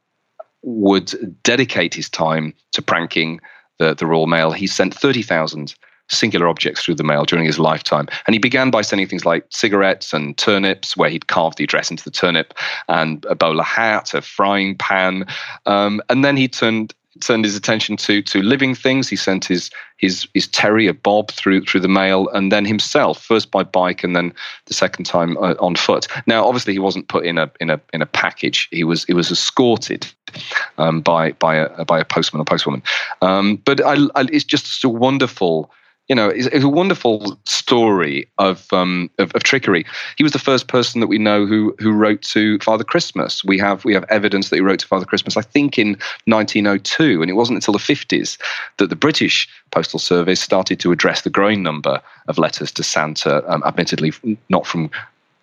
would 0.64 1.42
dedicate 1.44 1.94
his 1.94 2.10
time 2.10 2.54
to 2.72 2.82
pranking 2.82 3.40
the, 3.80 3.94
the 3.94 4.06
Royal 4.06 4.28
Mail. 4.28 4.52
He 4.52 4.68
sent 4.68 4.94
30,000 4.94 5.74
singular 6.12 6.48
objects 6.48 6.84
through 6.84 6.96
the 6.96 7.04
mail 7.04 7.24
during 7.24 7.46
his 7.46 7.58
lifetime. 7.58 8.08
And 8.28 8.36
he 8.36 8.40
began 8.40 8.70
by 8.70 8.82
sending 8.82 9.08
things 9.08 9.26
like 9.26 9.46
cigarettes 9.50 10.14
and 10.14 10.38
turnips, 10.38 10.96
where 10.98 11.10
he'd 11.10 11.28
carved 11.28 11.58
the 11.58 11.64
address 11.64 11.90
into 11.90 12.04
the 12.04 12.12
turnip, 12.12 12.54
and 12.90 13.26
a 13.26 13.36
bowler 13.36 13.64
hat, 13.64 14.14
a 14.14 14.22
frying 14.22 14.78
pan. 14.78 15.26
Um, 15.66 16.02
and 16.10 16.24
then 16.24 16.38
he 16.38 16.48
turned 16.48 16.94
turned 17.20 17.44
his 17.44 17.56
attention 17.56 17.98
to 17.98 18.22
to 18.22 18.42
living 18.42 18.74
things. 18.74 19.10
He 19.10 19.16
sent 19.16 19.46
his 19.46 19.70
his 19.98 20.28
his 20.34 20.48
terrier 20.48 20.94
Bob 20.94 21.32
through 21.32 21.66
through 21.66 21.82
the 21.82 21.88
mail, 21.88 22.30
and 22.30 22.52
then 22.52 22.66
himself 22.66 23.22
first 23.22 23.52
by 23.52 23.64
bike, 23.64 24.04
and 24.04 24.16
then 24.16 24.34
the 24.66 24.74
second 24.74 25.06
time 25.06 25.38
uh, 25.38 25.56
on 25.60 25.76
foot. 25.76 26.08
Now, 26.28 26.46
obviously, 26.46 26.74
he 26.74 26.80
wasn't 26.80 27.08
put 27.08 27.26
in 27.26 27.38
a 27.38 27.52
in 27.60 27.70
a 27.70 27.80
in 27.94 28.02
a 28.02 28.06
package. 28.06 28.68
He 28.72 28.84
was 28.84 29.04
he 29.06 29.14
was 29.14 29.32
escorted 29.32 30.08
um, 30.78 31.02
by 31.02 31.34
by 31.34 31.56
a 31.56 31.86
by 31.86 32.00
a 32.00 32.06
postman 32.06 32.42
or 32.42 32.46
postwoman. 32.46 32.82
Um, 33.22 33.58
but 33.58 33.86
I, 33.86 33.96
I, 34.16 34.28
it's 34.32 34.46
just 34.46 34.84
a 34.84 34.90
wonderful 34.90 35.72
you 36.08 36.16
know, 36.16 36.28
it's, 36.30 36.48
it's 36.48 36.64
a 36.64 36.70
wonderful 36.70 37.40
story 37.46 38.30
of, 38.38 38.72
um, 38.74 39.10
of, 39.18 39.32
of 39.34 39.44
trickery. 39.44 39.86
He 40.18 40.24
was 40.24 40.34
the 40.34 40.40
first 40.40 40.68
person 40.68 41.00
that 41.00 41.08
we 41.08 41.18
know 41.18 41.46
who 41.46 41.76
who 41.80 41.92
wrote 41.92 42.22
to 42.24 42.60
Father 42.60 42.84
Christmas. 42.84 43.44
We 43.44 43.58
have 43.60 43.86
we 43.86 43.94
have 43.94 44.04
evidence 44.10 44.50
that 44.50 44.58
he 44.58 44.62
wrote 44.62 44.80
to 44.80 44.88
Father 44.88 45.06
Christmas. 45.06 45.38
I 45.38 45.42
think 45.42 45.78
in 45.78 45.92
1902, 46.26 47.22
and 47.22 47.30
it 47.30 47.36
wasn't 47.36 47.58
until 47.58 47.74
the 47.74 47.80
50s 47.80 48.38
that 48.78 48.90
the 48.90 48.96
British 48.96 49.48
Postal 49.72 50.00
Service 50.00 50.42
started 50.42 50.80
to 50.82 50.92
address 50.92 51.22
the 51.22 51.30
growing 51.30 51.64
number 51.64 52.02
of 52.28 52.38
letters 52.38 52.72
to 52.74 52.84
Santa. 52.84 53.44
Um, 53.50 53.64
admittedly, 53.66 54.12
not 54.50 54.68
from 54.68 54.92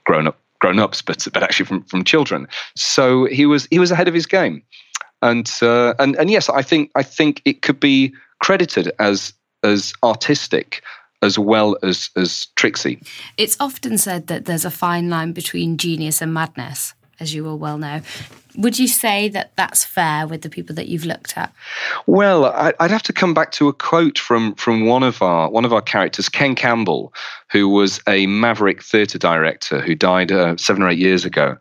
grown 0.05 0.27
up 0.27 0.39
grown 0.59 0.79
ups, 0.79 1.03
but 1.03 1.27
but 1.33 1.43
actually 1.43 1.67
from 1.67 1.83
from 1.85 2.05
children. 2.05 2.47
So 2.77 3.25
he 3.27 3.47
was 3.47 3.67
he 3.71 3.79
was 3.79 3.91
ahead 3.91 4.09
of 4.09 4.15
his 4.15 4.27
game, 4.27 4.63
and 5.23 5.51
uh, 5.63 5.95
and 5.99 6.17
and 6.17 6.31
yes, 6.31 6.49
I 6.49 6.63
think 6.63 6.91
I 6.95 7.03
think 7.03 7.41
it 7.45 7.63
could 7.63 7.81
be 7.81 8.13
credited 8.41 8.93
as 8.99 9.33
as 9.63 9.93
artistic 10.03 10.83
as 11.23 11.39
well 11.39 11.77
as 11.83 12.11
as 12.17 12.47
tricksy. 12.57 13.03
It's 13.37 13.57
often 13.61 13.99
said 13.99 14.29
that 14.29 14.45
there's 14.45 14.65
a 14.65 14.71
fine 14.71 15.11
line 15.11 15.33
between 15.33 15.77
genius 15.77 16.23
and 16.23 16.33
madness, 16.33 16.95
as 17.21 17.35
you 17.35 17.49
all 17.49 17.59
well 17.59 17.79
know. 17.79 18.01
Would 18.57 18.79
you 18.79 18.89
say 18.89 19.29
that 19.29 19.53
that's 19.57 19.85
fair 19.85 20.27
with 20.27 20.43
the 20.43 20.51
people 20.51 20.75
that 20.77 20.89
you've 20.89 21.05
looked 21.05 21.37
at? 21.37 21.53
Well, 22.07 22.47
I'd 22.81 22.91
have 22.91 23.05
to 23.05 23.13
come 23.13 23.35
back 23.35 23.53
to 23.53 23.69
a 23.69 23.73
quote 23.73 24.19
from 24.19 24.55
from 24.55 24.87
one 24.87 25.03
of 25.03 25.23
our 25.23 25.51
one 25.51 25.65
of 25.65 25.73
our 25.73 25.83
characters, 25.83 26.29
Ken 26.29 26.55
Campbell, 26.55 27.13
who 27.51 27.69
was 27.69 28.01
a 28.07 28.27
maverick 28.27 28.83
theatre 28.83 29.19
director 29.19 29.81
who 29.81 29.95
died 29.95 30.33
uh, 30.33 30.57
seven 30.57 30.83
or 30.83 30.89
eight 30.89 30.99
years 30.99 31.25
ago, 31.25 31.57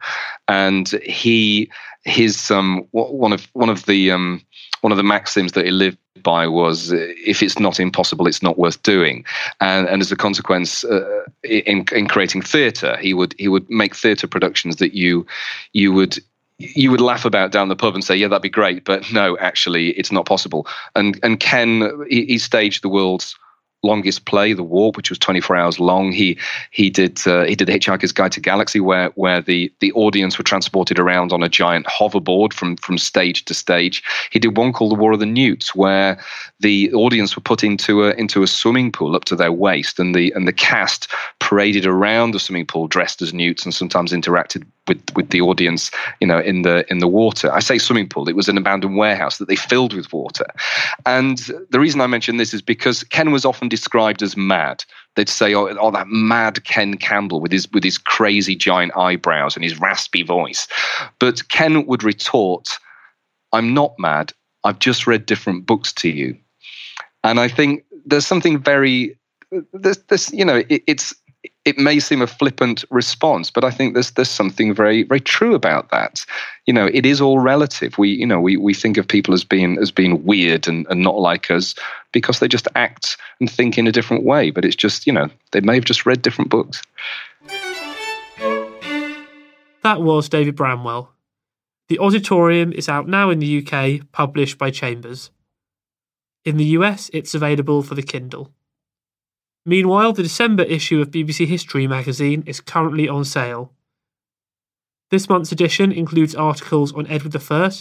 and 0.48 0.90
he 1.04 1.70
his 2.04 2.50
um 2.52 2.88
one 2.92 3.34
of 3.34 3.46
one 3.54 3.70
of 3.70 3.86
the 3.86 4.12
um 4.12 4.42
one 4.88 4.94
of 4.94 4.98
the 4.98 5.04
maxims 5.04 5.52
that 5.52 5.66
he 5.66 5.72
lived 5.72 5.98
by 6.24 6.48
was 6.48 6.94
if 6.94 7.44
it's 7.44 7.60
not 7.60 7.78
impossible, 7.78 8.26
it's 8.26 8.42
not 8.42 8.58
worth 8.58 8.82
doing. 8.84 9.26
And, 9.60 9.86
and 9.86 10.02
as 10.02 10.14
a 10.14 10.16
consequence, 10.16 10.86
uh, 10.86 11.26
in, 11.44 11.84
in 11.92 12.08
creating 12.08 12.42
theatre, 12.42 12.96
he 12.96 13.14
would 13.14 13.36
he 13.38 13.50
would 13.50 13.70
make 13.70 13.94
theatre 13.94 14.28
productions 14.28 14.78
that 14.78 14.94
you 14.94 15.28
you 15.74 15.92
would 15.92 16.20
you 16.60 16.90
would 16.90 17.02
laugh 17.02 17.26
about 17.26 17.52
down 17.52 17.68
the 17.68 17.76
pub 17.76 17.96
and 17.96 18.04
say, 18.04 18.16
"Yeah, 18.16 18.30
that'd 18.30 18.42
be 18.42 18.50
great," 18.62 18.86
but 18.86 19.12
no, 19.12 19.38
actually, 19.40 19.90
it's 20.00 20.14
not 20.14 20.26
possible. 20.26 20.66
And 20.96 21.20
and 21.22 21.38
Ken 21.38 21.92
he, 22.10 22.26
he 22.26 22.38
staged 22.38 22.82
the 22.82 22.88
world's 22.88 23.36
longest 23.84 24.26
play, 24.26 24.54
The 24.54 24.64
Warp, 24.64 24.98
which 24.98 25.10
was 25.10 25.20
24 25.20 25.56
hours 25.56 25.80
long. 25.80 26.12
He 26.12 26.38
he 26.72 26.90
did 26.90 27.26
uh, 27.28 27.44
he 27.44 27.56
did 27.56 27.68
Hitchhiker's 27.68 28.12
Guide 28.12 28.32
to 28.34 28.42
Galaxy, 28.42 28.80
where 28.80 29.10
where 29.16 29.42
the 29.42 29.72
the 29.80 29.92
audience 29.94 30.38
were 30.38 30.44
transported 30.44 31.00
around 31.00 31.32
on 31.32 31.44
a 31.44 31.50
giant 31.50 31.86
hoverboard 31.86 32.54
from 32.54 32.76
from 32.78 32.98
stage 32.98 33.46
to 33.46 33.54
stage. 33.54 34.04
He 34.32 34.40
did 34.40 34.58
one 34.58 34.74
called 34.74 34.92
The 34.92 34.96
War 34.96 35.14
of 35.14 35.20
the 35.20 35.26
Newts, 35.26 35.76
where 35.76 36.20
the 36.60 36.92
audience 36.94 37.36
were 37.36 37.42
put 37.42 37.64
into 37.64 38.06
a 38.06 38.12
into 38.12 38.44
a 38.44 38.48
swimming 38.48 38.92
pool 38.92 39.16
up 39.16 39.26
to 39.26 39.36
their 39.36 39.52
waist, 39.52 40.00
and 40.00 40.16
the 40.16 40.32
and 40.34 40.48
the 40.48 40.54
cast 40.54 41.08
paraded 41.40 41.86
around 41.86 42.32
the 42.32 42.40
swimming 42.40 42.66
pool 42.66 42.88
dressed 42.88 43.22
as 43.22 43.34
newts, 43.34 43.64
and 43.64 43.74
sometimes 43.74 44.12
interacted 44.12 44.66
with 44.88 45.02
with 45.16 45.30
the 45.30 45.42
audience, 45.42 45.92
you 46.20 46.28
know, 46.28 46.40
in 46.40 46.62
the 46.62 46.90
in 46.90 47.00
the 47.00 47.08
water. 47.08 47.52
I 47.54 47.60
say 47.60 47.78
swimming 47.78 48.10
pool; 48.10 48.28
it 48.28 48.36
was 48.36 48.48
an 48.48 48.58
abandoned 48.58 48.98
warehouse 48.98 49.38
that 49.38 49.48
they 49.48 49.56
filled 49.56 49.94
with 49.94 50.12
water. 50.12 50.46
And 51.06 51.38
the 51.70 51.80
reason 51.80 52.02
I 52.02 52.08
mention 52.08 52.38
this 52.38 52.54
is 52.54 52.62
because 52.62 53.04
Ken 53.04 53.32
was 53.32 53.46
often 53.46 53.67
described 53.70 54.22
as 54.22 54.38
mad. 54.38 54.84
They'd 55.16 55.30
say, 55.30 55.54
"Oh, 55.54 55.68
oh 55.68 55.92
that 55.92 56.08
mad 56.08 56.64
Ken 56.64 56.96
Campbell 56.96 57.42
with 57.42 57.52
his 57.52 57.72
with 57.72 57.84
his 57.84 57.98
crazy 57.98 58.56
giant 58.56 58.96
eyebrows 58.96 59.56
and 59.56 59.64
his 59.64 59.80
raspy 59.80 60.24
voice," 60.24 60.68
but 61.20 61.48
Ken 61.50 61.86
would 61.86 62.04
retort, 62.04 62.70
"I'm 63.54 63.74
not 63.74 63.94
mad. 63.98 64.34
I've 64.64 64.80
just 64.80 65.08
read 65.08 65.26
different 65.26 65.66
books 65.66 65.92
to 65.94 66.10
you." 66.10 66.38
And 67.24 67.40
I 67.40 67.48
think 67.48 67.84
there's 68.06 68.28
something 68.28 68.60
very 68.62 69.18
there's 69.74 69.98
this 70.10 70.32
you 70.32 70.46
know 70.46 70.64
it, 70.70 70.84
it's 70.88 71.14
it 71.66 71.78
may 71.78 72.00
seem 72.00 72.22
a 72.22 72.28
flippant 72.28 72.86
response, 72.90 73.52
but 73.52 73.64
I 73.64 73.72
think 73.72 73.94
there's 73.94 74.12
there's 74.12 74.30
something 74.30 74.74
very 74.74 75.04
very 75.04 75.20
true 75.20 75.54
about 75.54 75.90
that. 75.92 76.26
You 76.66 76.74
know, 76.74 76.90
it 76.94 77.06
is 77.06 77.22
all 77.22 77.40
relative. 77.40 77.98
We 77.98 78.10
you 78.10 78.26
know 78.26 78.40
we, 78.40 78.58
we 78.58 78.74
think 78.74 78.98
of 78.98 79.08
people 79.08 79.34
as 79.34 79.44
being 79.44 79.78
as 79.80 79.92
being 79.92 80.24
weird 80.24 80.68
and, 80.68 80.88
and 80.90 81.02
not 81.02 81.20
like 81.20 81.52
us 81.52 81.76
because 82.12 82.40
they 82.40 82.48
just 82.48 82.68
act 82.76 83.18
and 83.40 83.52
think 83.52 83.78
in 83.78 83.88
a 83.88 83.92
different 83.92 84.24
way. 84.24 84.50
But 84.52 84.66
it's 84.66 84.76
just 84.76 85.06
you 85.06 85.14
know 85.14 85.30
they 85.52 85.62
may 85.62 85.76
have 85.76 85.86
just 85.86 86.06
read 86.06 86.22
different 86.22 86.50
books. 86.50 86.82
That 89.84 90.02
was 90.02 90.30
David 90.30 90.56
Bramwell. 90.56 91.12
The 91.90 92.00
Odditorium 92.00 92.74
is 92.74 92.90
out 92.90 93.08
now 93.08 93.30
in 93.30 93.40
the 93.40 93.66
UK, 93.66 94.12
published 94.12 94.58
by 94.58 94.72
Chambers. 94.72 95.32
In 96.44 96.58
the 96.58 96.66
US, 96.78 97.10
it's 97.14 97.34
available 97.34 97.84
for 97.84 97.96
the 97.96 98.02
Kindle. 98.02 98.52
Meanwhile, 99.70 100.14
the 100.14 100.24
December 100.24 100.64
issue 100.64 101.02
of 101.02 101.12
BBC 101.12 101.46
History 101.46 101.88
magazine 101.88 102.42
is 102.48 102.62
currently 102.62 103.10
on 103.10 103.26
sale. 103.26 103.74
This 105.12 105.28
month's 105.28 105.52
edition 105.52 105.92
includes 105.92 106.34
articles 106.34 106.94
on 106.94 107.06
Edward 107.08 107.36
I, 107.36 107.72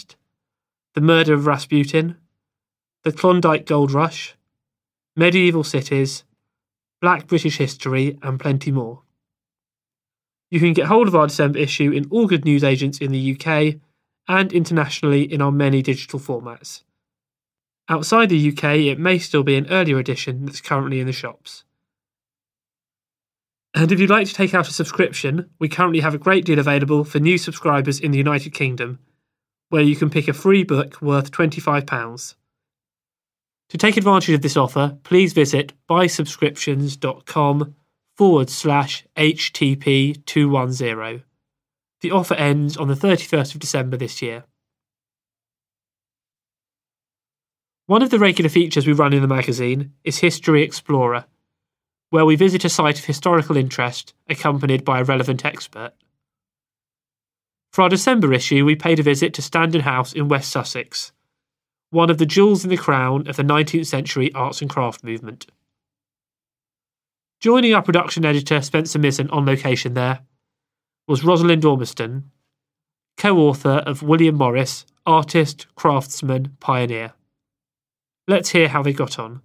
The 0.95 1.01
Murder 1.01 1.33
of 1.33 1.45
Rasputin, 1.45 2.17
The 3.05 3.13
Klondike 3.13 3.65
Gold 3.65 3.93
Rush, 3.93 4.35
Medieval 5.15 5.63
Cities, 5.63 6.25
Black 6.99 7.25
British 7.25 7.57
History, 7.57 8.19
and 8.21 8.37
plenty 8.37 8.69
more. 8.69 9.03
You 10.51 10.59
can 10.59 10.73
get 10.73 10.87
hold 10.87 11.07
of 11.07 11.15
our 11.15 11.27
December 11.27 11.59
issue 11.59 11.91
in 11.91 12.09
all 12.09 12.27
good 12.27 12.43
newsagents 12.43 12.97
in 12.97 13.13
the 13.13 13.33
UK 13.33 13.79
and 14.27 14.51
internationally 14.51 15.23
in 15.23 15.41
our 15.41 15.53
many 15.53 15.81
digital 15.81 16.19
formats. 16.19 16.83
Outside 17.87 18.27
the 18.27 18.49
UK, 18.49 18.75
it 18.91 18.99
may 18.99 19.17
still 19.19 19.43
be 19.43 19.55
an 19.55 19.67
earlier 19.67 19.99
edition 19.99 20.45
that's 20.45 20.59
currently 20.59 20.99
in 20.99 21.07
the 21.07 21.13
shops. 21.13 21.63
And 23.77 23.91
if 23.91 23.99
you'd 23.99 24.09
like 24.09 24.25
to 24.25 24.33
take 24.33 24.55
out 24.55 24.67
a 24.67 24.73
subscription, 24.73 25.51
we 25.59 25.69
currently 25.69 25.99
have 25.99 26.15
a 26.15 26.17
great 26.17 26.45
deal 26.45 26.57
available 26.57 27.03
for 27.03 27.19
new 27.19 27.37
subscribers 27.37 27.99
in 27.99 28.09
the 28.09 28.17
United 28.17 28.51
Kingdom, 28.51 28.97
where 29.69 29.83
you 29.83 29.95
can 29.95 30.09
pick 30.09 30.27
a 30.27 30.33
free 30.33 30.63
book 30.63 30.99
worth 30.99 31.29
£25. 31.29 32.33
To 33.69 33.77
take 33.77 33.95
advantage 33.95 34.33
of 34.33 34.41
this 34.41 34.57
offer, 34.57 34.97
please 35.03 35.33
visit 35.33 35.73
buysubscriptions.com 35.87 37.75
forward 38.15 38.49
slash 38.49 39.05
HTP210. 39.15 41.21
The 42.01 42.11
offer 42.11 42.33
ends 42.33 42.77
on 42.77 42.87
the 42.87 42.95
31st 42.95 43.53
of 43.53 43.59
December 43.59 43.95
this 43.95 44.23
year. 44.23 44.45
One 47.85 48.01
of 48.01 48.09
the 48.09 48.17
regular 48.17 48.49
features 48.49 48.87
we 48.87 48.93
run 48.93 49.13
in 49.13 49.21
the 49.21 49.27
magazine 49.27 49.93
is 50.03 50.17
History 50.17 50.63
Explorer, 50.63 51.25
where 52.09 52.25
we 52.25 52.35
visit 52.35 52.65
a 52.65 52.69
site 52.69 52.99
of 52.99 53.05
historical 53.05 53.57
interest 53.57 54.13
accompanied 54.29 54.85
by 54.85 54.99
a 54.99 55.03
relevant 55.03 55.45
expert. 55.45 55.93
For 57.71 57.81
our 57.83 57.89
December 57.89 58.33
issue, 58.33 58.65
we 58.65 58.75
paid 58.75 58.99
a 58.99 59.03
visit 59.03 59.33
to 59.35 59.41
Standen 59.41 59.81
House 59.81 60.13
in 60.13 60.29
West 60.29 60.49
Sussex, 60.49 61.11
one 61.89 62.09
of 62.09 62.17
the 62.17 62.25
jewels 62.25 62.63
in 62.63 62.69
the 62.69 62.77
crown 62.77 63.27
of 63.27 63.35
the 63.35 63.43
19th 63.43 63.87
century 63.87 64.33
arts 64.33 64.61
and 64.61 64.69
craft 64.69 65.03
movement. 65.03 65.47
Joining 67.39 67.73
our 67.73 67.83
production 67.83 68.25
editor 68.25 68.61
Spencer 68.61 68.97
Mizen 68.97 69.31
on 69.31 69.45
location 69.45 69.93
there 69.93 70.21
was 71.07 71.23
Rosalind 71.23 71.63
Ormiston, 71.63 72.31
co 73.15 73.37
author 73.37 73.83
of 73.85 74.01
William 74.01 74.35
Morris, 74.35 74.85
Artist, 75.05 75.67
Craftsman, 75.75 76.57
Pioneer. 76.59 77.13
Let's 78.27 78.49
hear 78.49 78.67
how 78.67 78.81
they 78.81 78.91
got 78.91 79.19
on. 79.19 79.41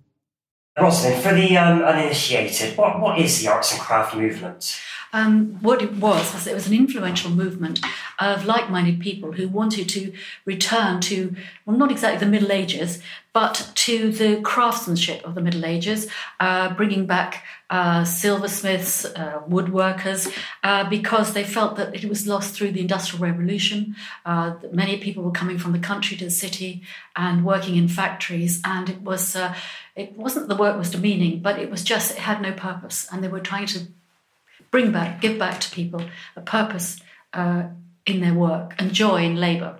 Rosalind, 0.78 1.22
for 1.22 1.35
the 1.35 1.56
um, 1.58 1.82
uninitiated, 1.82 2.78
what, 2.78 2.98
what 2.98 3.18
is 3.18 3.42
the 3.42 3.48
arts 3.48 3.72
and 3.72 3.80
craft 3.80 4.16
movement? 4.16 4.80
Um, 5.14 5.58
what 5.61 5.82
it 5.82 5.96
was 5.96 6.32
was 6.32 6.46
it 6.46 6.54
was 6.54 6.66
an 6.66 6.72
influential 6.72 7.30
movement 7.30 7.80
of 8.18 8.46
like-minded 8.46 8.98
people 8.98 9.32
who 9.32 9.46
wanted 9.46 9.87
to 9.90 10.14
return 10.46 11.02
to 11.02 11.37
well 11.66 11.76
not 11.76 11.90
exactly 11.90 12.18
the 12.18 12.30
Middle 12.30 12.50
Ages 12.50 13.02
but 13.32 13.70
to 13.74 14.11
the 14.12 14.40
craftsmanship 14.42 15.24
of 15.24 15.35
the 15.35 15.40
Middle 15.40 15.64
Ages, 15.64 16.06
uh, 16.38 16.74
bringing 16.74 17.06
back 17.06 17.44
uh, 17.70 18.04
silversmiths, 18.04 19.06
uh, 19.06 19.40
woodworkers, 19.48 20.30
uh, 20.62 20.88
because 20.90 21.32
they 21.32 21.42
felt 21.42 21.76
that 21.76 21.94
it 21.94 22.04
was 22.04 22.26
lost 22.26 22.54
through 22.54 22.70
the 22.72 22.80
Industrial 22.80 23.24
Revolution. 23.24 23.96
Uh, 24.26 24.56
many 24.70 24.98
people 24.98 25.22
were 25.22 25.30
coming 25.30 25.56
from 25.56 25.72
the 25.72 25.78
country 25.78 26.14
to 26.18 26.26
the 26.26 26.30
city 26.30 26.82
and 27.16 27.46
working 27.46 27.76
in 27.76 27.88
factories, 27.88 28.61
and 28.64 28.90
it 28.90 29.00
was 29.00 29.35
uh, 29.35 29.54
it 29.94 30.16
wasn't 30.16 30.48
the 30.48 30.57
work 30.57 30.78
was 30.78 30.90
demeaning, 30.90 31.40
but 31.40 31.59
it 31.59 31.70
was 31.70 31.85
just 31.85 32.12
it 32.12 32.18
had 32.18 32.40
no 32.40 32.52
purpose, 32.52 33.09
and 33.12 33.22
they 33.22 33.28
were 33.28 33.40
trying 33.40 33.66
to 33.66 33.81
bring 34.70 34.90
back, 34.90 35.20
give 35.20 35.38
back 35.38 35.61
to 35.61 35.70
people 35.70 36.02
a 36.35 36.40
purpose 36.40 37.00
uh, 37.35 37.64
in 38.07 38.20
their 38.20 38.35
work 38.35 38.74
and 38.78 38.92
joy 38.92 39.22
in 39.22 39.37
labour. 39.37 39.78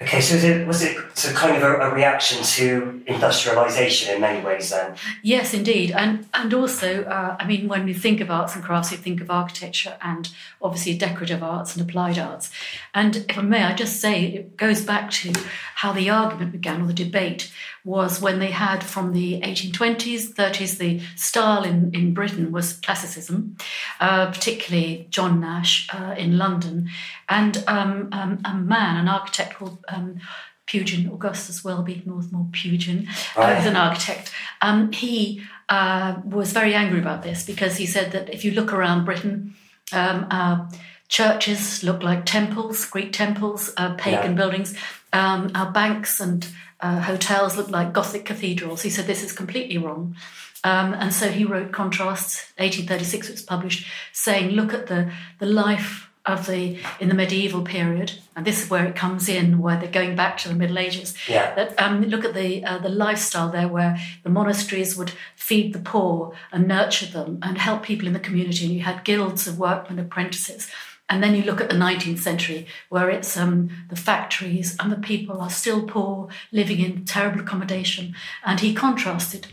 Okay, 0.00 0.20
so 0.20 0.36
was 0.36 0.44
it, 0.44 0.66
was 0.66 0.82
it 0.84 0.96
so 1.14 1.32
kind 1.32 1.56
of 1.56 1.62
a, 1.64 1.74
a, 1.80 1.92
reaction 1.92 2.40
to 2.44 3.02
industrialization 3.08 4.14
in 4.14 4.20
many 4.20 4.44
ways 4.46 4.70
then? 4.70 4.94
Yes, 5.24 5.52
indeed, 5.52 5.90
and 5.90 6.24
and 6.34 6.54
also, 6.54 7.02
uh, 7.02 7.36
I 7.40 7.44
mean, 7.44 7.66
when 7.66 7.84
we 7.84 7.94
think 7.94 8.20
of 8.20 8.30
arts 8.30 8.54
and 8.54 8.62
crafts, 8.62 8.92
we 8.92 8.96
think 8.96 9.20
of 9.20 9.28
architecture 9.28 9.96
and 10.00 10.30
obviously 10.62 10.96
decorative 10.96 11.42
arts 11.42 11.74
and 11.74 11.88
applied 11.88 12.16
arts. 12.16 12.52
And 12.94 13.16
if 13.28 13.36
I 13.36 13.42
may, 13.42 13.64
I 13.64 13.74
just 13.74 14.00
say 14.00 14.26
it 14.26 14.56
goes 14.56 14.84
back 14.84 15.10
to 15.10 15.32
how 15.74 15.92
the 15.92 16.10
argument 16.10 16.52
began 16.52 16.80
or 16.80 16.86
the 16.86 16.92
debate 16.92 17.52
was 17.88 18.20
when 18.20 18.38
they 18.38 18.50
had 18.50 18.84
from 18.84 19.14
the 19.14 19.40
1820s, 19.40 20.34
30s, 20.34 20.76
the 20.76 21.00
style 21.16 21.64
in, 21.64 21.90
in 21.94 22.12
Britain 22.12 22.52
was 22.52 22.74
classicism, 22.74 23.56
uh, 23.98 24.26
particularly 24.26 25.06
John 25.08 25.40
Nash 25.40 25.88
uh, 25.92 26.14
in 26.18 26.36
London, 26.36 26.90
and 27.30 27.64
um, 27.66 28.10
um, 28.12 28.40
a 28.44 28.54
man, 28.54 28.98
an 28.98 29.08
architect 29.08 29.54
called 29.54 29.78
um, 29.88 30.20
Pugin, 30.66 31.10
Augustus 31.10 31.64
Welby 31.64 32.02
Northmore 32.04 32.50
Pugin, 32.52 33.08
uh, 33.34 33.54
who's 33.54 33.66
an 33.66 33.76
architect. 33.76 34.32
Um, 34.60 34.92
he 34.92 35.42
uh, 35.70 36.20
was 36.24 36.52
very 36.52 36.74
angry 36.74 37.00
about 37.00 37.22
this 37.22 37.42
because 37.42 37.78
he 37.78 37.86
said 37.86 38.12
that 38.12 38.28
if 38.28 38.44
you 38.44 38.50
look 38.50 38.70
around 38.70 39.06
Britain, 39.06 39.54
um, 39.92 40.68
churches 41.08 41.82
look 41.82 42.02
like 42.02 42.26
temples, 42.26 42.84
Greek 42.84 43.12
temples, 43.12 43.72
uh, 43.78 43.94
pagan 43.94 44.32
yeah. 44.32 44.36
buildings. 44.36 44.76
Um, 45.12 45.50
our 45.54 45.72
banks 45.72 46.20
and 46.20 46.46
uh, 46.80 47.00
hotels 47.00 47.56
looked 47.56 47.70
like 47.70 47.92
Gothic 47.92 48.24
cathedrals. 48.24 48.82
He 48.82 48.90
said 48.90 49.06
this 49.06 49.24
is 49.24 49.32
completely 49.32 49.78
wrong. 49.78 50.16
Um, 50.64 50.94
and 50.94 51.12
so 51.12 51.28
he 51.28 51.44
wrote 51.44 51.72
Contrasts, 51.72 52.52
1836 52.56 53.28
it 53.28 53.32
was 53.32 53.42
published, 53.42 53.86
saying, 54.12 54.50
look 54.50 54.74
at 54.74 54.88
the, 54.88 55.10
the 55.38 55.46
life 55.46 56.08
of 56.26 56.46
the 56.46 56.78
in 57.00 57.08
the 57.08 57.14
medieval 57.14 57.62
period, 57.62 58.12
and 58.36 58.46
this 58.46 58.62
is 58.62 58.68
where 58.68 58.84
it 58.84 58.94
comes 58.94 59.28
in, 59.30 59.60
where 59.60 59.78
they're 59.78 59.90
going 59.90 60.14
back 60.14 60.36
to 60.36 60.48
the 60.48 60.54
Middle 60.54 60.78
Ages. 60.78 61.14
Yeah. 61.26 61.54
That 61.54 61.80
um, 61.80 62.02
look 62.02 62.24
at 62.24 62.34
the 62.34 62.62
uh, 62.64 62.78
the 62.78 62.90
lifestyle 62.90 63.50
there, 63.50 63.66
where 63.66 63.98
the 64.24 64.28
monasteries 64.28 64.94
would 64.96 65.12
feed 65.36 65.72
the 65.72 65.78
poor 65.78 66.34
and 66.52 66.68
nurture 66.68 67.06
them 67.06 67.38
and 67.42 67.56
help 67.56 67.82
people 67.82 68.06
in 68.06 68.12
the 68.12 68.20
community, 68.20 68.66
and 68.66 68.74
you 68.74 68.82
had 68.82 69.04
guilds 69.04 69.46
of 69.46 69.58
workmen 69.58 69.98
apprentices 69.98 70.70
and 71.08 71.22
then 71.22 71.34
you 71.34 71.42
look 71.42 71.60
at 71.60 71.70
the 71.70 71.76
19th 71.76 72.18
century, 72.18 72.66
where 72.88 73.08
it's 73.08 73.36
um, 73.36 73.70
the 73.88 73.96
factories 73.96 74.76
and 74.78 74.92
the 74.92 74.96
people 74.96 75.40
are 75.40 75.50
still 75.50 75.86
poor, 75.86 76.28
living 76.52 76.80
in 76.80 77.04
terrible 77.04 77.40
accommodation. 77.40 78.14
And 78.44 78.60
he 78.60 78.74
contrasted 78.74 79.48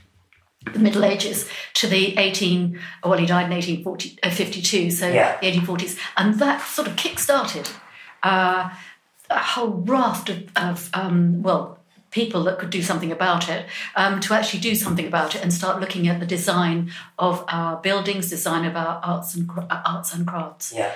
the 0.74 0.80
Middle 0.80 1.06
Ages 1.06 1.50
to 1.76 1.88
the 1.88 2.18
18, 2.18 2.80
well, 3.04 3.18
he 3.18 3.26
died 3.26 3.46
in 3.46 3.52
1852, 3.52 4.88
uh, 4.88 4.90
so 4.90 5.10
yeah. 5.10 5.40
the 5.40 5.52
1840s. 5.52 5.98
And 6.18 6.40
that 6.40 6.62
sort 6.62 6.88
of 6.88 6.96
kick 6.96 7.20
started 7.20 7.70
uh, 8.24 8.70
a 9.30 9.40
whole 9.40 9.70
raft 9.70 10.30
of, 10.30 10.50
of 10.56 10.90
um, 10.94 11.42
well, 11.42 11.80
people 12.12 12.44
that 12.46 12.58
could 12.60 12.70
do 12.70 12.82
something 12.82 13.12
about 13.12 13.50
it 13.50 13.66
um, 13.96 14.20
to 14.22 14.34
actually 14.34 14.60
do 14.60 14.74
something 14.74 15.06
about 15.06 15.36
it 15.36 15.42
and 15.42 15.54
start 15.54 15.82
looking 15.82 16.08
at 16.08 16.20
the 16.20 16.26
design 16.26 16.92
of 17.20 17.44
our 17.50 17.78
buildings, 17.78 18.30
design 18.30 18.66
of 18.66 18.76
our 18.76 19.02
arts 19.04 19.36
and 19.36 19.50
arts 19.70 20.14
and 20.14 20.26
crafts. 20.26 20.74
Yeah, 20.74 20.94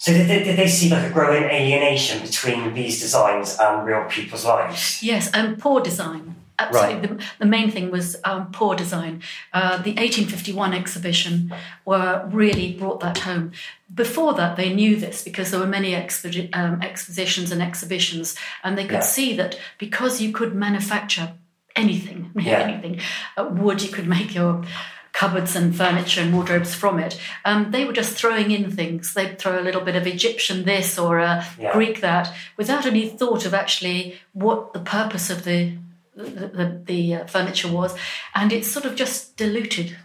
so 0.00 0.14
did 0.14 0.28
they, 0.28 0.42
did 0.42 0.56
they 0.56 0.66
see 0.66 0.88
like 0.88 1.10
a 1.10 1.12
growing 1.12 1.42
alienation 1.42 2.22
between 2.22 2.72
these 2.72 3.02
designs 3.02 3.58
and 3.60 3.86
real 3.86 4.04
people's 4.04 4.46
lives? 4.46 5.02
Yes, 5.02 5.30
and 5.34 5.58
poor 5.58 5.82
design. 5.82 6.36
Absolutely. 6.58 6.94
Right. 6.94 7.18
The, 7.18 7.24
the, 7.40 7.44
main 7.44 7.70
thing 7.70 7.90
was 7.90 8.16
um, 8.24 8.50
poor 8.50 8.74
design. 8.74 9.22
Uh, 9.52 9.76
the 9.76 9.90
1851 9.90 10.72
exhibition 10.72 11.52
were 11.84 12.26
really 12.32 12.72
brought 12.72 13.00
that 13.00 13.18
home. 13.18 13.52
Before 13.94 14.32
that, 14.34 14.56
they 14.56 14.72
knew 14.72 14.96
this 14.96 15.22
because 15.22 15.50
there 15.50 15.60
were 15.60 15.66
many 15.66 15.92
expo- 15.92 16.48
um, 16.54 16.80
expositions 16.80 17.52
and 17.52 17.60
exhibitions, 17.60 18.36
and 18.64 18.78
they 18.78 18.84
could 18.84 18.92
yeah. 18.92 19.00
see 19.00 19.36
that 19.36 19.58
because 19.76 20.22
you 20.22 20.32
could 20.32 20.54
manufacture 20.54 21.34
anything, 21.76 22.30
yeah. 22.36 22.60
anything, 22.60 23.00
uh, 23.36 23.50
wood, 23.52 23.82
you 23.82 23.90
could 23.90 24.06
make 24.06 24.34
your 24.34 24.64
cupboards 25.12 25.56
and 25.56 25.76
furniture 25.76 26.20
and 26.20 26.32
wardrobes 26.32 26.74
from 26.74 26.98
it. 26.98 27.20
Um, 27.44 27.70
they 27.70 27.84
were 27.84 27.92
just 27.92 28.16
throwing 28.16 28.50
in 28.50 28.70
things. 28.70 29.14
They'd 29.14 29.38
throw 29.38 29.60
a 29.60 29.62
little 29.62 29.80
bit 29.80 29.96
of 29.96 30.06
Egyptian 30.06 30.64
this 30.64 30.98
or 30.98 31.18
a 31.18 31.46
yeah. 31.58 31.72
Greek 31.72 32.00
that, 32.00 32.32
without 32.56 32.86
any 32.86 33.08
thought 33.08 33.44
of 33.46 33.54
actually 33.54 34.18
what 34.32 34.72
the 34.72 34.80
purpose 34.80 35.30
of 35.30 35.44
the 35.44 35.76
the, 36.16 36.48
the, 36.48 36.82
the 36.84 37.14
uh, 37.14 37.26
furniture 37.26 37.68
was, 37.68 37.96
and 38.34 38.52
it 38.52 38.64
sort 38.64 38.84
of 38.84 38.94
just 38.94 39.36
diluted 39.36 39.96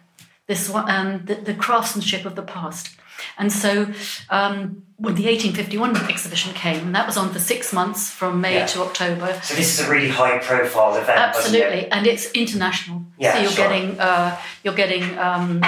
this 0.48 0.70
one, 0.70 0.89
um, 0.89 1.26
the, 1.26 1.36
the 1.36 1.54
craftsmanship 1.54 2.26
of 2.26 2.36
the 2.36 2.41
past. 2.41 2.96
And 3.38 3.52
so 3.52 3.84
um, 4.30 4.84
when 4.98 5.16
the 5.16 5.26
1851 5.26 5.98
exhibition 6.10 6.54
came, 6.54 6.88
and 6.88 6.96
that 6.96 7.06
was 7.06 7.18
on 7.18 7.32
for 7.32 7.40
six 7.40 7.74
months 7.74 8.10
from 8.10 8.42
May 8.42 8.56
yeah. 8.56 8.66
to 8.68 8.82
October. 8.82 9.40
So 9.44 9.56
this 9.56 9.80
is 9.80 9.88
a 9.88 9.92
really 9.92 10.10
high 10.10 10.40
profile 10.40 10.96
event. 10.96 11.20
Absolutely, 11.20 11.80
it? 11.80 11.90
and 11.92 12.08
it's 12.08 12.32
international. 12.32 13.04
Yeah, 13.18 13.34
so 13.34 13.40
you're 13.42 13.52
sure. 13.52 13.68
getting 13.68 14.00
uh, 14.00 14.40
you're 14.64 14.76
getting 14.76 15.18
um, 15.18 15.62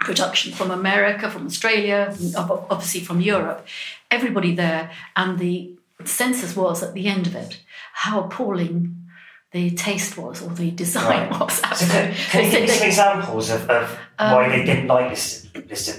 production 0.00 0.52
from 0.52 0.70
America, 0.70 1.30
from 1.30 1.46
Australia, 1.46 2.14
obviously 2.36 3.00
from 3.00 3.20
Europe. 3.20 3.66
Everybody 4.10 4.54
there, 4.54 4.90
and 5.16 5.38
the 5.38 5.72
census 6.04 6.56
was 6.56 6.82
at 6.82 6.94
the 6.94 7.06
end 7.06 7.26
of 7.26 7.34
it 7.34 7.60
how 7.94 8.20
appalling 8.20 9.03
the 9.54 9.70
taste 9.70 10.18
was 10.18 10.42
or 10.42 10.50
the 10.50 10.70
design 10.72 11.30
Right. 11.30 11.40
was. 11.40 11.54
So 11.78 11.86
can, 11.86 12.12
can 12.30 12.44
you 12.44 12.50
give 12.50 12.62
me 12.62 12.66
some 12.68 12.86
examples 12.88 13.50
of, 13.50 13.70
of 13.70 13.98
why 14.18 14.48
they 14.48 14.64
didn't 14.64 14.88
like 14.88 15.10
this? 15.10 15.46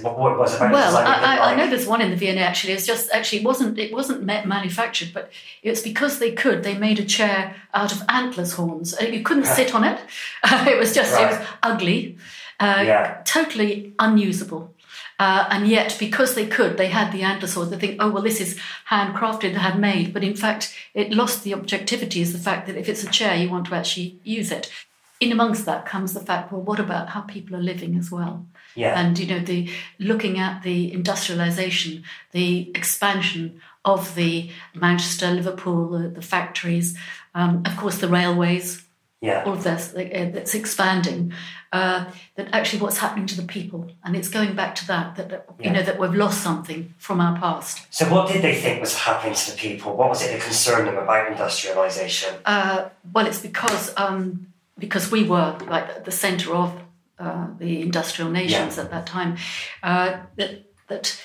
what, 0.02 0.18
what 0.18 0.38
was 0.38 0.52
it 0.52 0.56
about 0.58 0.72
well, 0.72 0.96
I, 0.98 1.38
I, 1.38 1.52
I 1.52 1.56
know 1.56 1.66
there's 1.70 1.86
one 1.86 2.02
in 2.02 2.10
the 2.10 2.16
V&A 2.16 2.36
actually. 2.36 2.74
It's 2.74 2.86
just 2.86 3.10
actually 3.12 3.38
it 3.40 3.44
wasn't 3.46 3.78
it 3.78 3.92
wasn't 3.92 4.22
manufactured, 4.24 5.10
but 5.14 5.32
it's 5.62 5.80
because 5.80 6.18
they 6.18 6.32
could. 6.32 6.62
They 6.62 6.76
made 6.76 6.98
a 6.98 7.04
chair 7.04 7.56
out 7.72 7.92
of 7.92 8.02
antlers 8.10 8.52
horns. 8.52 8.94
Uh, 9.00 9.04
You 9.06 9.22
couldn't 9.22 9.46
sit 9.46 9.74
on 9.74 9.84
it. 9.84 9.98
it 10.44 10.78
was 10.78 10.92
just 10.94 11.18
it 11.18 11.26
was 11.30 11.38
ugly, 11.62 12.18
uh, 12.60 12.82
Yeah. 12.84 13.22
totally 13.24 13.94
unusable. 13.98 14.74
Uh, 15.18 15.46
and 15.50 15.66
yet, 15.66 15.96
because 15.98 16.34
they 16.34 16.46
could, 16.46 16.76
they 16.76 16.88
had 16.88 17.10
the 17.10 17.22
antler. 17.22 17.64
They 17.64 17.78
think, 17.78 17.96
oh 18.00 18.10
well, 18.10 18.22
this 18.22 18.40
is 18.40 18.58
handcrafted, 18.90 19.54
handmade. 19.54 20.12
But 20.12 20.24
in 20.24 20.36
fact, 20.36 20.76
it 20.92 21.12
lost 21.12 21.42
the 21.42 21.54
objectivity. 21.54 22.20
Is 22.20 22.32
the 22.32 22.38
fact 22.38 22.66
that 22.66 22.76
if 22.76 22.88
it's 22.88 23.02
a 23.02 23.10
chair, 23.10 23.34
you 23.34 23.48
want 23.48 23.66
to 23.66 23.74
actually 23.74 24.18
use 24.24 24.52
it. 24.52 24.70
In 25.18 25.32
amongst 25.32 25.64
that 25.64 25.86
comes 25.86 26.12
the 26.12 26.20
fact, 26.20 26.52
well, 26.52 26.60
what 26.60 26.78
about 26.78 27.08
how 27.08 27.22
people 27.22 27.56
are 27.56 27.62
living 27.62 27.96
as 27.96 28.10
well? 28.10 28.46
Yeah. 28.76 29.00
and 29.00 29.18
you 29.18 29.26
know 29.26 29.38
the 29.38 29.70
looking 29.98 30.38
at 30.38 30.62
the 30.62 30.92
industrialization 30.92 32.04
the 32.32 32.70
expansion 32.74 33.62
of 33.86 34.14
the 34.14 34.50
manchester 34.74 35.30
liverpool 35.30 35.88
the, 35.88 36.08
the 36.10 36.20
factories 36.20 36.94
um, 37.34 37.62
of 37.64 37.74
course 37.78 37.96
the 37.98 38.08
railways 38.08 38.85
yeah. 39.20 39.42
all 39.44 39.54
of 39.54 39.64
this 39.64 39.94
uh, 39.94 40.30
that's 40.32 40.54
expanding 40.54 41.32
uh, 41.72 42.04
that 42.36 42.48
actually 42.52 42.80
what's 42.82 42.98
happening 42.98 43.26
to 43.26 43.36
the 43.40 43.46
people 43.46 43.90
and 44.04 44.14
it's 44.14 44.28
going 44.28 44.54
back 44.54 44.74
to 44.74 44.86
that 44.86 45.16
that, 45.16 45.28
that 45.30 45.46
you 45.60 45.70
know 45.70 45.82
that 45.82 45.98
we've 45.98 46.14
lost 46.14 46.42
something 46.42 46.94
from 46.98 47.20
our 47.20 47.38
past 47.38 47.86
So 47.90 48.06
what 48.06 48.32
did 48.32 48.42
they 48.42 48.54
think 48.54 48.80
was 48.80 48.94
happening 48.94 49.34
to 49.34 49.50
the 49.50 49.56
people? 49.56 49.96
What 49.96 50.08
was 50.08 50.22
it 50.22 50.32
that 50.32 50.42
concerned 50.42 50.86
them 50.86 50.96
about 50.96 51.32
industrialisation? 51.32 52.38
Uh, 52.44 52.88
well, 53.12 53.26
it's 53.26 53.40
because 53.40 53.92
um, 53.96 54.46
because 54.78 55.10
we 55.10 55.24
were 55.24 55.56
like 55.66 56.04
the 56.04 56.10
centre 56.10 56.54
of 56.54 56.78
uh, 57.18 57.46
the 57.58 57.80
industrial 57.80 58.30
nations 58.30 58.78
at 58.78 58.90
that 58.90 59.06
time. 59.06 59.36
Uh, 59.82 60.18
that 60.36 60.64
that 60.88 61.20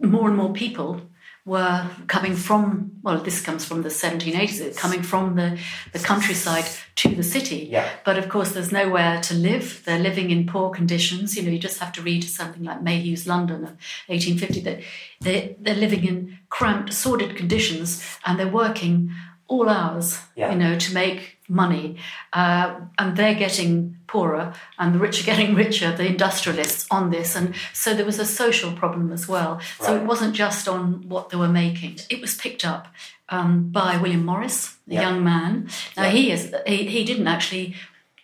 more 0.00 0.28
and 0.28 0.36
more 0.36 0.52
people 0.52 1.00
were 1.48 1.86
coming 2.06 2.36
from. 2.36 2.92
Well, 3.02 3.18
this 3.18 3.40
comes 3.40 3.64
from 3.64 3.82
the 3.82 3.88
1780s. 3.88 4.76
Coming 4.76 5.02
from 5.02 5.34
the 5.36 5.58
the 5.92 5.98
countryside 5.98 6.66
to 6.96 7.08
the 7.08 7.22
city. 7.22 7.68
Yeah. 7.70 7.88
But 8.04 8.18
of 8.18 8.28
course, 8.28 8.52
there's 8.52 8.70
nowhere 8.70 9.20
to 9.22 9.34
live. 9.34 9.82
They're 9.84 9.98
living 9.98 10.30
in 10.30 10.46
poor 10.46 10.70
conditions. 10.70 11.36
You 11.36 11.42
know, 11.42 11.50
you 11.50 11.58
just 11.58 11.80
have 11.80 11.92
to 11.92 12.02
read 12.02 12.22
something 12.24 12.62
like 12.62 12.82
Mayhew's 12.82 13.26
London 13.26 13.64
of 13.64 13.76
1850 14.06 14.60
that 14.60 14.80
they 15.20 15.56
they're 15.58 15.74
living 15.74 16.04
in 16.04 16.38
cramped, 16.50 16.92
sordid 16.92 17.36
conditions, 17.36 18.04
and 18.24 18.38
they're 18.38 18.48
working 18.48 19.10
all 19.48 19.68
hours. 19.68 20.20
Yeah. 20.36 20.52
You 20.52 20.58
know, 20.58 20.78
to 20.78 20.94
make 20.94 21.37
money, 21.48 21.96
uh, 22.32 22.80
and 22.98 23.16
they're 23.16 23.34
getting 23.34 23.96
poorer, 24.06 24.52
and 24.78 24.94
the 24.94 24.98
rich 24.98 25.20
are 25.22 25.24
getting 25.32 25.54
richer. 25.54 25.92
The 25.96 26.06
industrialists 26.06 26.86
on 26.90 27.10
this, 27.10 27.34
and 27.36 27.54
so 27.72 27.94
there 27.94 28.04
was 28.06 28.18
a 28.18 28.26
social 28.26 28.72
problem 28.72 29.12
as 29.12 29.26
well. 29.28 29.60
So 29.80 29.96
it 29.96 30.02
wasn't 30.04 30.34
just 30.34 30.68
on 30.68 31.08
what 31.08 31.30
they 31.30 31.36
were 31.36 31.48
making. 31.48 31.98
It 32.10 32.20
was 32.20 32.34
picked 32.34 32.64
up 32.64 32.88
um, 33.28 33.68
by 33.70 33.96
William 33.96 34.24
Morris, 34.24 34.76
a 34.90 34.94
Yeah. 34.94 35.02
young 35.02 35.24
man. 35.24 35.68
Now 35.96 36.04
Yeah. 36.04 36.10
he 36.10 36.30
is 36.30 36.54
he, 36.66 36.86
he 36.86 37.04
didn't 37.04 37.26
actually 37.28 37.74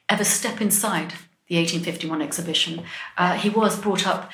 ever 0.09 0.25
step 0.25 0.61
inside 0.61 1.13
the 1.49 1.57
1851 1.57 2.23
exhibition. 2.23 2.83
Uh, 3.19 3.35
he 3.35 3.51
was 3.51 3.79
brought 3.79 4.07
up, 4.07 4.31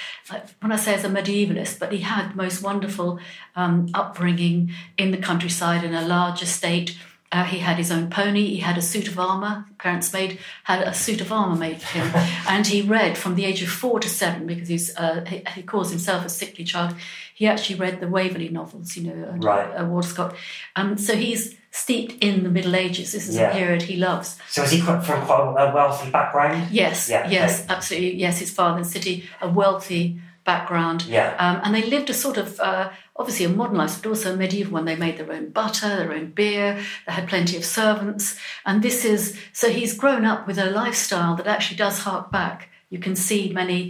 when 0.61 0.71
I 0.71 0.77
say 0.77 0.95
as 0.95 1.05
a 1.05 1.09
medievalist, 1.09 1.81
but 1.81 1.91
he 1.91 1.99
had 2.03 2.31
the 2.33 2.37
most 2.37 2.63
wonderful 2.63 3.19
um, 3.57 3.89
upbringing 3.95 4.71
in 4.97 5.11
the 5.11 5.17
countryside 5.19 5.83
in 5.83 5.93
a 5.93 6.03
large 6.07 6.41
estate. 6.41 6.97
Uh, 7.33 7.45
he 7.45 7.59
had 7.61 7.77
his 7.77 7.93
own 7.93 8.11
pony. 8.11 8.47
He 8.49 8.57
had 8.59 8.77
a 8.77 8.83
suit 8.83 9.07
of 9.07 9.17
armor. 9.19 9.65
Parents 9.79 10.13
made 10.13 10.39
had 10.65 10.83
a 10.83 10.93
suit 10.93 11.21
of 11.21 11.31
armor 11.31 11.55
made 11.55 11.81
for 11.81 11.99
him, 11.99 12.11
and 12.49 12.67
he 12.67 12.83
read 12.83 13.17
from 13.17 13.37
the 13.37 13.45
age 13.45 13.63
of 13.63 13.69
four 13.69 14.01
to 14.01 14.09
seven 14.09 14.47
because 14.49 14.67
he's 14.69 14.97
uh, 14.97 15.25
he, 15.29 15.43
he 15.55 15.63
calls 15.63 15.91
himself 15.91 16.25
a 16.25 16.29
sickly 16.29 16.65
child. 16.65 16.95
He 17.35 17.47
actually 17.47 17.79
read 17.79 18.01
the 18.01 18.09
Waverley 18.09 18.49
novels, 18.49 18.97
you 18.97 19.05
know, 19.15 19.29
and, 19.31 19.43
Right. 19.45 19.67
uh, 19.81 19.85
Walter 19.85 20.09
Scott. 20.09 20.35
Um, 20.77 20.99
so 20.99 21.15
he's 21.15 21.55
steeped 21.71 22.23
in 22.23 22.43
the 22.43 22.51
Middle 22.51 22.75
Ages. 22.75 23.13
This 23.13 23.29
is 23.29 23.37
Yeah. 23.37 23.51
a 23.51 23.55
period 23.55 23.83
he 23.83 23.95
loves. 23.97 24.37
So 24.49 24.63
is 24.65 24.73
he 24.73 24.81
from 24.81 25.01
quite 25.01 25.55
a 25.57 25.73
wealthy 25.73 26.11
background? 26.11 26.69
Yes, 26.73 27.09
Yeah, 27.09 27.31
yes, 27.31 27.65
absolutely. 27.69 28.17
Yes, 28.17 28.41
his 28.41 28.51
father 28.51 28.79
in 28.79 28.85
city, 28.85 29.25
a 29.41 29.49
wealthy 29.49 30.21
background. 30.53 30.99
Yeah. 31.17 31.31
Um, 31.45 31.57
and 31.65 31.71
they 31.75 31.85
lived 31.95 32.09
a 32.11 32.15
sort 32.27 32.39
of, 32.45 32.49
uh, 32.71 32.87
obviously 33.21 33.45
a 33.47 33.49
modern 33.61 33.79
life, 33.83 33.95
but 34.03 34.09
also 34.09 34.29
a 34.33 34.37
medieval 34.45 34.73
one. 34.77 34.87
They 34.91 34.97
made 35.07 35.17
their 35.19 35.33
own 35.37 35.47
butter, 35.59 35.91
their 35.97 36.13
own 36.19 36.29
beer, 36.39 36.69
they 37.07 37.13
had 37.19 37.27
plenty 37.33 37.57
of 37.61 37.65
servants. 37.65 38.25
And 38.65 38.83
this 38.83 39.05
is, 39.05 39.23
so 39.53 39.67
he's 39.79 39.93
grown 40.03 40.25
up 40.31 40.41
with 40.49 40.59
a 40.59 40.71
lifestyle 40.83 41.35
that 41.39 41.47
actually 41.55 41.79
does 41.87 41.99
hark 42.07 42.27
back. 42.41 42.59
You 42.95 43.01
can 43.07 43.17
see 43.29 43.43
many 43.63 43.81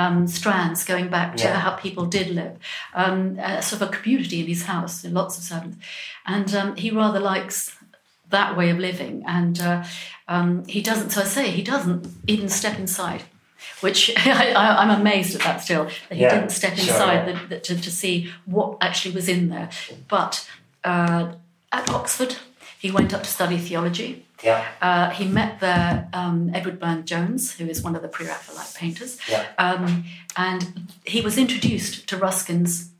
um, 0.00 0.26
strands 0.38 0.84
going 0.92 1.08
back 1.16 1.30
to 1.36 1.44
Yeah. 1.44 1.60
how 1.64 1.72
people 1.86 2.04
did 2.18 2.28
live. 2.40 2.54
Um, 3.02 3.38
uh, 3.46 3.60
sort 3.68 3.80
of 3.82 3.88
a 3.88 3.96
community 3.96 4.38
in 4.42 4.46
his 4.54 4.64
house, 4.74 4.94
lots 5.20 5.38
of 5.38 5.44
servants. 5.50 5.78
And 6.24 6.48
um, 6.58 6.68
he 6.82 6.88
rather 7.02 7.20
likes 7.34 7.58
that 8.36 8.50
way 8.58 8.68
of 8.72 8.78
living. 8.78 9.14
And 9.26 9.56
uh, 9.70 9.78
um, 10.34 10.48
he 10.74 10.80
doesn't, 10.88 11.10
so 11.14 11.20
I 11.22 11.28
say, 11.38 11.44
he 11.60 11.62
doesn't 11.72 12.02
even 12.26 12.48
step 12.48 12.76
inside, 12.84 13.22
which 13.80 14.10
I, 14.16 14.52
I, 14.52 14.82
I'm 14.82 15.00
amazed 15.00 15.34
at 15.34 15.42
that 15.42 15.60
still, 15.62 15.84
that 16.08 16.14
he 16.16 16.22
Yeah, 16.22 16.34
didn't 16.34 16.50
step 16.50 16.72
inside 16.72 17.26
yeah. 17.28 17.32
the, 17.42 17.46
the, 17.48 17.60
to, 17.60 17.80
to 17.80 17.90
see 17.90 18.30
what 18.46 18.78
actually 18.80 19.14
was 19.14 19.28
in 19.28 19.48
there. 19.48 19.70
But 20.08 20.48
uh, 20.84 21.32
at 21.72 21.90
Oxford, 21.90 22.36
he 22.78 22.90
went 22.90 23.12
up 23.14 23.22
to 23.22 23.28
study 23.28 23.58
theology. 23.58 24.24
Yeah. 24.42 24.66
Uh, 24.80 25.10
he 25.10 25.26
met 25.26 25.60
there 25.60 26.08
um, 26.14 26.50
Edward 26.54 26.80
Burne 26.80 27.04
Jones, 27.04 27.52
who 27.52 27.66
is 27.66 27.82
one 27.82 27.94
of 27.94 28.00
the 28.00 28.08
Pre-Raphaelite 28.08 28.74
painters, 28.74 29.18
Yeah. 29.28 29.44
um, 29.58 30.04
and 30.36 30.90
he 31.04 31.20
was 31.20 31.36
introduced 31.36 32.08
to 32.08 32.16
Ruskin's 32.16 32.90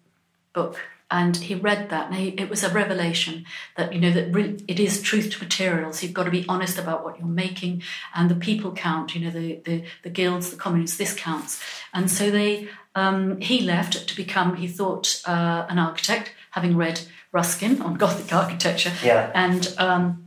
book, 0.52 0.78
and 1.10 1.36
he 1.36 1.54
read 1.54 1.90
that, 1.90 2.06
and 2.06 2.14
he, 2.14 2.28
it 2.28 2.48
was 2.48 2.62
a 2.62 2.70
revelation 2.70 3.44
that 3.76 3.92
you 3.92 4.00
know 4.00 4.12
that 4.12 4.32
re- 4.32 4.58
it 4.68 4.78
is 4.78 5.02
truth 5.02 5.30
to 5.32 5.42
materials. 5.42 6.02
You've 6.02 6.12
got 6.14 6.24
to 6.24 6.30
be 6.30 6.44
honest 6.48 6.78
about 6.78 7.04
what 7.04 7.18
you're 7.18 7.26
making, 7.28 7.82
and 8.14 8.30
the 8.30 8.34
people 8.36 8.72
count. 8.72 9.14
You 9.14 9.22
know 9.24 9.30
the 9.30 9.60
the, 9.64 9.84
the 10.02 10.10
guilds, 10.10 10.50
the 10.50 10.56
communists. 10.56 10.96
This 10.98 11.14
counts, 11.14 11.62
and 11.92 12.10
so 12.10 12.30
they 12.30 12.68
um, 12.94 13.40
he 13.40 13.60
left 13.60 14.08
to 14.08 14.16
become. 14.16 14.56
He 14.56 14.68
thought 14.68 15.20
uh, 15.26 15.66
an 15.68 15.78
architect, 15.78 16.32
having 16.52 16.76
read 16.76 17.00
Ruskin 17.32 17.82
on 17.82 17.94
Gothic 17.98 18.32
architecture, 18.32 18.92
Yeah. 19.02 19.30
and. 19.34 19.74
Um, 19.78 20.24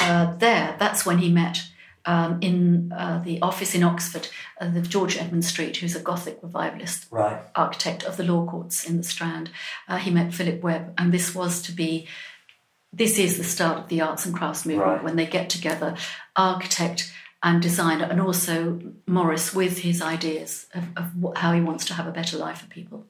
uh, 0.00 0.32
there, 0.36 0.76
that's 0.78 1.04
when 1.04 1.18
he 1.18 1.28
met 1.28 1.67
um, 2.08 2.38
in 2.40 2.90
uh, 2.96 3.20
the 3.22 3.38
office 3.42 3.74
in 3.74 3.82
Oxford, 3.84 4.28
uh, 4.60 4.70
the 4.70 4.80
George 4.80 5.18
Edmund 5.18 5.44
Street, 5.44 5.76
who's 5.76 5.94
a 5.94 6.00
Gothic 6.00 6.38
revivalist 6.42 7.06
Right. 7.10 7.38
architect 7.54 8.02
of 8.02 8.16
the 8.16 8.24
law 8.24 8.46
courts 8.46 8.88
in 8.88 8.96
the 8.96 9.02
Strand. 9.02 9.50
Uh, 9.86 9.98
he 9.98 10.10
met 10.10 10.32
Philip 10.32 10.62
Webb, 10.62 10.94
and 10.96 11.12
this 11.12 11.34
was 11.34 11.62
to 11.62 11.72
be. 11.72 12.08
This 12.90 13.18
is 13.18 13.36
the 13.36 13.44
start 13.44 13.78
of 13.78 13.88
the 13.88 14.00
arts 14.00 14.24
and 14.24 14.34
crafts 14.34 14.64
movement 14.64 14.88
Right. 14.88 15.04
when 15.04 15.16
they 15.16 15.26
get 15.26 15.50
together, 15.50 15.94
architect 16.34 17.12
and 17.42 17.60
designer, 17.60 18.06
and 18.10 18.20
also 18.20 18.80
Morris 19.06 19.54
with 19.54 19.78
his 19.80 20.00
ideas 20.00 20.66
of, 20.74 20.84
of 20.96 21.04
what, 21.22 21.36
how 21.36 21.52
he 21.52 21.60
wants 21.60 21.84
to 21.84 21.94
have 21.94 22.06
a 22.06 22.10
better 22.10 22.38
life 22.38 22.60
for 22.62 22.66
people. 22.68 23.06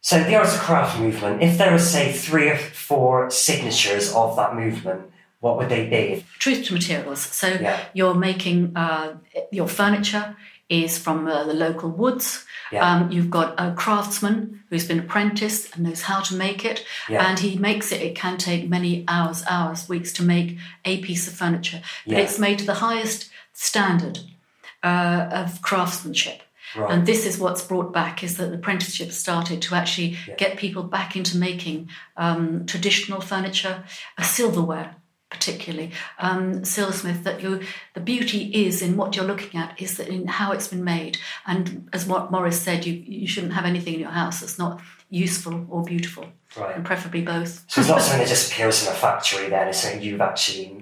So 0.00 0.22
the 0.22 0.36
arts 0.36 0.52
and 0.52 0.60
craft 0.62 1.00
movement, 1.00 1.42
if 1.42 1.58
there 1.58 1.74
are 1.74 1.78
say 1.78 2.12
three 2.12 2.48
or 2.48 2.56
four 2.56 3.30
signatures 3.30 4.14
of 4.14 4.36
that 4.36 4.54
movement, 4.54 5.11
what 5.42 5.56
would 5.58 5.68
they 5.68 5.84
be? 5.96 6.24
truth 6.38 6.64
to 6.66 6.72
materials. 6.72 7.20
So 7.20 7.48
Yeah. 7.48 7.78
you're 7.98 8.14
making 8.30 8.58
uh, 8.76 9.08
your 9.50 9.68
furniture 9.68 10.36
is 10.68 10.98
from 10.98 11.26
uh, 11.28 11.44
the 11.44 11.52
local 11.66 11.90
woods. 11.90 12.46
Yeah. 12.70 12.84
Um, 12.88 13.12
you've 13.12 13.28
got 13.38 13.48
a 13.58 13.74
craftsman 13.74 14.36
who's 14.70 14.86
been 14.88 15.00
apprenticed 15.00 15.74
and 15.74 15.84
knows 15.84 16.02
how 16.02 16.20
to 16.28 16.34
make 16.34 16.64
it, 16.64 16.78
Yeah. 17.08 17.26
and 17.28 17.38
he 17.38 17.58
makes 17.58 17.92
it. 17.92 18.00
It 18.00 18.14
can 18.14 18.38
take 18.38 18.68
many 18.68 19.04
hours, 19.08 19.44
hours, 19.50 19.88
weeks 19.88 20.12
to 20.14 20.22
make 20.22 20.56
a 20.84 20.94
piece 21.02 21.28
of 21.28 21.34
furniture, 21.34 21.82
but 22.06 22.18
it's 22.18 22.38
made 22.38 22.58
to 22.60 22.64
the 22.64 22.80
highest 22.86 23.30
standard 23.52 24.20
uh, 24.82 25.26
of 25.30 25.60
craftsmanship. 25.60 26.40
Right. 26.74 26.90
And 26.92 27.04
this 27.06 27.26
is 27.26 27.38
what's 27.38 27.62
brought 27.62 27.92
back 27.92 28.22
is 28.24 28.36
that 28.38 28.48
the 28.50 28.56
apprenticeship 28.56 29.10
started 29.12 29.60
to 29.62 29.74
actually 29.74 30.16
get 30.38 30.56
people 30.56 30.82
back 30.84 31.16
into 31.16 31.36
making 31.36 31.90
um, 32.16 32.64
traditional 32.66 33.20
furniture, 33.20 33.84
silverware 34.22 34.94
particularly 35.32 35.90
um, 36.18 36.64
silversmith. 36.64 37.24
That 37.24 37.42
you, 37.42 37.62
the 37.94 38.00
beauty 38.00 38.66
is 38.66 38.82
in 38.82 38.96
what 38.96 39.16
you're 39.16 39.24
looking 39.24 39.58
at 39.58 39.80
is 39.80 39.96
that 39.96 40.06
in 40.08 40.28
how 40.28 40.52
it's 40.52 40.68
been 40.68 40.84
made. 40.84 41.18
And 41.46 41.88
as 41.92 42.06
what 42.06 42.30
Morris 42.30 42.60
said, 42.60 42.86
you 42.86 42.92
you 42.92 43.26
shouldn't 43.26 43.54
have 43.54 43.64
anything 43.64 43.94
in 43.94 44.00
your 44.00 44.10
house 44.10 44.40
that's 44.40 44.58
not 44.58 44.80
useful 45.10 45.66
or 45.68 45.82
beautiful, 45.84 46.24
Right. 46.56 46.74
and 46.76 46.84
preferably 46.84 47.20
both. 47.22 47.64
So 47.68 47.80
it's 47.80 47.90
not 47.90 48.00
something 48.00 48.20
that 48.20 48.28
just 48.28 48.50
appears 48.52 48.86
in 48.86 48.92
a 48.92 48.96
factory 48.96 49.48
then, 49.48 49.68
it's 49.68 49.82
something 49.82 50.02
you've 50.02 50.20
actually 50.22 50.81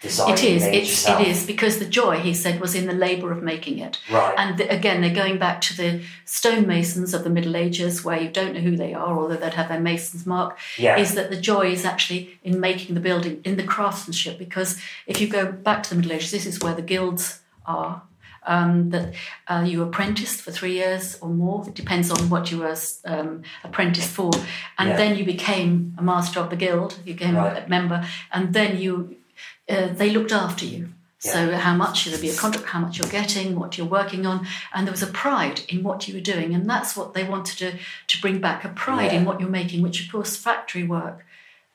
design. 0.00 0.32
It 0.32 0.42
is. 0.44 0.62
yourself. 0.64 1.20
it 1.20 1.28
is 1.28 1.46
because 1.46 1.78
the 1.78 1.84
joy, 1.84 2.18
he 2.20 2.32
said, 2.34 2.60
was 2.60 2.74
in 2.74 2.86
the 2.86 2.92
labour 2.94 3.30
of 3.32 3.42
making 3.42 3.78
it. 3.78 3.98
Right. 4.10 4.34
And 4.38 4.56
th- 4.58 4.70
again, 4.70 5.00
they're 5.02 5.14
going 5.14 5.38
back 5.38 5.60
to 5.62 5.76
the 5.76 6.02
stonemasons 6.24 7.12
of 7.14 7.22
the 7.24 7.30
Middle 7.30 7.56
Ages, 7.56 8.04
where 8.04 8.20
you 8.20 8.28
don't 8.28 8.54
know 8.54 8.60
who 8.60 8.76
they 8.76 8.94
are, 8.94 9.18
although 9.18 9.36
they'd 9.36 9.54
have 9.54 9.68
their 9.68 9.80
mason's 9.80 10.24
mark. 10.26 10.58
Yeah. 10.78 10.96
Is 10.96 11.14
that 11.14 11.30
the 11.30 11.40
joy 11.40 11.70
is 11.72 11.84
actually 11.84 12.38
in 12.42 12.60
making 12.60 12.94
the 12.94 13.00
building, 13.00 13.40
in 13.44 13.56
the 13.56 13.62
craftsmanship? 13.62 14.38
Because 14.38 14.80
if 15.06 15.20
you 15.20 15.28
go 15.28 15.50
back 15.52 15.82
to 15.84 15.90
the 15.90 15.96
Middle 15.96 16.12
Ages, 16.12 16.30
this 16.30 16.46
is 16.46 16.60
where 16.60 16.74
the 16.74 16.82
guilds 16.82 17.40
are. 17.66 18.02
Um, 18.46 18.88
that 18.88 19.12
uh, 19.48 19.64
you 19.66 19.82
apprenticed 19.82 20.40
for 20.40 20.50
three 20.50 20.72
years 20.72 21.18
or 21.20 21.28
more. 21.28 21.68
It 21.68 21.74
depends 21.74 22.10
on 22.10 22.30
what 22.30 22.50
you 22.50 22.56
were 22.60 22.74
um, 23.04 23.42
apprenticed 23.64 24.08
for, 24.08 24.30
and 24.78 24.88
Yeah. 24.88 24.96
then 24.96 25.16
you 25.18 25.26
became 25.26 25.94
a 25.98 26.02
master 26.02 26.40
of 26.40 26.48
the 26.48 26.56
guild. 26.56 26.98
You 27.04 27.12
became 27.12 27.36
Right. 27.36 27.62
a 27.62 27.68
member, 27.68 28.02
and 28.32 28.54
then 28.54 28.78
you 28.78 29.16
uh, 29.68 29.88
they 29.88 30.10
looked 30.10 30.32
after 30.32 30.64
you. 30.64 30.90
So 31.22 31.54
how 31.54 31.74
much 31.76 31.98
should 31.98 32.12
there'd 32.12 32.22
be 32.22 32.30
a 32.30 32.34
contract, 32.34 32.66
how 32.68 32.80
much 32.80 32.96
you're 32.98 33.06
getting, 33.10 33.58
what 33.60 33.76
you're 33.76 33.86
working 33.86 34.24
on, 34.24 34.46
and 34.72 34.86
there 34.86 34.92
was 34.92 35.02
a 35.02 35.06
pride 35.06 35.60
in 35.68 35.82
what 35.82 36.08
you 36.08 36.14
were 36.14 36.20
doing, 36.34 36.54
and 36.54 36.68
that's 36.68 36.96
what 36.96 37.12
they 37.12 37.24
wanted 37.24 37.58
to 37.58 37.78
to 38.06 38.20
bring 38.22 38.40
back 38.40 38.64
a 38.64 38.70
pride 38.70 39.12
in 39.12 39.26
what 39.26 39.38
you're 39.38 39.50
making, 39.50 39.82
which 39.82 40.02
of 40.02 40.10
course 40.10 40.34
factory 40.34 40.82
work 40.82 41.26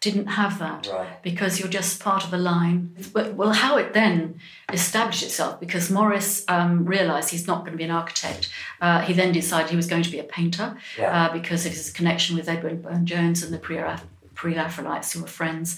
didn't 0.02 0.26
have 0.28 0.58
that 0.60 0.88
Right. 0.92 1.22
because 1.24 1.60
you're 1.60 1.70
just 1.70 2.00
part 2.00 2.24
of 2.26 2.34
a 2.34 2.38
line. 2.38 2.96
But, 3.14 3.36
well, 3.36 3.54
how 3.54 3.78
it 3.78 3.94
then 3.94 4.40
established 4.74 5.22
itself 5.24 5.60
because 5.60 5.90
Morris 5.92 6.44
um, 6.48 6.84
realised 6.86 7.30
he's 7.30 7.46
not 7.48 7.60
going 7.62 7.72
to 7.72 7.78
be 7.78 7.84
an 7.84 7.92
architect. 7.92 8.50
Uh, 8.82 9.02
he 9.02 9.14
then 9.14 9.32
decided 9.32 9.70
he 9.70 9.76
was 9.76 9.88
going 9.88 10.04
to 10.04 10.12
be 10.12 10.20
a 10.20 10.24
painter 10.24 10.76
Yeah. 10.98 11.26
uh, 11.28 11.34
because 11.34 11.66
of 11.68 11.72
his 11.74 11.92
connection 11.92 12.36
with 12.36 12.50
Edward 12.50 12.82
Burne 12.84 13.06
Jones 13.06 13.42
and 13.44 13.54
the 13.54 13.60
Pre-Raphaelites 14.36 15.14
who 15.14 15.22
were 15.22 15.28
friends. 15.28 15.78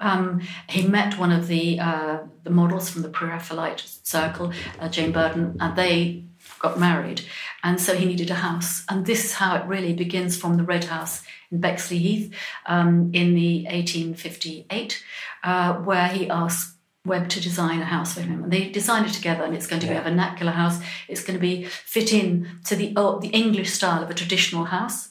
Um, 0.00 0.40
he 0.68 0.86
met 0.86 1.18
one 1.18 1.32
of 1.32 1.48
the 1.48 1.80
uh, 1.80 2.18
the 2.44 2.50
models 2.50 2.88
from 2.88 3.02
the 3.02 3.08
Pre-Raphaelite 3.08 3.82
circle, 4.02 4.52
uh, 4.80 4.88
Jane 4.88 5.12
Burden, 5.12 5.56
and 5.60 5.76
they 5.76 6.24
got 6.60 6.78
married, 6.78 7.22
and 7.62 7.80
so 7.80 7.94
he 7.94 8.06
needed 8.06 8.30
a 8.30 8.34
house. 8.34 8.84
And 8.88 9.06
this 9.06 9.24
is 9.24 9.32
how 9.34 9.56
it 9.56 9.66
really 9.66 9.92
begins 9.92 10.36
from 10.36 10.56
the 10.56 10.62
Red 10.62 10.84
House 10.84 11.22
in 11.50 11.60
Bexley 11.60 11.98
Heath 11.98 12.34
um, 12.66 13.10
in 13.12 13.34
the 13.34 13.64
1858, 13.64 15.02
uh, 15.44 15.74
where 15.74 16.08
he 16.08 16.28
asks 16.30 16.74
Webb 17.04 17.28
to 17.30 17.40
design 17.40 17.80
a 17.80 17.84
house 17.84 18.14
for 18.14 18.20
him, 18.20 18.44
and 18.44 18.52
they 18.52 18.68
designed 18.68 19.06
it 19.06 19.12
together. 19.12 19.42
And 19.44 19.54
it's 19.54 19.66
going 19.66 19.80
to 19.80 19.86
be 19.88 19.94
Yeah. 19.94 20.00
a 20.00 20.04
vernacular 20.04 20.52
house. 20.52 20.78
It's 21.08 21.24
going 21.24 21.38
to 21.38 21.40
be 21.40 21.64
fit 21.64 22.12
in 22.12 22.60
to 22.66 22.76
the 22.76 22.88
the 23.20 23.30
English 23.32 23.70
style 23.72 24.02
of 24.02 24.10
a 24.10 24.14
traditional 24.14 24.66
house. 24.66 25.08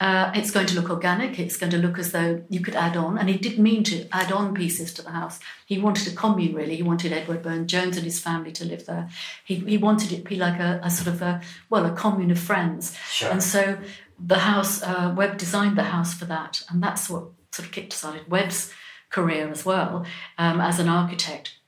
Uh, 0.00 0.32
it's 0.34 0.50
going 0.50 0.66
to 0.66 0.74
look 0.74 0.88
organic. 0.88 1.38
It's 1.38 1.58
going 1.58 1.70
to 1.72 1.78
look 1.78 1.98
as 1.98 2.12
though 2.12 2.42
you 2.48 2.60
could 2.60 2.74
add 2.74 2.96
on. 2.96 3.18
And 3.18 3.28
he 3.28 3.36
did 3.36 3.58
mean 3.58 3.84
to 3.84 4.08
add 4.12 4.32
on 4.32 4.54
pieces 4.54 4.94
to 4.94 5.02
the 5.02 5.10
house. 5.10 5.38
He 5.66 5.78
wanted 5.78 6.10
a 6.10 6.16
commune, 6.16 6.54
really. 6.54 6.74
He 6.74 6.82
wanted 6.82 7.12
Edward 7.12 7.42
Burne 7.42 7.68
Jones 7.68 7.96
and 7.98 8.04
his 8.04 8.18
family 8.18 8.50
to 8.52 8.64
live 8.64 8.86
there. 8.86 9.10
He, 9.44 9.56
he 9.56 9.76
wanted 9.76 10.10
it 10.12 10.24
to 10.24 10.28
be 10.28 10.36
like 10.36 10.58
a, 10.58 10.80
a 10.82 10.90
sort 10.90 11.14
of 11.14 11.20
a, 11.20 11.42
well, 11.68 11.84
a 11.84 11.92
commune 11.92 12.30
of 12.30 12.38
friends. 12.38 12.96
Sure. 13.10 13.30
And 13.30 13.42
so 13.42 13.78
the 14.18 14.38
house, 14.38 14.82
uh, 14.82 15.12
Webb 15.14 15.36
designed 15.36 15.76
the 15.76 15.82
house 15.82 16.14
for 16.14 16.24
that. 16.24 16.62
And 16.70 16.82
that's 16.82 17.10
what 17.10 17.24
sort 17.52 17.66
of 17.66 17.72
kicked 17.72 17.92
started 17.92 18.30
Webb's 18.30 18.72
career 19.10 19.50
as 19.50 19.66
well 19.66 20.06
um, 20.38 20.62
as 20.62 20.78
an 20.78 20.88
architect. 20.88 21.58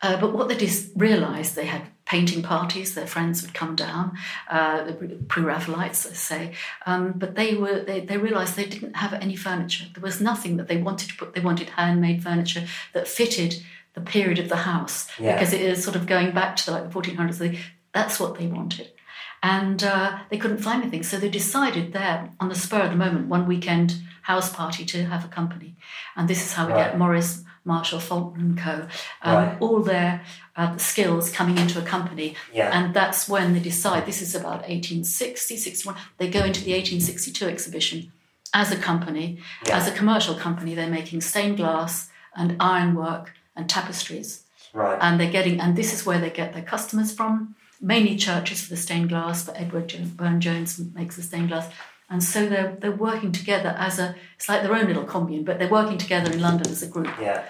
Uh, 0.00 0.18
but 0.18 0.32
what 0.32 0.48
they 0.48 0.56
just 0.56 0.90
realised, 0.96 1.54
they 1.54 1.66
had 1.66 1.82
painting 2.06 2.42
parties. 2.42 2.94
Their 2.94 3.06
friends 3.06 3.42
would 3.42 3.52
come 3.52 3.76
down, 3.76 4.16
uh, 4.48 4.84
the 4.84 4.92
pre-Raphaelites, 5.28 6.06
I 6.06 6.12
say. 6.14 6.52
Um, 6.86 7.12
but 7.16 7.34
they 7.34 7.54
were 7.54 7.80
they, 7.80 8.00
they 8.00 8.16
realised 8.16 8.56
they 8.56 8.64
didn't 8.66 8.94
have 8.96 9.12
any 9.12 9.36
furniture. 9.36 9.86
There 9.94 10.02
was 10.02 10.20
nothing 10.20 10.56
that 10.56 10.68
they 10.68 10.78
wanted 10.78 11.08
to 11.10 11.16
put. 11.16 11.34
They 11.34 11.40
wanted 11.40 11.68
handmade 11.70 12.22
furniture 12.22 12.64
that 12.94 13.06
fitted 13.08 13.62
the 13.94 14.00
period 14.00 14.38
of 14.38 14.48
the 14.48 14.56
house 14.56 15.08
Yeah. 15.18 15.32
because 15.34 15.52
it 15.52 15.60
is 15.62 15.82
sort 15.82 15.96
of 15.96 16.06
going 16.06 16.32
back 16.32 16.56
to 16.56 16.66
the, 16.66 16.72
like 16.72 16.90
the 16.90 17.00
1400s. 17.00 17.38
They, 17.38 17.58
that's 17.92 18.20
what 18.20 18.38
they 18.38 18.46
wanted. 18.46 18.88
And 19.42 19.82
uh, 19.84 20.18
they 20.30 20.38
couldn't 20.38 20.58
find 20.58 20.82
anything, 20.82 21.02
so 21.02 21.18
they 21.18 21.28
decided 21.28 21.92
there 21.92 22.30
on 22.40 22.48
the 22.48 22.54
spur 22.54 22.80
of 22.82 22.90
the 22.90 22.96
moment, 22.96 23.28
one 23.28 23.46
weekend 23.46 23.94
house 24.22 24.52
party 24.52 24.84
to 24.86 25.04
have 25.04 25.24
a 25.24 25.28
company, 25.28 25.76
and 26.16 26.26
this 26.28 26.44
is 26.44 26.52
how 26.54 26.66
we 26.66 26.72
Right. 26.72 26.90
get 26.90 26.98
Morris, 26.98 27.44
Marshall, 27.66 28.00
Faulkner 28.00 28.40
and 28.44 28.58
Co. 28.58 28.86
Um, 29.22 29.34
Right. 29.34 29.56
All 29.60 29.80
their 29.82 30.22
uh, 30.56 30.76
skills 30.78 31.30
coming 31.30 31.58
into 31.58 31.78
a 31.78 31.82
company, 31.82 32.36
Yeah. 32.54 32.70
and 32.72 32.94
that's 32.94 33.28
when 33.28 33.52
they 33.54 33.60
decide 33.60 34.06
this 34.06 34.22
is 34.22 34.34
about 34.34 34.60
1860, 34.68 35.56
61. 35.56 35.96
They 36.18 36.28
go 36.28 36.44
into 36.44 36.62
the 36.64 36.72
1862 36.72 37.46
exhibition 37.46 38.12
as 38.54 38.70
a 38.72 38.76
company, 38.76 39.38
Yeah. 39.66 39.76
as 39.76 39.88
a 39.88 39.92
commercial 39.92 40.34
company. 40.34 40.74
They're 40.74 40.86
making 41.00 41.20
stained 41.20 41.56
glass 41.58 42.08
and 42.34 42.56
ironwork 42.60 43.32
and 43.56 43.68
tapestries 43.68 44.42
Right. 44.72 44.98
and 45.00 45.18
they're 45.18 45.30
getting 45.32 45.60
and 45.60 45.74
this 45.76 45.92
is 45.94 46.04
where 46.06 46.18
they 46.20 46.30
get 46.30 46.52
their 46.52 46.62
customers 46.62 47.10
from 47.12 47.54
mainly 47.80 48.16
churches 48.16 48.62
for 48.62 48.70
the 48.70 48.76
stained 48.76 49.08
glass 49.08 49.42
but 49.44 49.56
edward 49.58 49.90
burne 50.16 50.40
jones 50.40 50.78
makes 50.94 51.16
the 51.16 51.22
stained 51.22 51.48
glass 51.48 51.66
and 52.10 52.22
so 52.22 52.46
they're 52.48 52.76
they're 52.80 52.92
working 52.92 53.32
together 53.32 53.74
as 53.78 53.98
a 53.98 54.14
it's 54.36 54.48
like 54.48 54.62
their 54.62 54.74
own 54.74 54.86
little 54.86 55.04
commune 55.04 55.44
but 55.44 55.58
they're 55.58 55.68
working 55.80 55.98
together 55.98 56.30
in 56.32 56.40
london 56.40 56.70
as 56.70 56.82
a 56.82 56.86
group 56.88 57.10
yeah. 57.20 57.44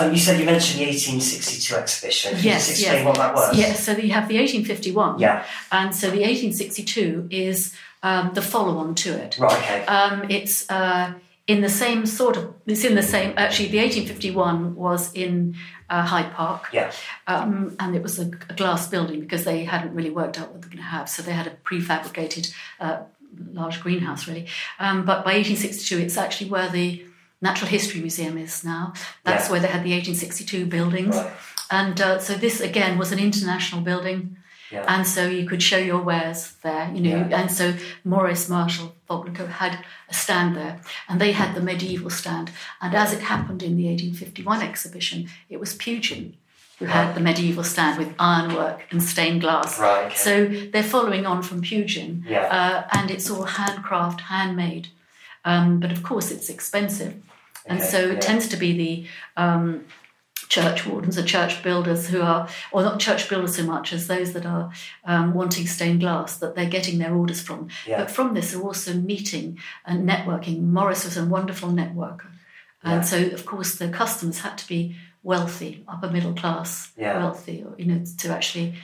Um, 0.00 0.10
you 0.10 0.18
said 0.18 0.40
you 0.40 0.46
mentioned 0.46 0.80
the 0.80 0.86
1862 0.86 1.76
exhibition. 1.76 2.30
Can 2.32 2.38
you 2.42 2.50
Yes, 2.50 2.66
just 2.66 2.80
explain 2.80 3.04
yes. 3.04 3.06
what 3.06 3.16
that 3.16 3.32
was? 3.34 3.56
yes 3.56 3.84
so 3.84 3.92
you 3.92 4.10
have 4.10 4.26
the 4.28 4.36
1851 4.38 5.20
Yeah. 5.20 5.44
and 5.70 5.94
so 5.94 6.06
the 6.10 6.18
1862 6.22 7.28
is 7.30 7.74
um, 8.02 8.32
the 8.34 8.42
follow-on 8.42 8.94
to 8.96 9.10
it 9.14 9.38
Right. 9.38 9.56
Okay. 9.56 9.86
Um, 9.86 10.26
it's 10.28 10.68
uh, 10.68 11.14
in 11.46 11.60
the 11.60 11.68
same 11.68 12.06
sort 12.06 12.36
of. 12.38 12.54
It's 12.66 12.84
in 12.84 12.94
the 12.94 13.02
same. 13.02 13.34
Actually, 13.36 13.68
the 13.68 13.78
1851 13.78 14.74
was 14.74 15.12
in 15.12 15.54
uh, 15.90 16.02
Hyde 16.02 16.32
Park. 16.32 16.68
Yeah. 16.72 16.90
Um, 17.26 17.76
and 17.78 17.94
it 17.94 18.02
was 18.02 18.18
a, 18.18 18.22
a 18.48 18.54
glass 18.54 18.88
building 18.88 19.20
because 19.20 19.44
they 19.44 19.64
hadn't 19.64 19.94
really 19.94 20.08
worked 20.10 20.40
out 20.40 20.50
what 20.52 20.62
they 20.62 20.68
were 20.68 20.74
going 20.74 20.84
to 20.84 20.90
have, 20.98 21.06
so 21.08 21.22
they 21.22 21.32
had 21.32 21.46
a 21.46 21.50
prefabricated 21.68 22.52
uh, 22.80 23.00
large 23.52 23.80
greenhouse, 23.80 24.26
really. 24.28 24.46
Um, 24.78 25.04
but 25.04 25.24
by 25.24 25.34
1862, 25.34 25.98
it's 25.98 26.16
actually 26.16 26.50
where 26.50 26.68
the 26.68 27.04
Natural 27.40 27.68
History 27.70 28.00
Museum 28.00 28.38
is 28.38 28.64
now. 28.64 28.92
That's 29.24 29.46
Yeah. 29.46 29.50
where 29.52 29.60
they 29.60 29.68
had 29.68 29.84
the 29.84 29.92
1862 29.92 30.66
buildings. 30.66 31.16
Right. 31.16 31.32
And 31.70 32.00
uh, 32.00 32.18
so 32.18 32.34
this 32.34 32.60
again 32.60 32.98
was 32.98 33.12
an 33.12 33.18
international 33.18 33.82
building. 33.82 34.36
Yeah. 34.70 34.84
And 34.88 35.06
so 35.06 35.26
you 35.28 35.46
could 35.46 35.62
show 35.62 35.76
your 35.76 36.00
wares 36.02 36.52
there, 36.62 36.90
you 36.94 37.00
know. 37.00 37.26
Yeah. 37.28 37.40
And 37.40 37.50
so 37.52 37.74
Morris 38.02 38.48
Marshall 38.48 38.94
Faulkner 39.06 39.46
had 39.46 39.84
a 40.08 40.14
stand 40.14 40.56
there, 40.56 40.80
and 41.08 41.20
they 41.20 41.32
had 41.32 41.54
the 41.54 41.60
medieval 41.60 42.10
stand. 42.10 42.50
And 42.80 42.94
as 42.94 43.12
it 43.12 43.20
happened 43.20 43.62
in 43.62 43.76
the 43.76 43.86
1851 43.88 44.62
exhibition, 44.62 45.28
it 45.48 45.60
was 45.60 45.74
Pugin 45.74 46.34
who 46.78 46.86
had 46.86 47.14
the 47.14 47.20
medieval 47.20 47.62
stand 47.64 47.98
with 47.98 48.12
ironwork 48.18 48.84
and 48.90 49.02
stained 49.02 49.40
glass. 49.42 49.78
Right, 49.78 50.06
okay. 50.06 50.14
So 50.16 50.46
they're 50.72 50.82
following 50.82 51.24
on 51.26 51.42
from 51.42 51.62
Pugin, 51.62 52.24
Yeah. 52.26 52.46
uh, 52.50 52.88
and 52.98 53.10
it's 53.10 53.30
all 53.30 53.44
handcraft, 53.44 54.22
handmade. 54.22 54.88
Um, 55.44 55.78
but 55.78 55.92
of 55.92 56.02
course, 56.02 56.30
it's 56.30 56.48
expensive, 56.48 57.14
and 57.66 57.78
Okay, 57.78 57.88
so 57.88 57.98
yeah. 58.06 58.12
it 58.14 58.20
tends 58.22 58.48
to 58.48 58.56
be 58.56 58.72
the 58.76 59.06
um, 59.40 59.84
church 60.48 60.86
wardens 60.86 61.16
or 61.18 61.22
church 61.24 61.62
builders 61.62 62.08
who 62.08 62.20
are, 62.22 62.48
or 62.72 62.82
not 62.82 62.98
church 62.98 63.28
builders 63.28 63.56
so 63.56 63.62
much 63.62 63.92
as 63.92 64.06
those 64.06 64.32
that 64.32 64.46
are 64.46 64.70
um, 65.04 65.32
wanting 65.34 65.66
stained 65.66 66.00
glass 66.00 66.36
that 66.38 66.54
they're 66.54 66.68
getting 66.68 66.98
their 66.98 67.14
orders 67.14 67.40
from. 67.40 67.68
Yeah. 67.86 67.98
But 67.98 68.10
from 68.10 68.34
this, 68.34 68.52
they're 68.52 68.62
also 68.62 68.94
meeting 68.94 69.58
and 69.86 70.08
networking. 70.08 70.62
Morris 70.62 71.04
was 71.04 71.16
a 71.16 71.24
wonderful 71.24 71.68
networker. 71.70 72.26
And 72.82 72.96
Yeah. 72.96 73.00
so, 73.02 73.18
of 73.26 73.46
course, 73.46 73.76
the 73.76 73.88
customers 73.88 74.40
had 74.40 74.58
to 74.58 74.68
be 74.68 74.96
wealthy, 75.24 75.82
upper 75.88 76.08
middle 76.10 76.34
class, 76.34 76.92
Yeah. 76.96 77.18
wealthy, 77.18 77.64
or, 77.66 77.74
you 77.78 77.86
know, 77.86 78.04
to 78.18 78.28
actually 78.28 78.74